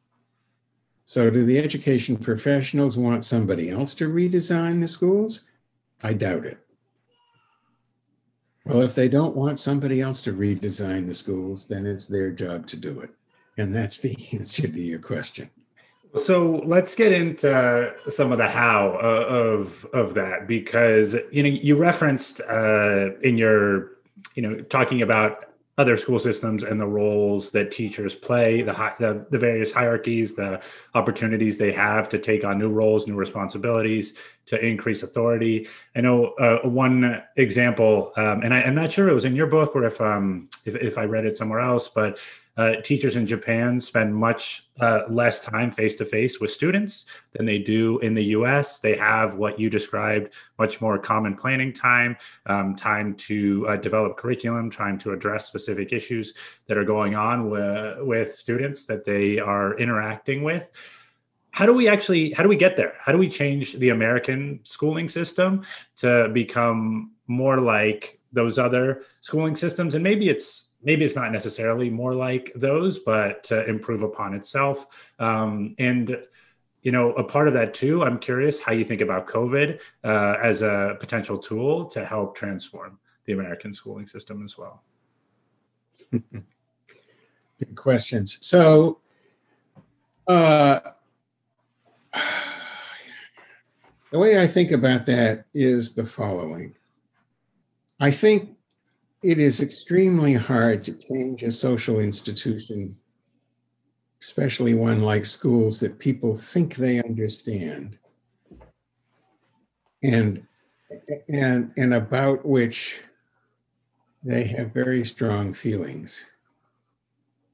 So 1.04 1.30
do 1.30 1.44
the 1.44 1.58
education 1.58 2.16
professionals 2.16 2.96
want 2.96 3.24
somebody 3.24 3.70
else 3.70 3.94
to 3.94 4.08
redesign 4.08 4.80
the 4.80 4.88
schools? 4.88 5.42
I 6.02 6.14
doubt 6.14 6.46
it. 6.46 6.58
Well, 8.66 8.82
if 8.82 8.96
they 8.96 9.08
don't 9.08 9.36
want 9.36 9.60
somebody 9.60 10.00
else 10.00 10.20
to 10.22 10.32
redesign 10.32 11.06
the 11.06 11.14
schools, 11.14 11.66
then 11.66 11.86
it's 11.86 12.08
their 12.08 12.32
job 12.32 12.66
to 12.68 12.76
do 12.76 12.98
it. 12.98 13.10
And 13.56 13.74
that's 13.74 13.98
the 13.98 14.16
answer 14.32 14.66
to 14.66 14.80
your 14.80 14.98
question. 14.98 15.50
So 16.16 16.62
let's 16.64 16.94
get 16.94 17.12
into 17.12 17.94
some 18.08 18.32
of 18.32 18.38
the 18.38 18.48
how 18.48 18.98
uh, 19.02 19.26
of 19.28 19.86
of 19.92 20.14
that 20.14 20.48
because 20.48 21.14
you 21.30 21.42
know 21.42 21.48
you 21.48 21.76
referenced 21.76 22.40
uh, 22.40 23.16
in 23.18 23.36
your 23.36 23.92
you 24.34 24.42
know 24.42 24.60
talking 24.62 25.02
about 25.02 25.45
other 25.78 25.96
school 25.96 26.18
systems 26.18 26.62
and 26.62 26.80
the 26.80 26.86
roles 26.86 27.50
that 27.50 27.70
teachers 27.70 28.14
play, 28.14 28.62
the, 28.62 28.72
the, 28.98 29.26
the 29.30 29.38
various 29.38 29.70
hierarchies, 29.70 30.34
the 30.34 30.62
opportunities 30.94 31.58
they 31.58 31.70
have 31.70 32.08
to 32.08 32.18
take 32.18 32.44
on 32.44 32.58
new 32.58 32.70
roles, 32.70 33.06
new 33.06 33.14
responsibilities, 33.14 34.14
to 34.46 34.64
increase 34.64 35.02
authority. 35.02 35.68
I 35.94 36.00
know 36.00 36.28
uh, 36.34 36.66
one 36.66 37.22
example, 37.36 38.12
um, 38.16 38.42
and 38.42 38.54
I, 38.54 38.60
am 38.60 38.74
not 38.74 38.90
sure 38.90 39.08
it 39.08 39.14
was 39.14 39.26
in 39.26 39.36
your 39.36 39.48
book 39.48 39.76
or 39.76 39.84
if 39.84 40.00
um, 40.00 40.48
if, 40.64 40.74
if 40.76 40.96
I 40.96 41.04
read 41.04 41.26
it 41.26 41.36
somewhere 41.36 41.60
else, 41.60 41.88
but 41.88 42.18
uh, 42.56 42.76
teachers 42.82 43.16
in 43.16 43.26
Japan 43.26 43.78
spend 43.78 44.14
much 44.14 44.68
uh, 44.80 45.00
less 45.08 45.40
time 45.40 45.70
face 45.70 45.96
to 45.96 46.04
face 46.04 46.40
with 46.40 46.50
students 46.50 47.06
than 47.32 47.44
they 47.44 47.58
do 47.58 47.98
in 47.98 48.14
the 48.14 48.24
US. 48.24 48.78
They 48.78 48.96
have 48.96 49.34
what 49.34 49.60
you 49.60 49.68
described 49.68 50.34
much 50.58 50.80
more 50.80 50.98
common 50.98 51.34
planning 51.34 51.72
time, 51.72 52.16
um, 52.46 52.74
time 52.74 53.14
to 53.14 53.66
uh, 53.68 53.76
develop 53.76 54.16
curriculum, 54.16 54.70
time 54.70 54.98
to 54.98 55.12
address 55.12 55.46
specific 55.46 55.92
issues 55.92 56.34
that 56.66 56.78
are 56.78 56.84
going 56.84 57.14
on 57.14 57.50
with, 57.50 57.98
with 58.00 58.32
students 58.32 58.86
that 58.86 59.04
they 59.04 59.38
are 59.38 59.78
interacting 59.78 60.42
with. 60.42 60.70
How 61.50 61.64
do 61.64 61.72
we 61.72 61.88
actually 61.88 62.32
how 62.32 62.42
do 62.42 62.50
we 62.50 62.56
get 62.56 62.76
there? 62.76 62.94
How 63.00 63.12
do 63.12 63.18
we 63.18 63.30
change 63.30 63.74
the 63.74 63.88
american 63.88 64.60
schooling 64.62 65.08
system 65.08 65.64
to 65.96 66.28
become 66.28 67.12
more 67.28 67.58
like 67.58 68.20
those 68.30 68.58
other 68.58 69.00
schooling 69.22 69.56
systems? 69.56 69.94
And 69.94 70.04
maybe 70.04 70.28
it's 70.28 70.65
maybe 70.86 71.04
it's 71.04 71.16
not 71.16 71.32
necessarily 71.32 71.90
more 71.90 72.14
like 72.14 72.52
those, 72.54 73.00
but 73.00 73.42
to 73.42 73.66
improve 73.66 74.02
upon 74.02 74.34
itself. 74.34 75.10
Um, 75.18 75.74
and 75.78 76.16
you 76.82 76.92
know, 76.92 77.12
a 77.14 77.24
part 77.24 77.48
of 77.48 77.54
that 77.54 77.74
too. 77.74 78.04
I'm 78.04 78.20
curious 78.20 78.62
how 78.62 78.70
you 78.72 78.84
think 78.84 79.00
about 79.00 79.26
COVID 79.26 79.80
uh, 80.04 80.36
as 80.40 80.62
a 80.62 80.96
potential 81.00 81.36
tool 81.36 81.86
to 81.86 82.04
help 82.04 82.36
transform 82.36 83.00
the 83.24 83.32
American 83.32 83.72
schooling 83.72 84.06
system 84.06 84.44
as 84.44 84.56
well. 84.56 84.84
Good 86.12 87.74
questions. 87.74 88.38
So, 88.40 89.00
uh, 90.28 90.78
the 94.12 94.18
way 94.20 94.40
I 94.40 94.46
think 94.46 94.70
about 94.70 95.06
that 95.06 95.46
is 95.52 95.94
the 95.94 96.06
following. 96.06 96.76
I 97.98 98.12
think 98.12 98.55
it 99.26 99.40
is 99.40 99.60
extremely 99.60 100.34
hard 100.34 100.84
to 100.84 100.92
change 100.92 101.42
a 101.42 101.50
social 101.50 101.98
institution, 101.98 102.96
especially 104.22 104.72
one 104.72 105.02
like 105.02 105.26
schools 105.26 105.80
that 105.80 105.98
people 105.98 106.36
think 106.36 106.76
they 106.76 107.02
understand. 107.02 107.98
And 110.04 110.46
and 111.28 111.72
and 111.76 111.92
about 111.92 112.46
which 112.46 113.00
they 114.22 114.44
have 114.44 114.72
very 114.72 115.04
strong 115.04 115.52
feelings. 115.52 116.24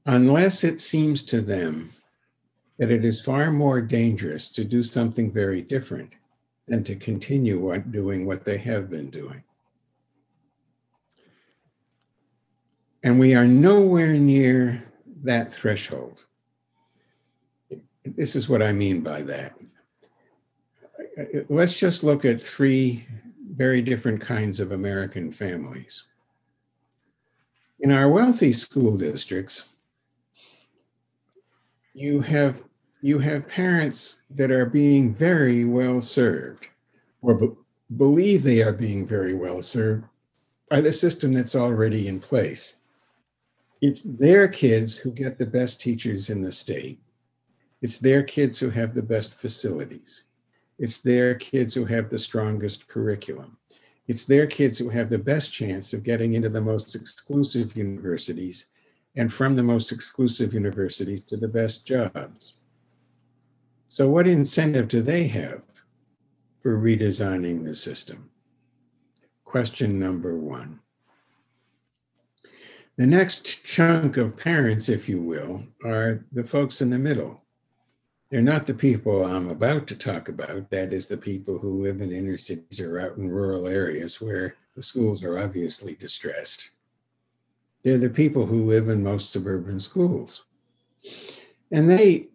Unless 0.05 0.63
it 0.63 0.79
seems 0.79 1.23
to 1.23 1.41
them 1.41 1.89
that 2.77 2.91
it 2.91 3.03
is 3.03 3.19
far 3.19 3.49
more 3.49 3.81
dangerous 3.81 4.51
to 4.51 4.63
do 4.63 4.83
something 4.83 5.31
very 5.31 5.63
different 5.63 6.11
than 6.67 6.83
to 6.83 6.95
continue 6.95 7.57
what, 7.57 7.91
doing 7.91 8.27
what 8.27 8.45
they 8.45 8.59
have 8.59 8.91
been 8.91 9.09
doing 9.09 9.43
And 13.03 13.19
we 13.19 13.35
are 13.35 13.45
nowhere 13.45 14.13
near 14.13 14.81
that 15.23 15.51
threshold. 15.51 16.25
This 18.05 18.35
is 18.35 18.47
what 18.47 18.61
I 18.61 18.71
mean 18.71 19.01
by 19.01 19.21
that. 19.23 19.53
Let's 21.49 21.77
just 21.77 22.03
look 22.03 22.23
at 22.23 22.41
three 22.41 23.05
very 23.51 23.81
different 23.81 24.21
kinds 24.21 24.59
of 24.59 24.71
American 24.71 25.31
families. 25.31 26.05
In 27.81 27.91
our 27.91 28.09
wealthy 28.09 28.53
school 28.53 28.97
districts, 28.97 29.69
you 31.93 32.21
have 32.21 32.63
you 33.01 33.19
have 33.19 33.47
parents 33.49 34.21
that 34.29 34.49
are 34.49 34.65
being 34.65 35.13
very 35.13 35.65
well 35.65 35.99
served 35.99 36.69
or 37.21 37.33
be- 37.33 37.51
believe 37.97 38.43
they 38.43 38.63
are 38.63 38.71
being 38.71 39.05
very 39.05 39.33
well 39.33 39.61
served 39.61 40.05
by 40.69 40.79
the 40.79 40.93
system 40.93 41.33
that's 41.33 41.55
already 41.55 42.07
in 42.07 42.21
place 42.21 42.79
it's 43.83 44.01
their 44.03 44.47
kids 44.47 44.97
who 44.97 45.11
get 45.11 45.37
the 45.37 45.45
best 45.45 45.81
teachers 45.81 46.29
in 46.29 46.41
the 46.41 46.53
state. 46.53 47.01
It's 47.81 47.99
their 47.99 48.23
kids 48.23 48.57
who 48.57 48.69
have 48.69 48.93
the 48.93 49.01
best 49.01 49.33
facilities. 49.33 50.23
It's 50.79 51.01
their 51.01 51.35
kids 51.35 51.73
who 51.73 51.83
have 51.83 52.09
the 52.09 52.17
strongest 52.17 52.87
curriculum. 52.87 53.57
It's 54.07 54.25
their 54.25 54.47
kids 54.47 54.77
who 54.77 54.87
have 54.87 55.09
the 55.09 55.17
best 55.17 55.51
chance 55.51 55.91
of 55.91 56.03
getting 56.03 56.33
into 56.33 56.47
the 56.47 56.61
most 56.61 56.95
exclusive 56.95 57.75
universities 57.75 58.67
and 59.17 59.33
from 59.33 59.57
the 59.57 59.63
most 59.63 59.91
exclusive 59.91 60.53
universities 60.53 61.25
to 61.25 61.35
the 61.35 61.49
best 61.49 61.85
jobs. 61.85 62.53
So, 63.89 64.09
what 64.09 64.29
incentive 64.29 64.87
do 64.87 65.01
they 65.01 65.27
have 65.27 65.63
for 66.61 66.77
redesigning 66.77 67.65
the 67.65 67.75
system? 67.75 68.29
Question 69.43 69.99
number 69.99 70.37
one. 70.37 70.79
The 72.95 73.07
next 73.07 73.65
chunk 73.65 74.17
of 74.17 74.37
parents, 74.37 74.87
if 74.87 75.09
you 75.09 75.19
will, 75.19 75.63
are 75.83 76.23
the 76.31 76.43
folks 76.43 76.81
in 76.81 76.91
the 76.91 76.99
middle. 76.99 77.41
They're 78.29 78.41
not 78.41 78.67
the 78.67 78.73
people 78.73 79.25
I'm 79.25 79.49
about 79.49 79.87
to 79.87 79.95
talk 79.95 80.29
about. 80.29 80.69
That 80.69 80.93
is, 80.93 81.07
the 81.07 81.17
people 81.17 81.57
who 81.57 81.81
live 81.81 82.01
in 82.01 82.11
inner 82.11 82.37
cities 82.37 82.79
or 82.79 82.99
out 82.99 83.17
in 83.17 83.29
rural 83.29 83.67
areas 83.67 84.21
where 84.21 84.55
the 84.75 84.81
schools 84.81 85.23
are 85.23 85.39
obviously 85.39 85.95
distressed. 85.95 86.69
They're 87.83 87.97
the 87.97 88.09
people 88.09 88.45
who 88.45 88.65
live 88.65 88.89
in 88.89 89.03
most 89.03 89.31
suburban 89.31 89.79
schools. 89.79 90.45
And 91.71 91.89
they 91.89 92.27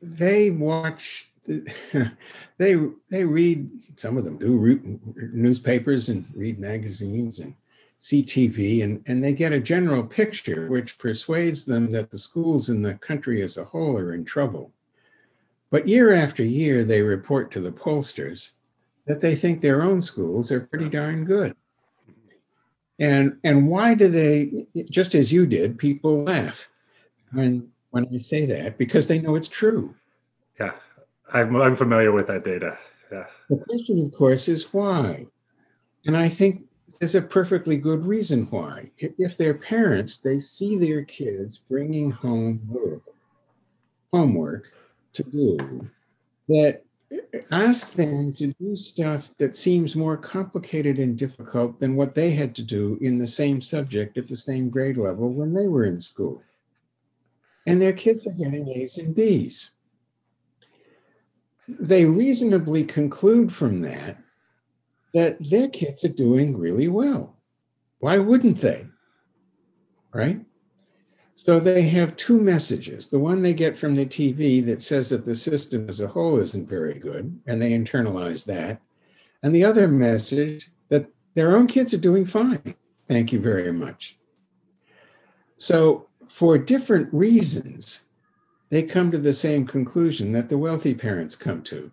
they 0.00 0.50
watch 0.50 1.28
they 1.46 2.76
they 3.08 3.24
read 3.24 3.70
some 3.96 4.16
of 4.16 4.24
them 4.24 4.38
do 4.38 5.00
newspapers 5.32 6.08
and 6.08 6.24
read 6.34 6.58
magazines 6.58 7.40
and 7.40 7.54
CTV, 8.02 8.82
and, 8.82 9.00
and 9.06 9.22
they 9.22 9.32
get 9.32 9.52
a 9.52 9.60
general 9.60 10.02
picture 10.02 10.66
which 10.66 10.98
persuades 10.98 11.64
them 11.64 11.88
that 11.90 12.10
the 12.10 12.18
schools 12.18 12.68
in 12.68 12.82
the 12.82 12.94
country 12.94 13.40
as 13.42 13.56
a 13.56 13.64
whole 13.64 13.96
are 13.96 14.12
in 14.12 14.24
trouble. 14.24 14.72
But 15.70 15.86
year 15.86 16.12
after 16.12 16.42
year, 16.42 16.82
they 16.82 17.00
report 17.02 17.52
to 17.52 17.60
the 17.60 17.70
pollsters 17.70 18.52
that 19.06 19.20
they 19.20 19.36
think 19.36 19.60
their 19.60 19.82
own 19.82 20.02
schools 20.02 20.50
are 20.50 20.60
pretty 20.60 20.88
darn 20.88 21.24
good. 21.24 21.54
And, 22.98 23.38
and 23.44 23.68
why 23.68 23.94
do 23.94 24.08
they, 24.08 24.66
just 24.90 25.14
as 25.14 25.32
you 25.32 25.46
did, 25.46 25.78
people 25.78 26.24
laugh 26.24 26.68
when, 27.32 27.68
when 27.90 28.08
I 28.12 28.18
say 28.18 28.46
that 28.46 28.78
because 28.78 29.06
they 29.06 29.20
know 29.20 29.36
it's 29.36 29.48
true. 29.48 29.94
Yeah, 30.58 30.72
I'm, 31.32 31.54
I'm 31.54 31.76
familiar 31.76 32.10
with 32.10 32.26
that 32.26 32.42
data. 32.42 32.76
Yeah. 33.12 33.26
The 33.48 33.58
question, 33.58 34.04
of 34.04 34.12
course, 34.12 34.48
is 34.48 34.72
why? 34.72 35.26
And 36.04 36.16
I 36.16 36.28
think 36.28 36.64
there's 36.98 37.14
a 37.14 37.22
perfectly 37.22 37.76
good 37.76 38.04
reason 38.04 38.44
why. 38.46 38.90
If 38.98 39.36
they're 39.36 39.54
parents, 39.54 40.18
they 40.18 40.38
see 40.38 40.76
their 40.76 41.04
kids 41.04 41.58
bringing 41.68 42.10
home 42.10 42.60
work, 42.68 43.02
homework 44.12 44.72
to 45.14 45.22
do 45.24 45.88
that 46.48 46.82
uh, 47.12 47.38
ask 47.50 47.94
them 47.94 48.32
to 48.34 48.52
do 48.60 48.76
stuff 48.76 49.30
that 49.38 49.54
seems 49.54 49.94
more 49.96 50.16
complicated 50.16 50.98
and 50.98 51.16
difficult 51.16 51.78
than 51.80 51.96
what 51.96 52.14
they 52.14 52.30
had 52.30 52.54
to 52.56 52.62
do 52.62 52.98
in 53.00 53.18
the 53.18 53.26
same 53.26 53.60
subject 53.60 54.16
at 54.16 54.28
the 54.28 54.36
same 54.36 54.70
grade 54.70 54.96
level 54.96 55.28
when 55.28 55.52
they 55.52 55.68
were 55.68 55.84
in 55.84 56.00
school. 56.00 56.42
And 57.66 57.80
their 57.80 57.92
kids 57.92 58.26
are 58.26 58.32
getting 58.32 58.68
A's 58.68 58.98
and 58.98 59.14
B's. 59.14 59.70
They 61.68 62.04
reasonably 62.04 62.84
conclude 62.84 63.52
from 63.52 63.82
that 63.82 64.21
that 65.14 65.36
their 65.40 65.68
kids 65.68 66.04
are 66.04 66.08
doing 66.08 66.56
really 66.56 66.88
well. 66.88 67.36
Why 67.98 68.18
wouldn't 68.18 68.60
they? 68.60 68.86
Right? 70.12 70.40
So 71.34 71.58
they 71.58 71.82
have 71.82 72.16
two 72.16 72.40
messages. 72.40 73.06
The 73.06 73.18
one 73.18 73.42
they 73.42 73.54
get 73.54 73.78
from 73.78 73.96
the 73.96 74.06
TV 74.06 74.64
that 74.66 74.82
says 74.82 75.10
that 75.10 75.24
the 75.24 75.34
system 75.34 75.88
as 75.88 76.00
a 76.00 76.08
whole 76.08 76.38
isn't 76.38 76.68
very 76.68 76.98
good, 76.98 77.40
and 77.46 77.60
they 77.60 77.70
internalize 77.70 78.44
that. 78.46 78.80
And 79.42 79.54
the 79.54 79.64
other 79.64 79.88
message 79.88 80.68
that 80.88 81.10
their 81.34 81.56
own 81.56 81.66
kids 81.66 81.94
are 81.94 81.98
doing 81.98 82.26
fine. 82.26 82.74
Thank 83.08 83.32
you 83.32 83.40
very 83.40 83.72
much. 83.72 84.18
So, 85.56 86.08
for 86.28 86.58
different 86.58 87.12
reasons, 87.12 88.04
they 88.70 88.82
come 88.82 89.10
to 89.10 89.18
the 89.18 89.32
same 89.32 89.66
conclusion 89.66 90.32
that 90.32 90.48
the 90.48 90.58
wealthy 90.58 90.94
parents 90.94 91.36
come 91.36 91.62
to. 91.64 91.92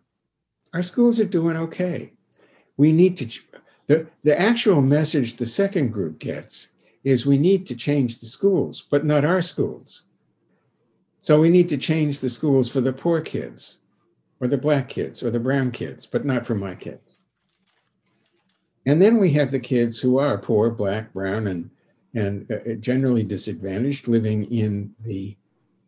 Our 0.74 0.82
schools 0.82 1.20
are 1.20 1.26
doing 1.26 1.58
okay. 1.58 2.14
We 2.80 2.94
need 2.94 3.18
to, 3.18 3.42
the, 3.88 4.08
the 4.24 4.40
actual 4.40 4.82
message 4.82 5.36
the 5.36 5.46
second 5.46 5.90
group 5.90 6.18
gets 6.18 6.70
is 7.04 7.26
we 7.26 7.38
need 7.38 7.68
to 7.68 7.76
change 7.76 8.20
the 8.20 8.26
schools, 8.26 8.86
but 8.90 9.04
not 9.04 9.26
our 9.26 9.42
schools. 9.42 10.04
So 11.20 11.42
we 11.42 11.50
need 11.50 11.68
to 11.68 11.78
change 11.78 12.22
the 12.22 12.30
schools 12.30 12.70
for 12.70 12.80
the 12.80 12.94
poor 12.94 13.20
kids, 13.20 13.80
or 14.40 14.48
the 14.48 14.58
black 14.58 14.88
kids, 14.88 15.22
or 15.22 15.30
the 15.30 15.42
brown 15.42 15.72
kids, 15.72 16.06
but 16.06 16.24
not 16.24 16.48
for 16.48 16.56
my 16.56 16.74
kids. 16.74 17.22
And 18.86 19.02
then 19.02 19.18
we 19.18 19.32
have 19.32 19.52
the 19.52 19.60
kids 19.60 20.00
who 20.00 20.18
are 20.18 20.38
poor, 20.38 20.70
black, 20.70 21.12
brown, 21.12 21.48
and 21.48 21.70
and 22.16 22.50
uh, 22.50 22.76
generally 22.76 23.24
disadvantaged, 23.24 24.08
living 24.08 24.46
in 24.46 24.96
the 25.02 25.36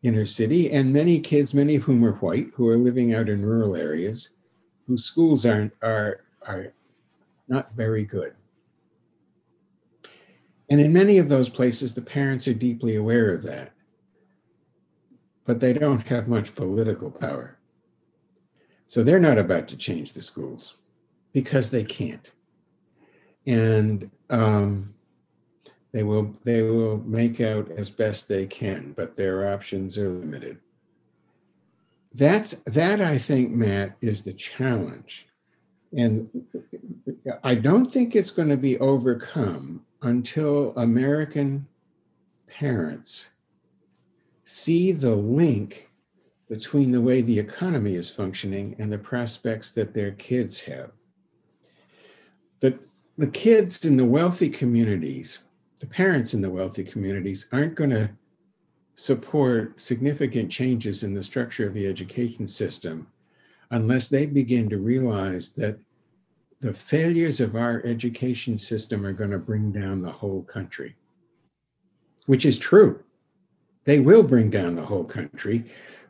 inner 0.03 0.25
city, 0.25 0.69
and 0.69 0.91
many 0.91 1.21
kids, 1.21 1.53
many 1.53 1.77
of 1.77 1.83
whom 1.83 2.03
are 2.03 2.15
white, 2.15 2.49
who 2.53 2.67
are 2.67 2.77
living 2.77 3.15
out 3.15 3.29
in 3.29 3.45
rural 3.45 3.77
areas, 3.77 4.31
whose 4.87 5.05
schools 5.05 5.45
aren't 5.45 5.71
are 5.81 6.25
are 6.45 6.73
not 7.51 7.73
very 7.75 8.05
good. 8.05 8.33
And 10.69 10.79
in 10.79 10.93
many 10.93 11.17
of 11.17 11.27
those 11.27 11.49
places, 11.49 11.93
the 11.93 12.01
parents 12.01 12.47
are 12.47 12.53
deeply 12.53 12.95
aware 12.95 13.33
of 13.33 13.43
that, 13.43 13.73
but 15.45 15.59
they 15.59 15.73
don't 15.73 16.07
have 16.07 16.29
much 16.29 16.55
political 16.55 17.11
power. 17.11 17.59
So 18.85 19.03
they're 19.03 19.19
not 19.19 19.37
about 19.37 19.67
to 19.67 19.77
change 19.77 20.13
the 20.13 20.21
schools 20.21 20.85
because 21.33 21.71
they 21.71 21.83
can't. 21.83 22.31
And 23.45 24.09
um, 24.29 24.93
they 25.91 26.03
will 26.03 26.33
they 26.45 26.61
will 26.61 26.99
make 26.99 27.41
out 27.41 27.69
as 27.71 27.89
best 27.89 28.29
they 28.29 28.47
can, 28.47 28.93
but 28.95 29.15
their 29.15 29.51
options 29.51 29.97
are 29.97 30.09
limited. 30.09 30.57
That's 32.13 32.53
that 32.63 33.01
I 33.01 33.17
think, 33.17 33.51
Matt, 33.51 33.97
is 34.01 34.21
the 34.21 34.33
challenge. 34.33 35.27
And 35.97 36.29
I 37.43 37.55
don't 37.55 37.91
think 37.91 38.15
it's 38.15 38.31
going 38.31 38.49
to 38.49 38.57
be 38.57 38.79
overcome 38.79 39.85
until 40.01 40.75
American 40.77 41.67
parents 42.47 43.31
see 44.43 44.91
the 44.91 45.15
link 45.15 45.89
between 46.49 46.91
the 46.91 47.01
way 47.01 47.21
the 47.21 47.39
economy 47.39 47.95
is 47.95 48.09
functioning 48.09 48.75
and 48.77 48.91
the 48.91 48.97
prospects 48.97 49.71
that 49.71 49.93
their 49.93 50.11
kids 50.11 50.61
have. 50.61 50.91
The, 52.59 52.77
the 53.17 53.27
kids 53.27 53.85
in 53.85 53.95
the 53.95 54.05
wealthy 54.05 54.49
communities, 54.49 55.39
the 55.79 55.87
parents 55.87 56.33
in 56.33 56.41
the 56.41 56.49
wealthy 56.49 56.83
communities, 56.83 57.47
aren't 57.51 57.75
going 57.75 57.91
to 57.91 58.09
support 58.95 59.79
significant 59.79 60.51
changes 60.51 61.03
in 61.03 61.13
the 61.13 61.23
structure 61.23 61.65
of 61.65 61.73
the 61.73 61.87
education 61.87 62.47
system 62.47 63.07
unless 63.71 64.09
they 64.09 64.25
begin 64.25 64.69
to 64.69 64.77
realize 64.77 65.51
that 65.53 65.79
the 66.59 66.73
failures 66.73 67.41
of 67.41 67.55
our 67.55 67.81
education 67.85 68.57
system 68.57 69.05
are 69.05 69.13
going 69.13 69.31
to 69.31 69.39
bring 69.39 69.71
down 69.71 70.01
the 70.01 70.11
whole 70.11 70.43
country, 70.43 70.95
which 72.27 72.45
is 72.45 72.59
true. 72.59 73.03
They 73.85 73.99
will 73.99 74.21
bring 74.21 74.51
down 74.51 74.75
the 74.75 74.85
whole 74.85 75.05
country, 75.05 75.65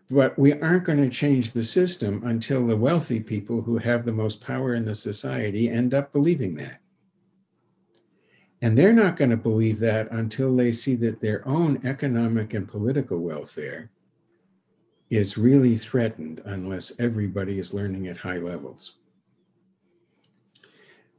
but 0.10 0.38
we 0.38 0.52
aren't 0.54 0.84
going 0.84 1.02
to 1.02 1.10
change 1.10 1.52
the 1.52 1.64
system 1.64 2.22
until 2.26 2.68
the 2.68 2.76
wealthy 2.76 3.22
people 3.22 3.62
who 3.62 3.78
have 3.78 4.06
the 4.06 4.12
most 4.12 4.42
power 4.42 4.76
in 4.76 4.84
the 4.84 4.96
society 4.96 5.70
end 5.70 5.94
up 5.94 6.12
believing 6.12 6.56
that. 6.56 6.80
And 8.62 8.78
they're 8.78 8.92
not 8.94 9.16
going 9.16 9.32
to 9.32 9.38
believe 9.38 9.80
that 9.80 10.12
until 10.12 10.56
they 10.56 10.72
see 10.74 10.96
that 10.96 11.22
their 11.22 11.48
own 11.48 11.80
economic 11.86 12.54
and 12.54 12.68
political 12.68 13.20
welfare 13.20 13.90
is 15.12 15.38
really 15.38 15.76
threatened 15.76 16.42
unless 16.46 16.98
everybody 16.98 17.60
is 17.60 17.74
learning 17.74 18.08
at 18.08 18.16
high 18.16 18.38
levels. 18.38 18.94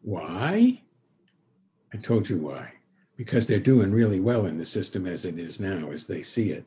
Why? 0.01 0.83
I 1.93 1.97
told 1.99 2.29
you 2.31 2.39
why. 2.39 2.73
Because 3.19 3.47
they're 3.47 3.61
doing 3.61 3.93
really 3.93 4.19
well 4.19 4.47
in 4.47 4.57
the 4.57 4.65
system 4.65 5.07
as 5.07 5.27
it 5.27 5.39
is 5.39 5.61
now, 5.61 5.91
as 5.93 6.07
they 6.07 6.23
see 6.23 6.51
it. 6.53 6.65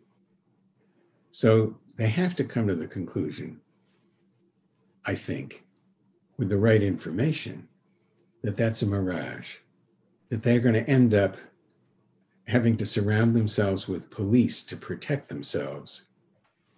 So 1.31 1.75
they 1.97 2.07
have 2.07 2.35
to 2.35 2.43
come 2.43 2.67
to 2.67 2.75
the 2.75 2.87
conclusion, 2.87 3.59
I 5.03 5.15
think, 5.15 5.65
with 6.37 6.49
the 6.49 6.57
right 6.57 6.83
information, 6.83 7.67
that 8.43 8.55
that's 8.55 8.83
a 8.83 8.85
mirage, 8.85 9.57
that 10.29 10.43
they're 10.43 10.59
going 10.59 10.75
to 10.75 10.87
end 10.87 11.15
up 11.15 11.37
having 12.47 12.77
to 12.77 12.85
surround 12.85 13.35
themselves 13.35 13.87
with 13.87 14.11
police 14.11 14.61
to 14.61 14.77
protect 14.77 15.27
themselves 15.27 16.05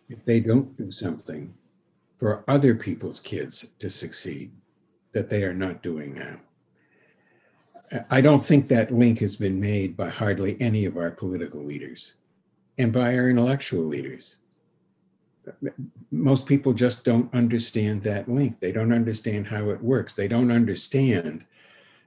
if 0.09 0.23
they 0.25 0.39
don't 0.39 0.75
do 0.77 0.91
something 0.91 1.53
for 2.17 2.43
other 2.47 2.75
people's 2.75 3.19
kids 3.19 3.67
to 3.79 3.89
succeed 3.89 4.51
that 5.11 5.29
they 5.29 5.43
are 5.43 5.53
not 5.53 5.83
doing 5.83 6.15
now. 6.15 6.37
I 8.09 8.21
don't 8.21 8.45
think 8.45 8.67
that 8.67 8.91
link 8.91 9.19
has 9.19 9.35
been 9.35 9.59
made 9.59 9.95
by 9.95 10.09
hardly 10.09 10.59
any 10.59 10.85
of 10.85 10.97
our 10.97 11.11
political 11.11 11.63
leaders 11.63 12.15
and 12.77 12.91
by 12.91 13.15
our 13.15 13.29
intellectual 13.29 13.85
leaders. 13.85 14.37
Most 16.11 16.45
people 16.45 16.73
just 16.73 17.05
don't 17.05 17.33
understand 17.33 18.03
that 18.03 18.27
link. 18.27 18.59
They 18.59 18.73
don't 18.73 18.91
understand 18.91 19.47
how 19.47 19.69
it 19.69 19.81
works. 19.81 20.13
They 20.13 20.27
don't 20.27 20.51
understand 20.51 21.45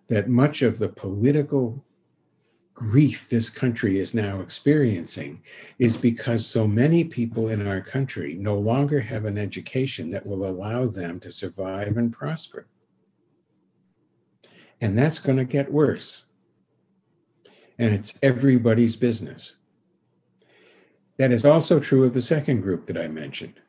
that 0.09 0.29
much 0.29 0.61
of 0.61 0.79
the 0.79 0.89
political 0.89 1.83
grief 2.81 3.29
this 3.29 3.51
country 3.51 3.99
is 3.99 4.15
now 4.15 4.41
experiencing 4.41 5.43
is 5.79 5.99
because 5.99 6.47
so 6.47 6.67
many 6.67 7.05
people 7.05 7.51
in 7.51 7.67
our 7.67 7.83
country 7.83 8.37
no 8.37 8.59
longer 8.59 8.99
have 8.99 9.27
an 9.27 9.37
education 9.37 10.11
that 10.11 10.25
will 10.25 10.47
allow 10.47 10.87
them 10.87 11.21
to 11.21 11.31
survive 11.31 11.99
and 11.99 12.11
prosper. 12.11 12.67
And 14.81 14.99
that's 14.99 15.21
going 15.21 15.37
to 15.37 15.45
get 15.45 15.71
worse. 15.71 16.25
And 17.79 17.93
it's 17.93 18.19
everybody's 18.23 18.97
business. 18.97 19.57
That 21.19 21.33
is 21.33 21.45
also 21.45 21.81
true 21.81 22.05
of 22.05 22.15
the 22.15 22.23
second 22.23 22.63
group 22.63 22.87
that 22.87 22.97
I 22.97 23.09
mentioned. 23.09 23.61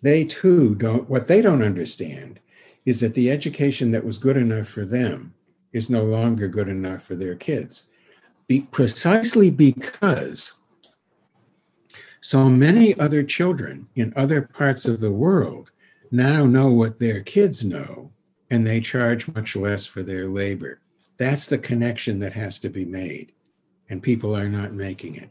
They 0.00 0.24
too 0.24 0.74
don't, 0.74 1.10
what 1.10 1.26
they 1.26 1.42
don't 1.42 1.62
understand 1.62 2.40
is 2.86 3.00
that 3.00 3.12
the 3.12 3.30
education 3.30 3.90
that 3.90 4.06
was 4.06 4.16
good 4.16 4.38
enough 4.38 4.68
for 4.68 4.86
them 4.86 5.34
is 5.72 5.90
no 5.90 6.04
longer 6.04 6.48
good 6.48 6.68
enough 6.68 7.02
for 7.02 7.14
their 7.14 7.34
kids. 7.34 7.88
Be, 8.46 8.62
precisely 8.62 9.50
because 9.50 10.54
so 12.20 12.48
many 12.48 12.98
other 12.98 13.22
children 13.22 13.88
in 13.94 14.12
other 14.16 14.42
parts 14.42 14.86
of 14.86 15.00
the 15.00 15.12
world 15.12 15.70
now 16.10 16.46
know 16.46 16.70
what 16.70 16.98
their 16.98 17.20
kids 17.20 17.64
know 17.64 18.10
and 18.50 18.66
they 18.66 18.80
charge 18.80 19.28
much 19.28 19.54
less 19.54 19.86
for 19.86 20.02
their 20.02 20.28
labor. 20.28 20.80
That's 21.18 21.48
the 21.48 21.58
connection 21.58 22.18
that 22.20 22.32
has 22.32 22.58
to 22.60 22.68
be 22.68 22.84
made, 22.84 23.32
and 23.90 24.02
people 24.02 24.36
are 24.36 24.48
not 24.48 24.72
making 24.72 25.16
it. 25.16 25.30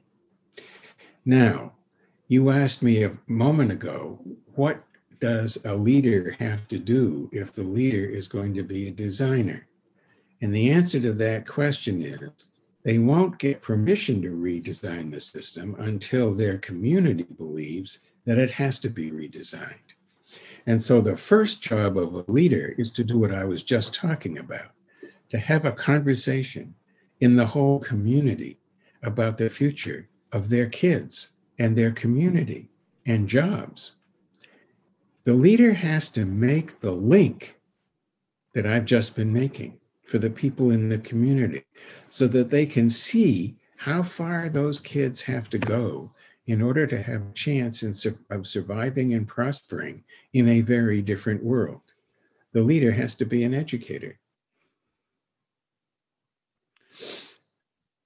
Now, 1.25 1.73
you 2.27 2.49
asked 2.51 2.83
me 2.83 3.03
a 3.03 3.17
moment 3.27 3.71
ago, 3.71 4.19
what 4.55 4.83
does 5.19 5.57
a 5.65 5.73
leader 5.73 6.35
have 6.39 6.67
to 6.67 6.77
do 6.77 7.29
if 7.31 7.51
the 7.53 7.63
leader 7.63 8.05
is 8.05 8.27
going 8.27 8.53
to 8.53 8.63
be 8.63 8.87
a 8.87 8.91
designer? 8.91 9.66
And 10.41 10.53
the 10.53 10.69
answer 10.69 10.99
to 10.99 11.13
that 11.13 11.47
question 11.47 12.01
is 12.01 12.49
they 12.83 12.99
won't 12.99 13.39
get 13.39 13.61
permission 13.61 14.21
to 14.21 14.29
redesign 14.29 15.11
the 15.11 15.19
system 15.19 15.75
until 15.79 16.33
their 16.33 16.57
community 16.59 17.23
believes 17.37 17.99
that 18.25 18.37
it 18.37 18.51
has 18.51 18.79
to 18.79 18.89
be 18.89 19.11
redesigned. 19.11 19.73
And 20.67 20.81
so 20.81 21.01
the 21.01 21.15
first 21.15 21.61
job 21.61 21.97
of 21.97 22.13
a 22.13 22.31
leader 22.31 22.75
is 22.77 22.91
to 22.91 23.03
do 23.03 23.17
what 23.17 23.33
I 23.33 23.45
was 23.45 23.63
just 23.63 23.93
talking 23.93 24.37
about 24.37 24.71
to 25.29 25.37
have 25.37 25.65
a 25.65 25.71
conversation 25.71 26.75
in 27.19 27.35
the 27.35 27.45
whole 27.45 27.79
community 27.79 28.59
about 29.03 29.37
the 29.37 29.49
future 29.49 30.07
of 30.31 30.49
their 30.49 30.67
kids 30.67 31.33
and 31.59 31.75
their 31.75 31.91
community 31.91 32.69
and 33.05 33.27
jobs. 33.27 33.93
The 35.23 35.33
leader 35.33 35.73
has 35.73 36.09
to 36.09 36.25
make 36.25 36.79
the 36.79 36.91
link 36.91 37.59
that 38.53 38.65
I've 38.65 38.85
just 38.85 39.15
been 39.15 39.33
making 39.33 39.79
for 40.07 40.17
the 40.17 40.29
people 40.29 40.71
in 40.71 40.89
the 40.89 40.97
community 40.99 41.63
so 42.09 42.27
that 42.27 42.49
they 42.49 42.65
can 42.65 42.89
see 42.89 43.55
how 43.75 44.01
far 44.01 44.49
those 44.49 44.79
kids 44.79 45.21
have 45.21 45.49
to 45.49 45.59
go 45.59 46.09
in 46.47 46.61
order 46.61 46.87
to 46.87 47.01
have 47.01 47.21
a 47.21 47.33
chance 47.33 47.83
in, 47.83 47.93
of 48.29 48.47
surviving 48.47 49.13
and 49.13 49.27
prospering 49.27 50.03
in 50.33 50.47
a 50.47 50.61
very 50.61 51.01
different 51.01 51.43
world. 51.43 51.81
The 52.53 52.61
leader 52.61 52.91
has 52.93 53.15
to 53.15 53.25
be 53.25 53.43
an 53.43 53.53
educator. 53.53 54.17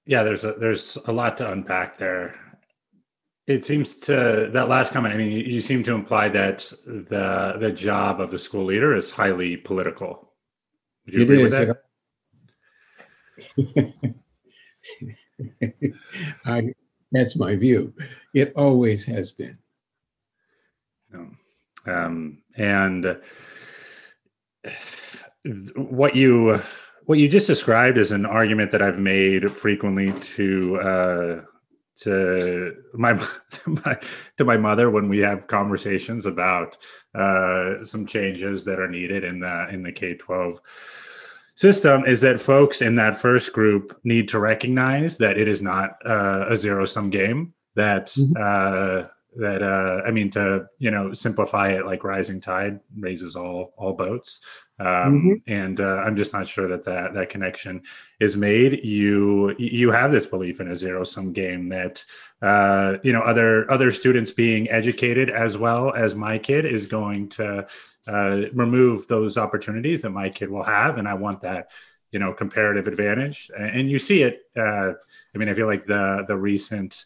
Yeah, 0.04 0.24
there's 0.24 0.42
a 0.42 0.54
there's 0.54 0.98
a 1.06 1.12
lot 1.12 1.36
to 1.36 1.50
unpack 1.50 1.96
there. 1.96 2.34
It 3.46 3.64
seems 3.64 3.98
to 4.00 4.50
that 4.52 4.68
last 4.68 4.92
comment. 4.92 5.14
I 5.14 5.16
mean, 5.16 5.30
you, 5.30 5.44
you 5.44 5.60
seem 5.60 5.84
to 5.84 5.94
imply 5.94 6.28
that 6.30 6.70
the 6.84 7.56
the 7.60 7.70
job 7.70 8.20
of 8.20 8.32
the 8.32 8.38
school 8.38 8.64
leader 8.64 8.96
is 8.96 9.12
highly 9.12 9.56
political. 9.56 10.32
Would 11.06 11.14
you 11.14 11.20
it 11.20 11.24
agree 11.24 11.42
is. 11.42 11.56
with 11.56 11.68
that? 11.68 11.82
I, 16.44 16.72
that's 17.10 17.36
my 17.36 17.56
view. 17.56 17.94
It 18.34 18.52
always 18.56 19.04
has 19.06 19.30
been. 19.32 19.58
Um, 21.86 22.38
and 22.56 23.18
what 25.76 26.14
you 26.14 26.60
what 27.06 27.18
you 27.18 27.28
just 27.28 27.46
described 27.48 27.98
is 27.98 28.12
an 28.12 28.24
argument 28.24 28.70
that 28.70 28.82
I've 28.82 28.98
made 28.98 29.50
frequently 29.50 30.12
to 30.12 30.76
uh, 30.76 31.40
to 32.00 32.74
my, 32.94 33.12
to 33.50 33.70
my 33.70 33.98
to 34.38 34.44
my 34.44 34.56
mother 34.56 34.90
when 34.90 35.08
we 35.08 35.18
have 35.18 35.46
conversations 35.48 36.26
about 36.26 36.76
uh, 37.14 37.82
some 37.82 38.06
changes 38.06 38.64
that 38.64 38.78
are 38.78 38.88
needed 38.88 39.24
in 39.24 39.40
the 39.40 39.68
in 39.70 39.82
the 39.82 39.92
K 39.92 40.14
twelve 40.14 40.60
system 41.54 42.04
is 42.04 42.20
that 42.22 42.40
folks 42.40 42.82
in 42.82 42.94
that 42.96 43.16
first 43.16 43.52
group 43.52 43.98
need 44.04 44.28
to 44.28 44.38
recognize 44.38 45.18
that 45.18 45.38
it 45.38 45.48
is 45.48 45.62
not 45.62 45.90
uh, 46.04 46.46
a 46.48 46.56
zero 46.56 46.84
sum 46.84 47.10
game 47.10 47.54
that 47.74 48.06
mm-hmm. 48.06 48.32
uh, 48.36 49.08
that 49.36 49.62
uh, 49.62 50.02
I 50.06 50.10
mean 50.10 50.30
to 50.30 50.66
you 50.78 50.90
know 50.90 51.12
simplify 51.12 51.70
it 51.72 51.86
like 51.86 52.04
rising 52.04 52.40
tide 52.40 52.80
raises 52.98 53.36
all 53.36 53.72
all 53.76 53.94
boats 53.94 54.40
um, 54.82 54.86
mm-hmm. 54.86 55.32
and 55.46 55.80
uh, 55.80 56.02
I'm 56.04 56.16
just 56.16 56.32
not 56.32 56.48
sure 56.48 56.66
that 56.68 56.82
that 56.84 57.14
that 57.14 57.28
connection 57.28 57.82
is 58.20 58.36
made. 58.36 58.84
You 58.84 59.54
you 59.58 59.92
have 59.92 60.10
this 60.10 60.26
belief 60.26 60.60
in 60.60 60.68
a 60.68 60.76
zero 60.76 61.04
sum 61.04 61.32
game 61.32 61.68
that 61.68 62.04
uh, 62.40 62.96
you 63.04 63.12
know 63.12 63.20
other 63.20 63.70
other 63.70 63.92
students 63.92 64.32
being 64.32 64.68
educated 64.70 65.30
as 65.30 65.56
well 65.56 65.92
as 65.94 66.14
my 66.14 66.36
kid 66.36 66.64
is 66.64 66.86
going 66.86 67.28
to 67.30 67.66
uh, 68.06 68.50
remove 68.52 69.06
those 69.06 69.38
opportunities 69.38 70.02
that 70.02 70.10
my 70.10 70.28
kid 70.28 70.50
will 70.50 70.64
have, 70.64 70.98
and 70.98 71.08
I 71.08 71.14
want 71.14 71.42
that 71.42 71.70
you 72.10 72.18
know 72.18 72.32
comparative 72.32 72.86
advantage. 72.86 73.50
And 73.56 73.90
you 73.90 73.98
see 73.98 74.22
it. 74.22 74.42
Uh, 74.56 74.92
I 75.34 75.38
mean, 75.38 75.48
I 75.48 75.54
feel 75.54 75.66
like 75.66 75.86
the 75.86 76.24
the 76.26 76.36
recent 76.36 77.04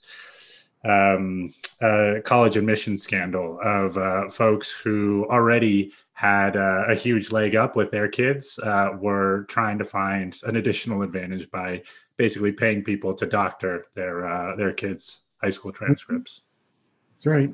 um, 0.85 1.53
uh, 1.81 2.15
college 2.25 2.57
admission 2.57 2.97
scandal 2.97 3.59
of 3.63 3.99
uh, 3.99 4.29
folks 4.29 4.71
who 4.71 5.27
already 5.31 5.93
had 6.13 6.57
uh, 6.57 6.85
a 6.89 6.95
huge 6.95 7.33
leg 7.33 7.57
up 7.57 7.77
with 7.77 7.91
their 7.91 8.09
kids 8.09 8.59
uh, 8.61 8.91
were 8.99 9.45
trying 9.49 9.79
to 9.79 9.85
find 9.85 10.37
an 10.45 10.57
additional 10.57 11.03
advantage 11.03 11.51
by 11.51 11.83
basically 12.17 12.53
paying 12.53 12.83
people 12.83 13.13
to 13.15 13.27
doctor 13.27 13.87
their 13.95 14.27
uh, 14.27 14.57
their 14.57 14.73
kids' 14.73 15.21
high 15.43 15.51
school 15.51 15.73
transcripts. 15.73 16.43
That's 17.15 17.27
right. 17.27 17.51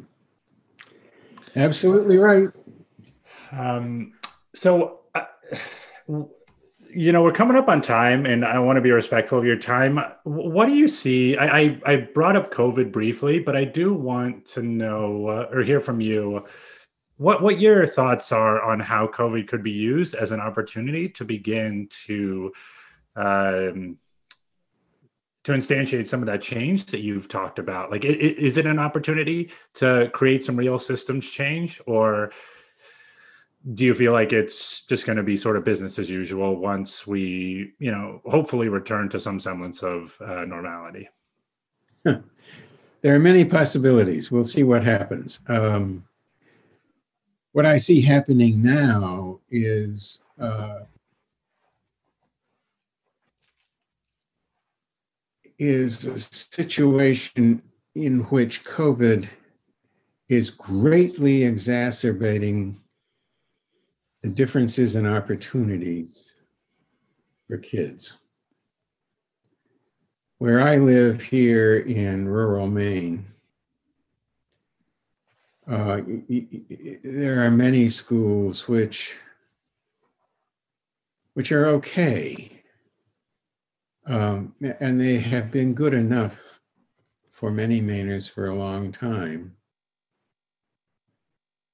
Absolutely 1.56 2.18
right. 2.18 2.48
Um, 3.52 4.14
so 4.54 5.00
uh, 5.14 5.24
you 6.94 7.12
know 7.12 7.22
we're 7.22 7.32
coming 7.32 7.56
up 7.56 7.68
on 7.68 7.80
time 7.80 8.26
and 8.26 8.44
i 8.44 8.58
want 8.58 8.76
to 8.76 8.80
be 8.80 8.90
respectful 8.90 9.38
of 9.38 9.44
your 9.44 9.56
time. 9.56 9.98
What 10.24 10.66
do 10.66 10.74
you 10.74 10.88
see? 10.88 11.36
I 11.36 11.58
i, 11.58 11.80
I 11.86 11.96
brought 11.96 12.36
up 12.36 12.52
covid 12.52 12.92
briefly 12.92 13.40
but 13.40 13.56
i 13.56 13.64
do 13.64 13.94
want 13.94 14.46
to 14.46 14.62
know 14.62 15.28
uh, 15.28 15.48
or 15.50 15.62
hear 15.62 15.80
from 15.80 16.00
you 16.00 16.44
what 17.16 17.42
what 17.42 17.60
your 17.60 17.86
thoughts 17.86 18.32
are 18.32 18.62
on 18.62 18.80
how 18.80 19.06
covid 19.06 19.48
could 19.48 19.62
be 19.62 19.70
used 19.70 20.14
as 20.14 20.32
an 20.32 20.40
opportunity 20.40 21.08
to 21.10 21.24
begin 21.24 21.88
to 22.06 22.52
um, 23.16 23.98
to 25.44 25.52
instantiate 25.52 26.06
some 26.06 26.20
of 26.20 26.26
that 26.26 26.40
change 26.40 26.86
that 26.86 27.00
you've 27.00 27.26
talked 27.26 27.58
about. 27.58 27.90
Like 27.90 28.04
is 28.04 28.58
it 28.58 28.66
an 28.66 28.78
opportunity 28.78 29.50
to 29.74 30.08
create 30.14 30.44
some 30.44 30.56
real 30.56 30.78
systems 30.78 31.28
change 31.28 31.80
or 31.86 32.30
do 33.74 33.84
you 33.84 33.94
feel 33.94 34.12
like 34.12 34.32
it's 34.32 34.84
just 34.86 35.06
going 35.06 35.16
to 35.16 35.22
be 35.22 35.36
sort 35.36 35.56
of 35.56 35.64
business 35.64 35.98
as 35.98 36.10
usual 36.10 36.56
once 36.56 37.06
we 37.06 37.72
you 37.78 37.92
know 37.92 38.20
hopefully 38.26 38.68
return 38.68 39.08
to 39.10 39.20
some 39.20 39.38
semblance 39.38 39.82
of 39.82 40.16
uh, 40.20 40.44
normality? 40.44 41.08
There 42.04 43.16
are 43.16 43.18
many 43.18 43.44
possibilities. 43.44 44.30
We'll 44.30 44.44
see 44.44 44.62
what 44.62 44.84
happens. 44.84 45.40
Um, 45.48 46.04
what 47.52 47.66
i 47.66 47.76
see 47.76 48.00
happening 48.00 48.62
now 48.62 49.38
is 49.50 50.24
uh, 50.40 50.80
is 55.58 56.06
a 56.06 56.18
situation 56.18 57.62
in 57.94 58.20
which 58.24 58.64
covid 58.64 59.28
is 60.28 60.50
greatly 60.50 61.44
exacerbating 61.44 62.74
the 64.22 64.28
differences 64.28 64.96
in 64.96 65.04
opportunities 65.06 66.32
for 67.48 67.58
kids. 67.58 68.18
Where 70.38 70.60
I 70.60 70.76
live 70.76 71.22
here 71.22 71.76
in 71.76 72.26
rural 72.26 72.68
Maine, 72.68 73.26
uh, 75.68 76.00
there 77.04 77.44
are 77.44 77.50
many 77.50 77.88
schools 77.88 78.66
which 78.66 79.14
which 81.34 81.50
are 81.50 81.66
okay, 81.66 82.62
um, 84.06 84.54
and 84.80 85.00
they 85.00 85.18
have 85.18 85.50
been 85.50 85.72
good 85.72 85.94
enough 85.94 86.60
for 87.30 87.50
many 87.50 87.80
Mainers 87.80 88.30
for 88.30 88.48
a 88.48 88.54
long 88.54 88.92
time. 88.92 89.56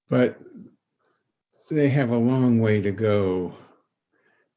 But 0.09 0.39
they 1.75 1.91
have 1.91 2.11
a 2.11 2.17
long 2.17 2.61
way 2.61 2.81
to 2.81 2.91
go 2.91 3.55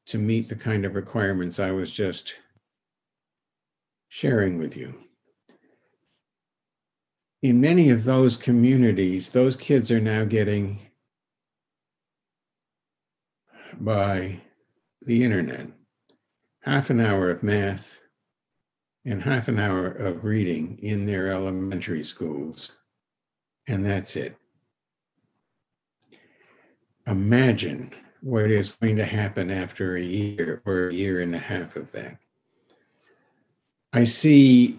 to 0.06 0.18
meet 0.18 0.48
the 0.48 0.56
kind 0.56 0.84
of 0.84 0.94
requirements 0.94 1.60
I 1.60 1.70
was 1.70 1.92
just 1.92 2.36
sharing 4.08 4.58
with 4.58 4.76
you. 4.76 4.94
In 7.42 7.60
many 7.60 7.90
of 7.90 8.04
those 8.04 8.36
communities, 8.36 9.30
those 9.30 9.56
kids 9.56 9.90
are 9.90 10.00
now 10.00 10.24
getting 10.24 10.78
by 13.80 14.40
the 15.02 15.24
internet 15.24 15.66
half 16.60 16.88
an 16.90 17.00
hour 17.00 17.30
of 17.30 17.42
math 17.42 17.98
and 19.04 19.22
half 19.22 19.48
an 19.48 19.58
hour 19.58 19.86
of 19.86 20.24
reading 20.24 20.78
in 20.80 21.04
their 21.04 21.28
elementary 21.28 22.04
schools, 22.04 22.78
and 23.66 23.84
that's 23.84 24.14
it 24.16 24.36
imagine 27.06 27.92
what 28.20 28.50
is 28.50 28.70
going 28.70 28.96
to 28.96 29.04
happen 29.04 29.50
after 29.50 29.96
a 29.96 30.02
year 30.02 30.62
or 30.64 30.88
a 30.88 30.94
year 30.94 31.20
and 31.20 31.34
a 31.34 31.38
half 31.38 31.76
of 31.76 31.90
that. 31.92 32.18
I 33.92 34.04
see 34.04 34.78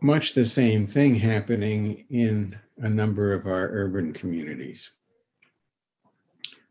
much 0.00 0.34
the 0.34 0.44
same 0.44 0.86
thing 0.86 1.14
happening 1.16 2.04
in 2.10 2.58
a 2.78 2.88
number 2.88 3.32
of 3.32 3.46
our 3.46 3.68
urban 3.68 4.12
communities 4.12 4.90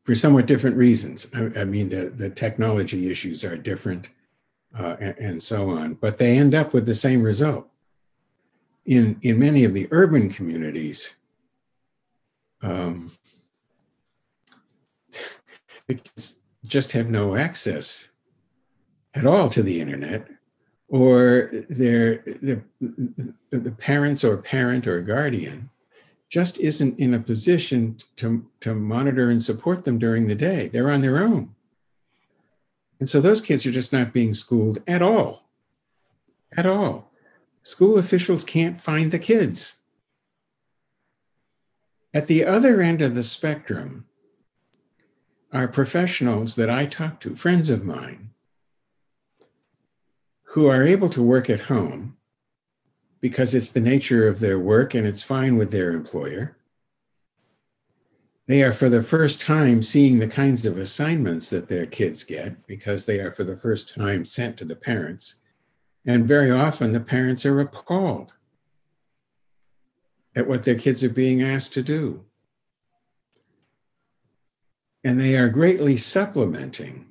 for 0.03 0.15
somewhat 0.15 0.47
different 0.47 0.75
reasons. 0.75 1.27
I, 1.35 1.61
I 1.61 1.63
mean, 1.65 1.89
the, 1.89 2.09
the 2.09 2.29
technology 2.29 3.11
issues 3.11 3.43
are 3.43 3.55
different 3.55 4.09
uh, 4.77 4.95
and, 4.99 5.17
and, 5.17 5.43
so 5.43 5.69
on, 5.69 5.95
but 5.95 6.17
they 6.17 6.37
end 6.37 6.53
up 6.53 6.73
with 6.73 6.85
the 6.85 6.93
same 6.93 7.23
result. 7.23 7.67
In, 8.85 9.19
in 9.21 9.39
many 9.39 9.63
of 9.63 9.73
the 9.73 9.87
urban 9.91 10.29
communities, 10.29 11.15
um, 12.61 13.11
just 16.65 16.91
have 16.91 17.09
no 17.09 17.35
access 17.35 18.09
at 19.13 19.25
all 19.25 19.49
to 19.49 19.63
the 19.63 19.81
internet 19.81 20.27
or 20.87 21.51
their, 21.69 22.23
their 22.41 22.63
the 22.79 23.71
parents 23.77 24.23
or 24.23 24.37
parent 24.37 24.87
or 24.87 25.01
guardian 25.01 25.69
just 26.29 26.59
isn't 26.59 26.99
in 26.99 27.13
a 27.13 27.19
position 27.19 27.97
to, 28.15 28.45
to 28.59 28.75
monitor 28.75 29.29
and 29.29 29.41
support 29.41 29.83
them 29.83 29.97
during 29.97 30.27
the 30.27 30.35
day. 30.35 30.67
They're 30.67 30.91
on 30.91 31.01
their 31.01 31.17
own. 31.17 31.55
And 32.99 33.09
so 33.09 33.19
those 33.19 33.41
kids 33.41 33.65
are 33.65 33.71
just 33.71 33.93
not 33.93 34.13
being 34.13 34.33
schooled 34.33 34.79
at 34.87 35.01
all. 35.01 35.49
At 36.55 36.65
all. 36.65 37.11
School 37.63 37.97
officials 37.97 38.43
can't 38.43 38.79
find 38.79 39.11
the 39.11 39.19
kids. 39.19 39.75
At 42.13 42.27
the 42.27 42.45
other 42.45 42.81
end 42.81 43.01
of 43.01 43.15
the 43.15 43.23
spectrum, 43.23 44.05
are 45.51 45.67
professionals 45.67 46.55
that 46.55 46.69
I 46.69 46.85
talk 46.85 47.19
to, 47.21 47.35
friends 47.35 47.69
of 47.69 47.83
mine, 47.83 48.29
who 50.43 50.67
are 50.67 50.83
able 50.83 51.09
to 51.09 51.23
work 51.23 51.49
at 51.49 51.61
home 51.61 52.17
because 53.21 53.53
it's 53.53 53.71
the 53.71 53.81
nature 53.81 54.27
of 54.27 54.39
their 54.39 54.59
work 54.59 54.93
and 54.93 55.05
it's 55.05 55.23
fine 55.23 55.57
with 55.57 55.71
their 55.71 55.91
employer. 55.91 56.55
They 58.47 58.63
are 58.63 58.71
for 58.71 58.89
the 58.89 59.03
first 59.03 59.41
time 59.41 59.83
seeing 59.83 60.19
the 60.19 60.27
kinds 60.27 60.65
of 60.65 60.77
assignments 60.77 61.49
that 61.51 61.67
their 61.67 61.85
kids 61.85 62.23
get 62.23 62.65
because 62.65 63.05
they 63.05 63.19
are 63.19 63.31
for 63.31 63.43
the 63.43 63.57
first 63.57 63.93
time 63.93 64.25
sent 64.25 64.57
to 64.57 64.65
the 64.65 64.75
parents 64.75 65.35
And 66.05 66.27
very 66.27 66.49
often 66.49 66.93
the 66.93 66.99
parents 66.99 67.45
are 67.45 67.59
appalled 67.59 68.33
at 70.35 70.47
what 70.47 70.63
their 70.63 70.75
kids 70.75 71.03
are 71.03 71.09
being 71.09 71.43
asked 71.43 71.73
to 71.73 71.83
do. 71.83 72.25
And 75.03 75.19
they 75.19 75.37
are 75.37 75.49
greatly 75.49 75.97
supplementing 75.97 77.05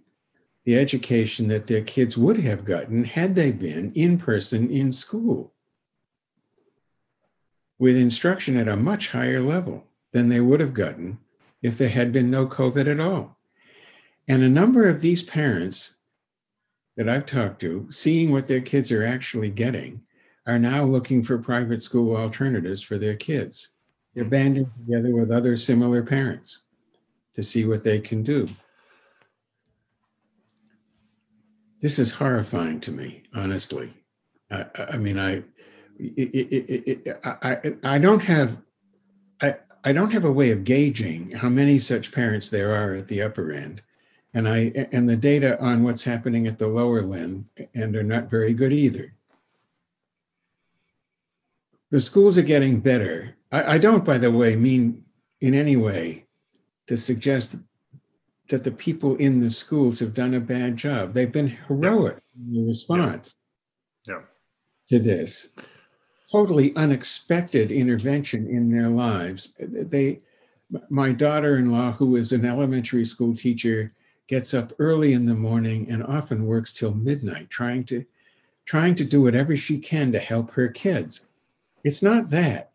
the 0.64 0.78
education 0.78 1.48
that 1.48 1.66
their 1.66 1.80
kids 1.80 2.18
would 2.18 2.40
have 2.40 2.64
gotten 2.64 3.04
had 3.04 3.34
they 3.34 3.50
been 3.50 3.92
in 3.94 4.18
person 4.18 4.70
in 4.70 4.92
school 4.92 5.54
with 7.78 7.96
instruction 7.96 8.56
at 8.56 8.68
a 8.68 8.76
much 8.76 9.12
higher 9.12 9.40
level 9.40 9.86
than 10.12 10.28
they 10.28 10.40
would 10.40 10.60
have 10.60 10.74
gotten 10.74 11.18
if 11.62 11.78
there 11.78 11.88
had 11.88 12.12
been 12.12 12.30
no 12.30 12.46
COVID 12.46 12.86
at 12.90 13.00
all. 13.00 13.38
And 14.26 14.42
a 14.42 14.48
number 14.48 14.86
of 14.86 15.00
these 15.00 15.22
parents 15.22 15.96
that 16.96 17.08
I've 17.08 17.26
talked 17.26 17.60
to, 17.60 17.86
seeing 17.88 18.30
what 18.30 18.46
their 18.46 18.60
kids 18.60 18.92
are 18.92 19.06
actually 19.06 19.50
getting, 19.50 20.02
are 20.46 20.58
now 20.58 20.84
looking 20.84 21.22
for 21.22 21.38
private 21.38 21.82
school 21.82 22.16
alternatives 22.16 22.82
for 22.82 22.98
their 22.98 23.14
kids. 23.14 23.68
They're 24.14 24.24
mm-hmm. 24.24 24.30
banding 24.30 24.70
together 24.78 25.14
with 25.14 25.30
other 25.30 25.56
similar 25.56 26.02
parents 26.02 26.58
to 27.38 27.42
see 27.44 27.64
what 27.64 27.84
they 27.84 28.00
can 28.00 28.24
do. 28.24 28.48
This 31.80 32.00
is 32.00 32.10
horrifying 32.10 32.80
to 32.80 32.90
me, 32.90 33.22
honestly. 33.32 33.90
I, 34.50 34.64
I 34.76 34.96
mean, 34.96 35.20
I, 35.20 35.44
it, 36.00 36.34
it, 36.34 37.06
it, 37.06 37.20
I, 37.24 37.74
I 37.84 37.98
don't 37.98 38.22
have, 38.22 38.56
I, 39.40 39.54
I 39.84 39.92
don't 39.92 40.10
have 40.10 40.24
a 40.24 40.32
way 40.32 40.50
of 40.50 40.64
gauging 40.64 41.30
how 41.30 41.48
many 41.48 41.78
such 41.78 42.10
parents 42.10 42.50
there 42.50 42.74
are 42.74 42.94
at 42.94 43.06
the 43.06 43.22
upper 43.22 43.52
end, 43.52 43.82
and 44.34 44.48
I, 44.48 44.88
and 44.90 45.08
the 45.08 45.16
data 45.16 45.60
on 45.60 45.84
what's 45.84 46.02
happening 46.02 46.48
at 46.48 46.58
the 46.58 46.66
lower 46.66 47.02
end, 47.14 47.44
and 47.72 47.94
are 47.94 48.02
not 48.02 48.28
very 48.28 48.52
good 48.52 48.72
either. 48.72 49.14
The 51.92 52.00
schools 52.00 52.36
are 52.36 52.42
getting 52.42 52.80
better. 52.80 53.36
I, 53.52 53.74
I 53.74 53.78
don't, 53.78 54.04
by 54.04 54.18
the 54.18 54.32
way, 54.32 54.56
mean 54.56 55.04
in 55.40 55.54
any 55.54 55.76
way 55.76 56.24
to 56.88 56.96
suggest 56.96 57.60
that 58.48 58.64
the 58.64 58.70
people 58.70 59.14
in 59.16 59.40
the 59.40 59.50
schools 59.50 60.00
have 60.00 60.14
done 60.14 60.34
a 60.34 60.40
bad 60.40 60.76
job. 60.76 61.12
They've 61.12 61.30
been 61.30 61.56
heroic 61.68 62.18
yeah. 62.34 62.46
in 62.46 62.54
the 62.54 62.68
response 62.68 63.34
yeah. 64.06 64.20
to 64.88 64.98
this 64.98 65.50
totally 66.30 66.74
unexpected 66.76 67.70
intervention 67.70 68.46
in 68.48 68.70
their 68.70 68.88
lives. 68.88 69.54
They, 69.58 70.18
my 70.90 71.12
daughter-in-law, 71.12 71.92
who 71.92 72.16
is 72.16 72.32
an 72.32 72.44
elementary 72.44 73.04
school 73.04 73.34
teacher, 73.34 73.92
gets 74.26 74.52
up 74.52 74.72
early 74.78 75.14
in 75.14 75.24
the 75.24 75.34
morning 75.34 75.90
and 75.90 76.02
often 76.04 76.44
works 76.44 76.72
till 76.72 76.94
midnight 76.94 77.48
trying 77.48 77.84
to 77.84 78.04
trying 78.66 78.94
to 78.94 79.04
do 79.04 79.22
whatever 79.22 79.56
she 79.56 79.78
can 79.78 80.12
to 80.12 80.18
help 80.18 80.50
her 80.50 80.68
kids. 80.68 81.24
It's 81.84 82.02
not 82.02 82.28
that. 82.28 82.67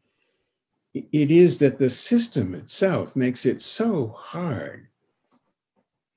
It 0.93 1.31
is 1.31 1.59
that 1.59 1.79
the 1.79 1.89
system 1.89 2.53
itself 2.53 3.15
makes 3.15 3.45
it 3.45 3.61
so 3.61 4.09
hard 4.17 4.87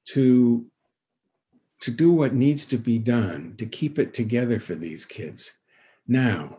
to 0.07 0.67
to 1.81 1.91
do 1.91 2.11
what 2.11 2.35
needs 2.35 2.65
to 2.67 2.79
be 2.79 2.99
done 2.99 3.55
to 3.59 3.67
keep 3.67 3.99
it 3.99 4.15
together 4.15 4.59
for 4.59 4.75
these 4.75 5.05
kids. 5.05 5.53
Now, 6.09 6.59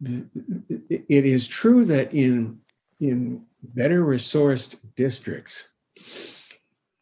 it 0.00 1.04
is 1.08 1.46
true 1.46 1.84
that 1.86 2.12
in 2.12 2.60
in 3.00 3.44
better 3.62 4.04
resourced 4.04 4.76
districts, 4.96 5.68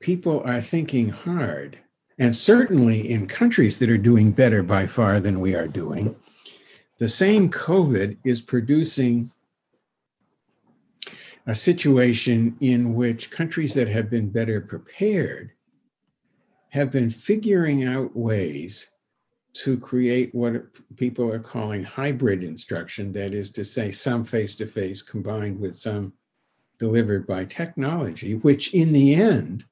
people 0.00 0.42
are 0.44 0.60
thinking 0.60 1.10
hard, 1.10 1.78
and 2.18 2.34
certainly 2.34 3.10
in 3.10 3.26
countries 3.26 3.78
that 3.78 3.90
are 3.90 3.98
doing 3.98 4.32
better 4.32 4.62
by 4.62 4.86
far 4.86 5.20
than 5.20 5.40
we 5.40 5.54
are 5.54 5.68
doing, 5.68 6.16
the 6.98 7.08
same 7.08 7.50
COVID 7.50 8.16
is 8.24 8.40
producing 8.40 9.30
a 11.50 11.54
situation 11.54 12.56
in 12.60 12.94
which 12.94 13.28
countries 13.28 13.74
that 13.74 13.88
have 13.88 14.08
been 14.08 14.30
better 14.30 14.60
prepared 14.60 15.50
have 16.68 16.92
been 16.92 17.10
figuring 17.10 17.82
out 17.82 18.14
ways 18.14 18.88
to 19.52 19.76
create 19.76 20.32
what 20.32 20.62
people 20.96 21.28
are 21.28 21.40
calling 21.40 21.82
hybrid 21.82 22.44
instruction, 22.44 23.10
that 23.10 23.34
is 23.34 23.50
to 23.50 23.64
say, 23.64 23.90
some 23.90 24.24
face 24.24 24.54
to 24.54 24.64
face 24.64 25.02
combined 25.02 25.58
with 25.58 25.74
some 25.74 26.12
delivered 26.78 27.26
by 27.26 27.44
technology, 27.44 28.36
which 28.36 28.72
in 28.72 28.92
the 28.92 29.12
end 29.16 29.64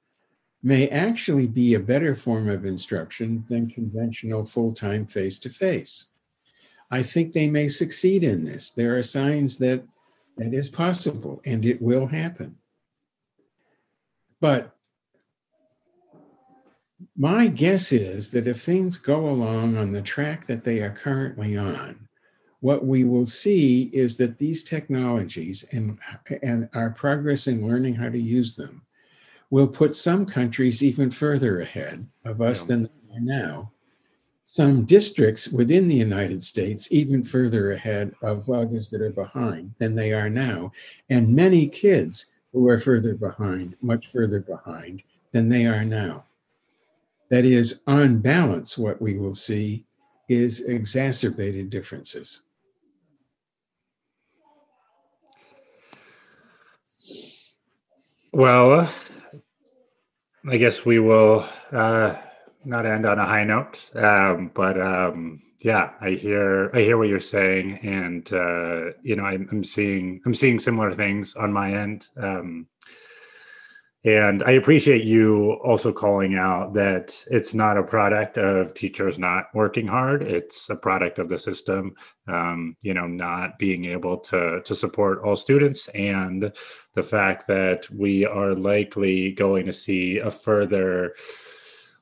may 0.65 0.89
actually 0.89 1.47
be 1.47 1.75
a 1.75 1.79
better 1.79 2.17
form 2.17 2.49
of 2.49 2.67
instruction 2.67 3.45
than 3.47 3.71
conventional 3.71 4.45
full 4.45 4.73
time 4.73 5.07
face 5.07 5.39
to 5.39 5.49
face. 5.49 6.07
I 6.91 7.05
think 7.05 7.33
they 7.33 7.49
may 7.49 7.69
succeed 7.69 8.25
in 8.25 8.43
this. 8.43 8.73
There 8.73 8.99
are 8.99 9.03
signs 9.05 9.59
that 9.59 9.85
that 10.39 10.55
is 10.55 10.69
possible 10.69 11.41
and 11.45 11.65
it 11.65 11.83
will 11.83 12.07
happen. 12.07 12.57
But 14.41 14.75
my 17.17 17.49
guess 17.49 17.93
is 17.93 18.31
that 18.31 18.47
if 18.47 18.63
things 18.63 18.97
go 18.97 19.29
along 19.29 19.77
on 19.77 19.93
the 19.93 20.03
track 20.03 20.47
that 20.47 20.65
they 20.65 20.81
are 20.81 20.91
currently 20.91 21.57
on, 21.57 22.09
what 22.61 22.85
we 22.85 23.05
will 23.05 23.27
see 23.27 23.85
is 23.93 24.17
that 24.17 24.39
these 24.39 24.65
technologies 24.65 25.65
and, 25.73 25.99
and 26.43 26.69
our 26.75 26.91
progress 26.91 27.47
in 27.47 27.67
learning 27.67 27.95
how 27.95 28.09
to 28.09 28.19
use 28.19 28.57
them 28.57 28.83
will 29.51 29.69
put 29.69 29.95
some 29.95 30.27
countries 30.27 30.83
even 30.83 31.11
further 31.11 31.61
ahead 31.61 32.07
of 32.25 32.41
us 32.41 32.63
yeah. 32.63 32.77
than 32.77 32.83
they 32.83 33.17
are 33.17 33.21
now. 33.21 33.73
Some 34.59 34.83
districts 34.87 35.51
within 35.51 35.87
the 35.87 35.95
United 35.95 36.43
States 36.43 36.91
even 36.91 37.23
further 37.23 37.71
ahead 37.71 38.13
of 38.23 38.51
others 38.51 38.91
that 38.91 39.01
are 39.01 39.13
behind 39.13 39.73
than 39.79 39.95
they 39.95 40.13
are 40.13 40.29
now. 40.29 40.73
And 41.09 41.33
many 41.33 41.69
kids 41.69 42.35
who 42.53 42.67
are 42.67 42.81
further 42.81 43.15
behind, 43.15 43.77
much 43.83 44.09
further 44.09 44.41
behind 44.41 45.05
than 45.31 45.49
they 45.49 45.67
are 45.67 45.85
now. 45.85 46.25
That 47.31 47.45
is, 47.45 47.83
on 47.87 48.19
balance, 48.19 48.77
what 48.77 49.01
we 49.01 49.17
will 49.17 49.33
see 49.33 49.85
is 50.29 50.63
exacerbated 50.63 51.71
differences. 51.71 52.41
Well, 58.33 58.93
I 60.51 60.57
guess 60.57 60.85
we 60.85 60.99
will 60.99 61.47
uh, 61.71 62.17
not 62.69 62.85
end 62.85 63.07
on 63.07 63.19
a 63.19 63.25
high 63.25 63.45
note, 63.45 63.91
um, 63.97 64.51
but 64.55 64.81
um, 64.81 65.41
yeah, 65.65 65.93
I 66.01 66.11
hear 66.11 66.71
I 66.75 66.81
hear 66.81 66.99
what 66.99 67.09
you're 67.09 67.19
saying, 67.19 67.79
and 67.83 68.31
uh, 68.33 68.93
you 69.03 69.17
know 69.17 69.25
I'm, 69.25 69.49
I'm, 69.51 69.65
seeing 69.65 70.21
I'm 70.27 70.35
seeing 70.35 70.59
similar 70.59 70.93
things 70.93 71.35
on 71.35 71.53
my 71.53 71.73
end. 71.73 72.07
Um, 72.17 72.67
and 74.05 74.45
I 74.45 74.53
appreciate 74.53 75.03
you 75.03 75.55
also 75.65 75.93
calling 75.93 76.37
out 76.37 76.73
that 76.75 77.21
it's 77.31 77.53
not 77.53 77.77
a 77.77 77.83
product 77.83 78.39
of 78.39 78.73
teachers 78.73 79.19
not 79.19 79.47
working 79.55 79.89
hard. 79.89 80.23
It's 80.23 80.71
a 80.71 80.77
product 80.77 81.19
of 81.19 81.29
the 81.29 81.39
system, 81.39 81.95
um, 82.29 82.77
you 82.83 82.95
know, 82.95 83.09
not 83.09 83.59
being 83.59 83.87
able 83.87 84.19
to 84.19 84.61
to 84.63 84.75
support 84.75 85.23
all 85.25 85.37
students, 85.37 85.89
and 85.89 86.53
the 86.95 87.03
fact 87.03 87.49
that 87.49 87.89
we 87.91 88.27
are 88.27 88.55
likely 88.55 89.33
going 89.33 89.65
to 89.67 89.73
see 89.73 90.19
a 90.19 90.31
further 90.31 91.15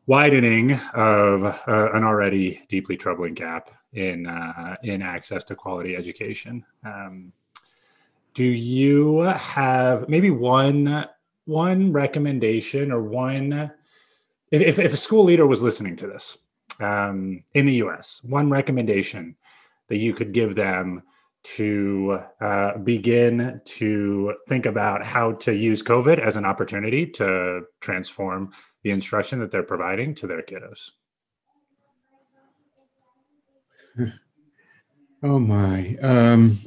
widening 0.07 0.73
of 0.95 1.45
uh, 1.45 1.93
an 1.93 2.05
already 2.05 2.63
deeply 2.69 2.97
troubling 2.97 3.35
gap 3.35 3.71
in 3.93 4.27
uh, 4.27 4.77
in 4.83 5.03
access 5.03 5.45
to 5.45 5.55
quality 5.55 5.97
education. 5.97 6.65
Um, 6.85 7.33
do 8.35 8.45
you 8.45 9.21
have 9.21 10.09
maybe 10.09 10.31
one 10.31 11.07
one 11.47 11.93
recommendation 11.93 12.93
or 12.93 13.03
one 13.03 13.73
if, 14.51 14.79
if 14.79 14.93
a 14.93 14.97
school 14.97 15.25
leader 15.25 15.47
was 15.47 15.63
listening 15.63 15.97
to 15.97 16.07
this 16.07 16.37
um, 16.81 17.43
in 17.55 17.67
the 17.67 17.75
us 17.75 18.21
one 18.25 18.51
recommendation 18.51 19.37
that 19.89 19.97
you 19.97 20.13
could 20.13 20.33
give 20.33 20.55
them 20.55 21.03
to 21.43 22.19
uh, 22.41 22.77
begin 22.79 23.61
to 23.65 24.35
think 24.49 24.67
about 24.67 25.05
how 25.05 25.33
to 25.33 25.55
use 25.55 25.83
covid 25.83 26.19
as 26.19 26.37
an 26.37 26.45
opportunity 26.45 27.07
to 27.07 27.63
transform 27.81 28.53
the 28.87 28.93
instruction 28.93 29.41
that 29.41 29.51
they're 29.51 29.65
providing 29.65 30.15
to 30.15 30.29
their 30.29 30.43
kiddos. 30.43 30.93
Oh 35.23 35.39
my 35.39 35.97
um, 36.03 36.59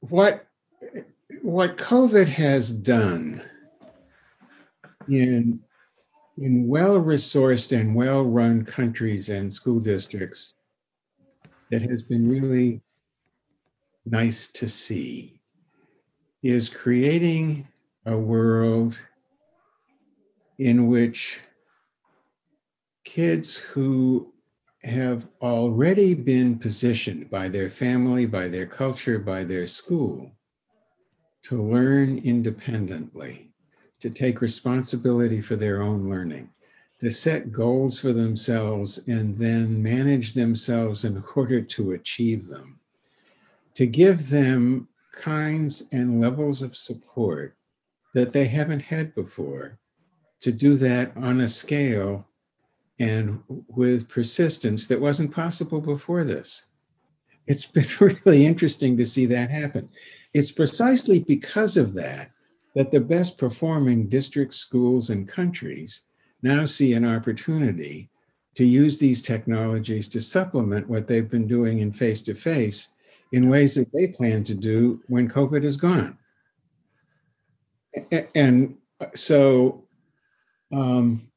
what 0.00 0.46
what 1.40 1.78
COVID 1.78 2.28
has 2.28 2.70
done 2.70 3.42
in 5.08 5.58
in 6.36 6.68
well-resourced 6.68 7.76
and 7.76 7.94
well-run 7.96 8.64
countries 8.66 9.30
and 9.30 9.52
school 9.52 9.80
districts 9.80 10.54
that 11.72 11.80
has 11.80 12.02
been 12.02 12.28
really 12.28 12.82
nice 14.04 14.46
to 14.46 14.68
see 14.68 15.40
is 16.42 16.68
creating 16.68 17.66
a 18.04 18.14
world 18.14 19.00
in 20.58 20.88
which 20.88 21.40
kids 23.06 23.56
who 23.58 24.34
have 24.82 25.26
already 25.40 26.12
been 26.12 26.58
positioned 26.58 27.30
by 27.30 27.48
their 27.48 27.70
family, 27.70 28.26
by 28.26 28.48
their 28.48 28.66
culture, 28.66 29.18
by 29.18 29.42
their 29.42 29.64
school 29.64 30.30
to 31.42 31.62
learn 31.62 32.18
independently, 32.18 33.50
to 33.98 34.10
take 34.10 34.42
responsibility 34.42 35.40
for 35.40 35.56
their 35.56 35.80
own 35.80 36.10
learning, 36.10 36.50
to 37.02 37.10
set 37.10 37.50
goals 37.50 37.98
for 37.98 38.12
themselves 38.12 39.00
and 39.08 39.34
then 39.34 39.82
manage 39.82 40.34
themselves 40.34 41.04
in 41.04 41.20
order 41.34 41.60
to 41.60 41.94
achieve 41.94 42.46
them, 42.46 42.78
to 43.74 43.88
give 43.88 44.30
them 44.30 44.86
kinds 45.10 45.82
and 45.90 46.20
levels 46.20 46.62
of 46.62 46.76
support 46.76 47.56
that 48.14 48.32
they 48.32 48.44
haven't 48.44 48.82
had 48.82 49.12
before, 49.16 49.80
to 50.38 50.52
do 50.52 50.76
that 50.76 51.10
on 51.16 51.40
a 51.40 51.48
scale 51.48 52.24
and 53.00 53.42
with 53.48 54.08
persistence 54.08 54.86
that 54.86 55.00
wasn't 55.00 55.34
possible 55.34 55.80
before 55.80 56.22
this. 56.22 56.66
It's 57.48 57.66
been 57.66 57.84
really 58.24 58.46
interesting 58.46 58.96
to 58.98 59.04
see 59.04 59.26
that 59.26 59.50
happen. 59.50 59.88
It's 60.34 60.52
precisely 60.52 61.18
because 61.18 61.76
of 61.76 61.94
that 61.94 62.30
that 62.76 62.92
the 62.92 63.00
best 63.00 63.38
performing 63.38 64.08
district 64.08 64.54
schools 64.54 65.10
and 65.10 65.26
countries 65.26 66.06
now 66.42 66.64
see 66.64 66.92
an 66.92 67.04
opportunity 67.04 68.10
to 68.54 68.64
use 68.64 68.98
these 68.98 69.22
technologies 69.22 70.08
to 70.08 70.20
supplement 70.20 70.88
what 70.88 71.06
they've 71.06 71.30
been 71.30 71.46
doing 71.46 71.78
in 71.78 71.92
face 71.92 72.22
to 72.22 72.34
face 72.34 72.88
in 73.32 73.48
ways 73.48 73.74
that 73.74 73.90
they 73.92 74.08
plan 74.08 74.44
to 74.44 74.54
do 74.54 75.02
when 75.08 75.28
COVID 75.28 75.64
is 75.64 75.76
gone. 75.76 76.18
And 78.34 78.76
so, 79.14 79.84
um, 80.72 81.28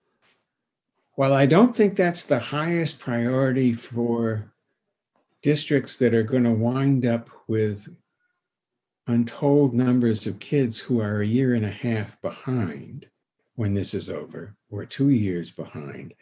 while 1.15 1.33
I 1.33 1.45
don't 1.45 1.75
think 1.75 1.95
that's 1.95 2.25
the 2.25 2.39
highest 2.39 2.99
priority 2.99 3.73
for 3.73 4.51
districts 5.41 5.97
that 5.97 6.13
are 6.13 6.23
going 6.23 6.43
to 6.43 6.51
wind 6.51 7.05
up 7.05 7.29
with 7.47 7.87
untold 9.07 9.73
numbers 9.73 10.27
of 10.27 10.39
kids 10.39 10.79
who 10.79 10.99
are 10.99 11.21
a 11.21 11.27
year 11.27 11.53
and 11.53 11.65
a 11.65 11.69
half 11.69 12.21
behind 12.21 13.07
when 13.55 13.73
this 13.73 13.93
is 13.93 14.09
over, 14.09 14.55
or 14.78 14.86
two 14.86 15.09
years 15.09 15.51
behind, 15.51 16.13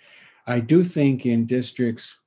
I 0.45 0.59
do 0.59 0.83
think 0.83 1.25
in 1.25 1.45
districts 1.45 2.17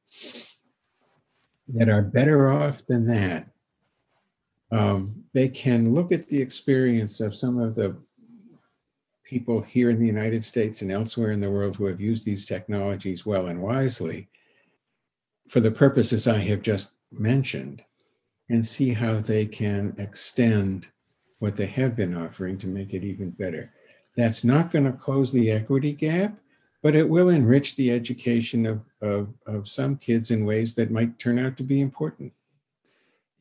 that 1.68 1.88
are 1.88 2.02
better 2.02 2.50
off 2.50 2.86
than 2.86 3.06
that, 3.06 3.48
um, 4.72 5.24
they 5.32 5.48
can 5.48 5.94
look 5.94 6.12
at 6.12 6.26
the 6.26 6.40
experience 6.40 7.20
of 7.20 7.34
some 7.34 7.58
of 7.58 7.74
the 7.74 7.96
people 9.24 9.60
here 9.60 9.90
in 9.90 9.98
the 9.98 10.06
United 10.06 10.44
States 10.44 10.82
and 10.82 10.92
elsewhere 10.92 11.32
in 11.32 11.40
the 11.40 11.50
world 11.50 11.76
who 11.76 11.86
have 11.86 12.00
used 12.00 12.24
these 12.24 12.46
technologies 12.46 13.26
well 13.26 13.46
and 13.46 13.60
wisely 13.60 14.28
for 15.48 15.60
the 15.60 15.70
purposes 15.70 16.26
I 16.28 16.38
have 16.38 16.62
just 16.62 16.94
mentioned 17.12 17.82
and 18.48 18.64
see 18.64 18.92
how 18.92 19.14
they 19.18 19.46
can 19.46 19.94
extend 19.98 20.88
what 21.38 21.56
they 21.56 21.66
have 21.66 21.96
been 21.96 22.16
offering 22.16 22.58
to 22.58 22.66
make 22.66 22.94
it 22.94 23.04
even 23.04 23.30
better. 23.30 23.72
That's 24.16 24.44
not 24.44 24.70
going 24.70 24.84
to 24.84 24.92
close 24.92 25.32
the 25.32 25.50
equity 25.50 25.92
gap, 25.92 26.38
but 26.82 26.94
it 26.94 27.08
will 27.08 27.28
enrich 27.28 27.76
the 27.76 27.90
education 27.90 28.66
of, 28.66 28.80
of, 29.02 29.28
of 29.46 29.68
some 29.68 29.96
kids 29.96 30.30
in 30.30 30.46
ways 30.46 30.74
that 30.76 30.90
might 30.90 31.18
turn 31.18 31.38
out 31.38 31.56
to 31.58 31.62
be 31.62 31.80
important. 31.80 32.32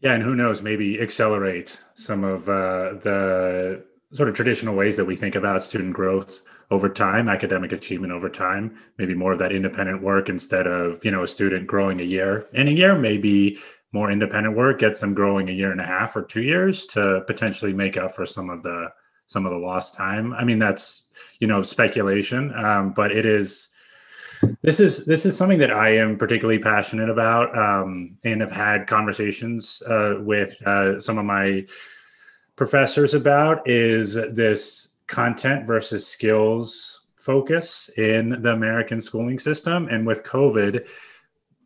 Yeah, 0.02 0.14
and 0.14 0.24
who 0.24 0.36
knows, 0.36 0.62
maybe 0.62 1.00
accelerate 1.00 1.80
some 1.96 2.24
of 2.24 2.50
uh, 2.50 3.00
the 3.02 3.86
sort 4.14 4.30
of 4.30 4.36
traditional 4.36 4.76
ways 4.76 4.96
that 4.98 5.06
we 5.06 5.16
think 5.16 5.36
about 5.36 5.64
student 5.64 5.94
growth 5.94 6.44
over 6.72 6.90
time, 6.90 7.30
academic 7.30 7.72
achievement 7.72 8.12
over 8.12 8.30
time, 8.30 8.78
maybe 8.98 9.14
more 9.14 9.32
of 9.32 9.40
that 9.40 9.52
independent 9.52 10.02
work 10.02 10.30
instead 10.30 10.68
of, 10.68 11.04
you 11.06 11.12
know, 11.12 11.24
a 11.24 11.28
student 11.28 11.68
growing 11.68 12.02
a 12.02 12.04
year 12.04 12.48
in 12.54 12.68
a 12.68 12.72
year, 12.72 12.98
maybe 12.98 13.58
more 13.92 14.12
independent 14.12 14.56
work 14.56 14.80
gets 14.80 15.00
them 15.00 15.14
growing 15.14 15.50
a 15.50 15.54
year 15.54 15.72
and 15.72 15.80
a 15.80 15.86
half 15.86 16.16
or 16.16 16.24
two 16.24 16.42
years 16.42 16.86
to 16.86 17.24
potentially 17.28 17.74
make 17.74 17.98
up 17.98 18.12
for 18.12 18.26
some 18.26 18.50
of 18.50 18.62
the 18.64 18.90
some 19.28 19.46
of 19.46 19.52
the 19.52 19.58
lost 19.58 19.96
time. 19.96 20.34
I 20.34 20.44
mean, 20.44 20.60
that's, 20.60 21.08
you 21.40 21.48
know, 21.48 21.64
speculation, 21.64 22.54
um, 22.54 22.94
but 22.94 23.12
it 23.12 23.26
is, 23.26 23.70
this 24.62 24.80
is 24.80 25.06
this 25.06 25.26
is 25.26 25.36
something 25.36 25.60
that 25.60 25.72
I 25.72 25.98
am 25.98 26.18
particularly 26.18 26.60
passionate 26.60 27.10
about, 27.10 27.58
um, 27.58 28.18
and 28.24 28.42
have 28.42 28.52
had 28.52 28.86
conversations 28.86 29.82
uh, 29.88 30.16
with 30.20 30.62
uh, 30.68 31.00
some 31.00 31.18
of 31.18 31.26
my 31.26 31.66
professors 32.56 33.14
about 33.14 33.68
is 33.68 34.14
this 34.14 34.98
content 35.08 35.66
versus 35.66 36.06
skills 36.06 37.02
focus 37.16 37.90
in 37.98 38.42
the 38.42 38.52
American 38.52 39.02
schooling 39.02 39.40
system. 39.40 39.88
And 39.88 40.06
with 40.06 40.24
COVID, 40.24 40.88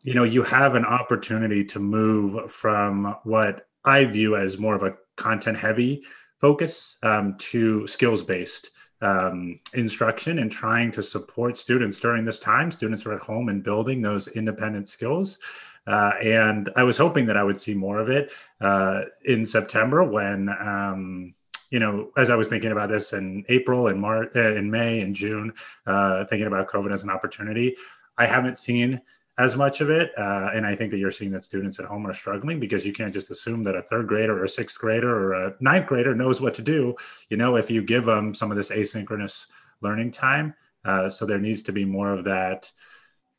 you 0.04 0.14
know, 0.14 0.24
you 0.24 0.44
have 0.44 0.76
an 0.76 0.86
opportunity 0.86 1.66
to 1.66 1.80
move 1.80 2.52
from 2.52 3.16
what 3.24 3.68
I 3.84 4.06
view 4.06 4.38
as 4.38 4.58
more 4.58 4.76
of 4.76 4.84
a 4.84 4.96
content 5.16 5.58
heavy 5.58 6.04
focus 6.40 6.98
um, 7.04 7.36
to 7.38 7.86
skills 7.88 8.24
based 8.24 8.72
um, 9.02 9.60
instruction 9.74 10.40
and 10.40 10.52
trying 10.52 10.92
to 10.92 11.04
support 11.04 11.58
students 11.58 12.00
during 12.00 12.26
this 12.26 12.40
time. 12.40 12.72
Students 12.72 13.06
are 13.06 13.14
at 13.14 13.22
home 13.22 13.50
and 13.50 13.64
building 13.64 14.02
those 14.02 14.28
independent 14.28 14.88
skills. 14.90 15.40
Uh, 15.88 16.12
and 16.22 16.70
I 16.76 16.84
was 16.84 16.98
hoping 16.98 17.26
that 17.28 17.38
I 17.38 17.44
would 17.44 17.60
see 17.60 17.74
more 17.74 18.00
of 18.00 18.10
it 18.10 18.32
uh, 18.62 19.02
in 19.26 19.46
September 19.46 20.04
when, 20.04 20.50
um, 20.50 21.34
you 21.72 21.80
know, 21.80 22.12
as 22.18 22.30
I 22.30 22.36
was 22.36 22.50
thinking 22.50 22.72
about 22.72 22.90
this 22.90 23.14
in 23.14 23.46
April 23.50 23.88
and 23.88 24.00
March, 24.00 24.30
uh, 24.36 24.56
in 24.56 24.70
May 24.70 25.02
and 25.02 25.16
June, 25.16 25.54
uh, 25.88 26.26
thinking 26.26 26.48
about 26.48 26.70
COVID 26.70 26.92
as 26.92 27.04
an 27.04 27.10
opportunity. 27.10 27.76
I 28.18 28.28
haven't 28.28 28.58
seen 28.58 29.02
as 29.40 29.56
much 29.56 29.82
of 29.82 29.90
it. 29.90 30.12
Uh, 30.18 30.50
and 30.54 30.68
I 30.68 30.76
think 30.76 30.92
that 30.92 30.98
you're 30.98 31.12
seeing 31.12 31.32
that 31.32 31.44
students 31.44 31.80
at 31.80 31.86
home 31.86 32.06
are 32.06 32.14
struggling 32.14 32.60
because 32.60 32.86
you 32.86 32.94
can't 32.94 33.14
just 33.14 33.32
assume 33.32 33.64
that 33.64 33.76
a 33.76 33.82
third 33.82 34.08
grader 34.08 34.38
or 34.38 34.44
a 34.44 34.50
sixth 34.50 34.78
grader 34.78 35.10
or 35.10 35.34
a 35.34 35.56
ninth 35.60 35.88
grader 35.88 36.14
knows 36.14 36.40
what 36.42 36.54
to 36.56 36.62
do. 36.62 36.96
You 37.30 37.38
know, 37.38 37.56
if 37.56 37.72
you 37.72 37.82
give 37.82 38.06
them 38.06 38.34
some 38.34 38.52
of 38.52 38.58
this 38.58 38.72
asynchronous 38.72 39.48
learning 39.82 40.12
time. 40.12 40.54
Uh, 40.86 41.10
so 41.10 41.26
there 41.26 41.40
needs 41.40 41.64
to 41.64 41.72
be 41.72 41.86
more 41.86 42.14
of 42.14 42.26
that 42.26 42.72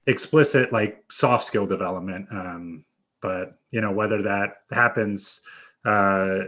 explicit 0.07 0.73
like 0.73 1.05
soft 1.11 1.45
skill 1.45 1.67
development 1.67 2.27
um, 2.33 2.85
but 3.21 3.59
you 3.71 3.81
know 3.81 3.93
whether 3.93 4.23
that 4.23 4.63
happens 4.71 5.41
uh, 5.85 6.39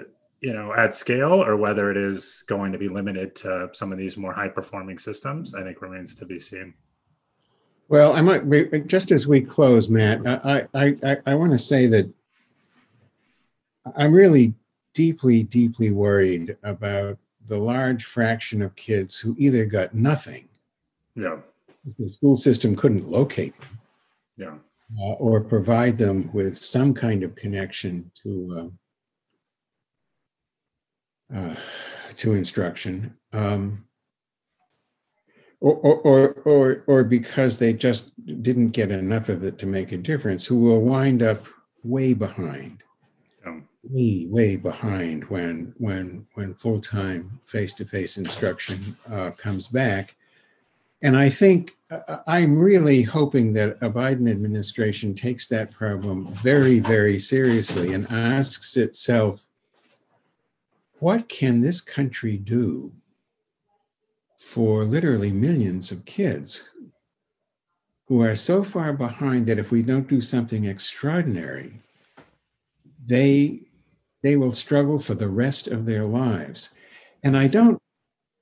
you 0.40 0.52
know 0.52 0.72
at 0.74 0.94
scale 0.94 1.42
or 1.44 1.56
whether 1.56 1.90
it 1.90 1.96
is 1.96 2.44
going 2.48 2.72
to 2.72 2.78
be 2.78 2.88
limited 2.88 3.34
to 3.36 3.68
some 3.72 3.92
of 3.92 3.98
these 3.98 4.16
more 4.16 4.32
high 4.32 4.48
performing 4.48 4.98
systems 4.98 5.54
i 5.54 5.62
think 5.62 5.82
remains 5.82 6.14
to 6.14 6.24
be 6.24 6.38
seen 6.38 6.74
well 7.92 8.12
i 8.14 8.20
might 8.20 8.86
just 8.88 9.12
as 9.12 9.28
we 9.28 9.40
close 9.40 9.88
matt 9.88 10.20
i 10.26 10.66
i 10.74 10.96
i, 11.04 11.16
I 11.26 11.34
want 11.34 11.52
to 11.52 11.58
say 11.58 11.86
that 11.86 12.12
i'm 13.94 14.12
really 14.12 14.54
deeply 14.94 15.44
deeply 15.44 15.92
worried 15.92 16.56
about 16.64 17.18
the 17.46 17.56
large 17.56 18.04
fraction 18.04 18.62
of 18.62 18.74
kids 18.74 19.20
who 19.20 19.36
either 19.38 19.64
got 19.64 19.94
nothing 19.94 20.48
yeah 21.14 21.36
the 21.98 22.08
school 22.08 22.36
system 22.36 22.76
couldn't 22.76 23.08
locate 23.08 23.54
them. 23.58 23.80
Yeah. 24.36 24.54
Uh, 25.00 25.14
or 25.14 25.40
provide 25.40 25.96
them 25.96 26.30
with 26.32 26.56
some 26.56 26.92
kind 26.92 27.22
of 27.22 27.34
connection 27.34 28.10
to 28.22 28.70
uh, 31.32 31.36
uh, 31.38 31.54
to 32.18 32.34
instruction, 32.34 33.16
um, 33.32 33.86
or, 35.62 35.96
or, 36.00 36.32
or 36.44 36.84
or 36.88 37.04
because 37.04 37.58
they 37.58 37.72
just 37.72 38.12
didn't 38.42 38.70
get 38.70 38.90
enough 38.90 39.28
of 39.28 39.44
it 39.44 39.58
to 39.58 39.66
make 39.66 39.92
a 39.92 39.96
difference, 39.96 40.44
who 40.44 40.56
will 40.56 40.80
wind 40.80 41.22
up 41.22 41.46
way 41.84 42.14
behind, 42.14 42.82
way 43.84 44.26
way 44.28 44.56
behind 44.56 45.24
when 45.24 45.72
when 45.78 46.26
when 46.34 46.54
full 46.54 46.80
time 46.80 47.40
face 47.46 47.74
to 47.74 47.84
face 47.84 48.18
instruction 48.18 48.96
uh, 49.10 49.30
comes 49.30 49.68
back. 49.68 50.16
And 51.00 51.16
I 51.16 51.30
think 51.30 51.76
uh, 51.90 52.18
I'm 52.26 52.58
really 52.58 53.02
hoping 53.02 53.52
that 53.54 53.78
a 53.80 53.90
Biden 53.90 54.28
administration 54.28 55.14
takes 55.14 55.46
that 55.48 55.70
problem 55.70 56.34
very, 56.42 56.80
very 56.80 57.18
seriously 57.18 57.92
and 57.92 58.06
asks 58.10 58.76
itself, 58.76 59.44
what 60.98 61.28
can 61.28 61.60
this 61.60 61.80
country 61.80 62.36
do 62.36 62.92
for 64.52 64.84
literally 64.84 65.32
millions 65.32 65.90
of 65.90 66.04
kids 66.04 66.68
who 68.06 68.20
are 68.20 68.36
so 68.36 68.62
far 68.62 68.92
behind 68.92 69.46
that 69.46 69.58
if 69.58 69.70
we 69.70 69.80
don't 69.80 70.08
do 70.08 70.20
something 70.20 70.66
extraordinary, 70.66 71.72
they 73.06 73.62
they 74.22 74.36
will 74.36 74.52
struggle 74.52 74.98
for 74.98 75.14
the 75.14 75.28
rest 75.28 75.68
of 75.68 75.86
their 75.86 76.04
lives. 76.04 76.74
And 77.22 77.34
I 77.34 77.46
don't 77.46 77.78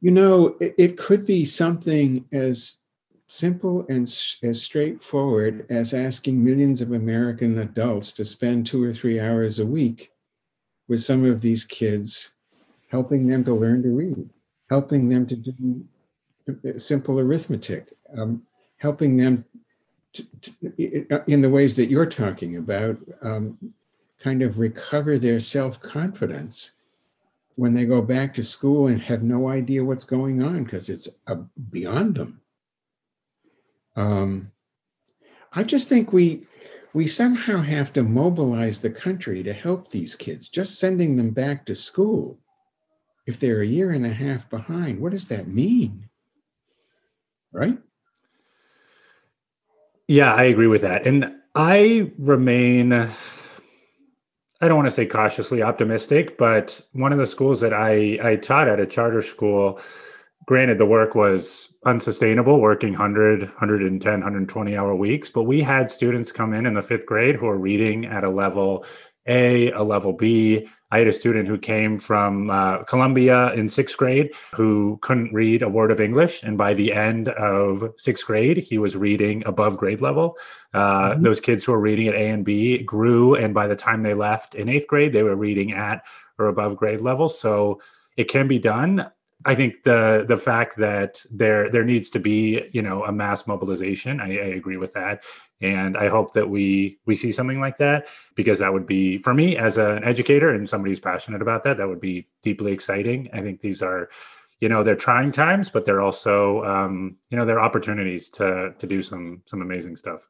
you 0.00 0.10
know, 0.10 0.56
it, 0.60 0.74
it 0.76 0.98
could 0.98 1.24
be 1.28 1.44
something 1.44 2.24
as 2.32 2.80
simple 3.28 3.86
and 3.88 4.02
as 4.42 4.60
straightforward 4.60 5.64
as 5.70 5.94
asking 5.94 6.42
millions 6.42 6.80
of 6.80 6.90
American 6.90 7.56
adults 7.60 8.12
to 8.14 8.24
spend 8.24 8.66
two 8.66 8.82
or 8.82 8.92
three 8.92 9.20
hours 9.20 9.60
a 9.60 9.66
week 9.66 10.10
with 10.88 11.00
some 11.00 11.24
of 11.24 11.40
these 11.40 11.64
kids 11.64 12.30
helping 12.88 13.28
them 13.28 13.44
to 13.44 13.54
learn 13.54 13.80
to 13.84 13.90
read, 13.90 14.28
helping 14.68 15.08
them 15.08 15.24
to 15.24 15.36
do 15.36 15.84
simple 16.76 17.18
arithmetic, 17.18 17.92
um, 18.16 18.42
helping 18.78 19.16
them 19.16 19.44
to, 20.12 20.26
to, 20.40 21.22
in 21.26 21.40
the 21.40 21.50
ways 21.50 21.76
that 21.76 21.90
you're 21.90 22.06
talking 22.06 22.56
about, 22.56 22.96
um, 23.22 23.58
kind 24.18 24.42
of 24.42 24.58
recover 24.58 25.18
their 25.18 25.40
self 25.40 25.80
confidence 25.80 26.72
when 27.56 27.74
they 27.74 27.84
go 27.84 28.00
back 28.00 28.34
to 28.34 28.42
school 28.42 28.88
and 28.88 29.02
have 29.02 29.22
no 29.22 29.48
idea 29.48 29.84
what's 29.84 30.04
going 30.04 30.42
on 30.42 30.64
because 30.64 30.88
it's 30.88 31.08
uh, 31.26 31.36
beyond 31.70 32.14
them. 32.14 32.40
Um, 33.96 34.52
I 35.52 35.62
just 35.64 35.88
think 35.88 36.12
we 36.12 36.46
we 36.92 37.06
somehow 37.06 37.60
have 37.62 37.92
to 37.92 38.02
mobilize 38.02 38.80
the 38.80 38.90
country 38.90 39.42
to 39.42 39.52
help 39.52 39.90
these 39.90 40.16
kids. 40.16 40.48
Just 40.48 40.80
sending 40.80 41.16
them 41.16 41.30
back 41.30 41.64
to 41.66 41.74
school, 41.74 42.38
if 43.26 43.38
they're 43.38 43.60
a 43.60 43.66
year 43.66 43.92
and 43.92 44.04
a 44.04 44.12
half 44.12 44.50
behind, 44.50 44.98
what 44.98 45.12
does 45.12 45.28
that 45.28 45.46
mean? 45.46 46.09
Right? 47.52 47.78
Yeah, 50.08 50.34
I 50.34 50.44
agree 50.44 50.66
with 50.66 50.82
that. 50.82 51.06
And 51.06 51.32
I 51.54 52.10
remain, 52.18 52.92
I 52.92 53.08
don't 54.60 54.76
want 54.76 54.86
to 54.86 54.90
say 54.90 55.06
cautiously 55.06 55.62
optimistic, 55.62 56.36
but 56.36 56.80
one 56.92 57.12
of 57.12 57.18
the 57.18 57.26
schools 57.26 57.60
that 57.60 57.72
I, 57.72 58.18
I 58.22 58.36
taught 58.36 58.68
at 58.68 58.80
a 58.80 58.86
charter 58.86 59.22
school, 59.22 59.80
granted, 60.46 60.78
the 60.78 60.86
work 60.86 61.14
was 61.14 61.72
unsustainable, 61.86 62.60
working 62.60 62.90
100, 62.90 63.42
110, 63.42 64.12
120 64.12 64.76
hour 64.76 64.94
weeks, 64.94 65.30
but 65.30 65.44
we 65.44 65.62
had 65.62 65.90
students 65.90 66.32
come 66.32 66.54
in 66.54 66.66
in 66.66 66.74
the 66.74 66.82
fifth 66.82 67.06
grade 67.06 67.36
who 67.36 67.46
are 67.46 67.56
reading 67.56 68.06
at 68.06 68.24
a 68.24 68.30
level 68.30 68.84
a, 69.26 69.70
a 69.72 69.82
level 69.82 70.12
B. 70.12 70.68
I 70.90 70.98
had 70.98 71.08
a 71.08 71.12
student 71.12 71.46
who 71.46 71.58
came 71.58 71.98
from 71.98 72.50
uh, 72.50 72.82
Colombia 72.84 73.52
in 73.52 73.68
sixth 73.68 73.96
grade 73.96 74.32
who 74.54 74.98
couldn't 75.02 75.32
read 75.32 75.62
a 75.62 75.68
word 75.68 75.90
of 75.90 76.00
English. 76.00 76.42
And 76.42 76.58
by 76.58 76.74
the 76.74 76.92
end 76.92 77.28
of 77.28 77.94
sixth 77.96 78.26
grade, 78.26 78.58
he 78.58 78.78
was 78.78 78.96
reading 78.96 79.42
above 79.46 79.76
grade 79.76 80.00
level. 80.00 80.36
Uh, 80.74 81.10
mm-hmm. 81.10 81.22
Those 81.22 81.40
kids 81.40 81.64
who 81.64 81.72
were 81.72 81.80
reading 81.80 82.08
at 82.08 82.14
A 82.14 82.28
and 82.30 82.44
B 82.44 82.78
grew. 82.82 83.34
And 83.34 83.54
by 83.54 83.66
the 83.66 83.76
time 83.76 84.02
they 84.02 84.14
left 84.14 84.54
in 84.54 84.68
eighth 84.68 84.88
grade, 84.88 85.12
they 85.12 85.22
were 85.22 85.36
reading 85.36 85.72
at 85.72 86.04
or 86.38 86.48
above 86.48 86.76
grade 86.76 87.00
level. 87.00 87.28
So 87.28 87.80
it 88.16 88.24
can 88.24 88.48
be 88.48 88.58
done. 88.58 89.10
I 89.44 89.54
think 89.54 89.84
the 89.84 90.24
the 90.28 90.36
fact 90.36 90.76
that 90.76 91.24
there 91.30 91.70
there 91.70 91.84
needs 91.84 92.10
to 92.10 92.18
be 92.18 92.68
you 92.72 92.82
know 92.82 93.04
a 93.04 93.12
mass 93.12 93.46
mobilization. 93.46 94.20
I, 94.20 94.26
I, 94.26 94.48
agree 94.60 94.76
with 94.76 94.92
that, 94.92 95.24
and 95.60 95.96
I 95.96 96.08
hope 96.08 96.32
that 96.32 96.48
we 96.48 96.98
we 97.06 97.14
see 97.14 97.32
something 97.32 97.60
like 97.60 97.76
that 97.78 98.08
because 98.34 98.58
that 98.60 98.72
would 98.72 98.86
be 98.86 99.18
for 99.18 99.34
me 99.34 99.56
as 99.56 99.76
an 99.76 100.02
educator 100.04 100.50
and 100.54 100.68
somebody 100.68 100.90
who's 100.90 101.00
passionate 101.00 101.42
about 101.42 101.64
that. 101.64 101.76
That 101.76 101.88
would 101.88 102.00
be 102.00 102.28
deeply 102.42 102.72
exciting. 102.72 103.28
I 103.32 103.40
think 103.42 103.60
these 103.60 103.82
are, 103.82 104.08
you 104.60 104.68
know, 104.68 104.82
they're 104.82 104.96
trying 104.96 105.32
times, 105.32 105.68
but 105.68 105.84
they're 105.84 106.00
also 106.00 106.64
um, 106.64 107.16
you 107.30 107.38
know 107.38 107.44
they're 107.44 107.60
opportunities 107.60 108.28
to 108.30 108.72
to 108.78 108.86
do 108.86 109.02
some 109.02 109.42
some 109.46 109.60
amazing 109.60 109.96
stuff. 109.96 110.28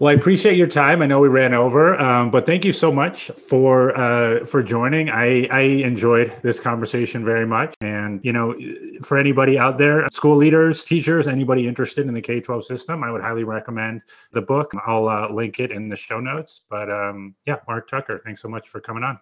Well, 0.00 0.10
I 0.10 0.14
appreciate 0.14 0.56
your 0.56 0.66
time. 0.66 1.02
I 1.02 1.06
know 1.06 1.20
we 1.20 1.28
ran 1.28 1.54
over, 1.54 1.94
um, 2.00 2.32
but 2.32 2.46
thank 2.46 2.64
you 2.64 2.72
so 2.72 2.90
much 2.90 3.28
for 3.28 3.96
uh, 3.96 4.44
for 4.44 4.60
joining. 4.60 5.08
I, 5.08 5.46
I 5.52 5.60
enjoyed 5.60 6.32
this 6.42 6.58
conversation 6.58 7.24
very 7.24 7.46
much, 7.46 7.76
and 7.80 8.18
you 8.24 8.32
know, 8.32 8.56
for 9.02 9.18
anybody 9.18 9.56
out 9.56 9.78
there, 9.78 10.08
school 10.08 10.34
leaders, 10.34 10.82
teachers, 10.82 11.28
anybody 11.28 11.68
interested 11.68 12.08
in 12.08 12.14
the 12.14 12.20
K 12.20 12.40
twelve 12.40 12.64
system, 12.64 13.04
I 13.04 13.12
would 13.12 13.22
highly 13.22 13.44
recommend 13.44 14.02
the 14.32 14.42
book. 14.42 14.72
I'll 14.84 15.08
uh, 15.08 15.32
link 15.32 15.60
it 15.60 15.70
in 15.70 15.88
the 15.88 15.96
show 15.96 16.18
notes. 16.18 16.62
But 16.68 16.90
um, 16.90 17.36
yeah, 17.46 17.58
Marc 17.68 17.88
Tucker, 17.88 18.20
thanks 18.24 18.42
so 18.42 18.48
much 18.48 18.66
for 18.66 18.80
coming 18.80 19.04
on. 19.04 19.20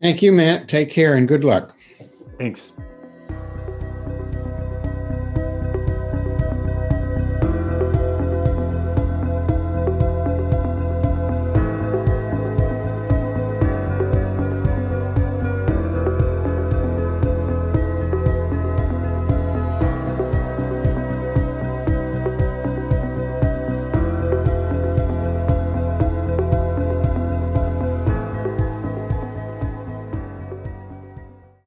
Thank 0.00 0.22
you, 0.22 0.32
Matt. 0.32 0.66
Take 0.66 0.88
care 0.88 1.12
and 1.12 1.28
good 1.28 1.44
luck. 1.44 1.76
Thanks. 2.38 2.72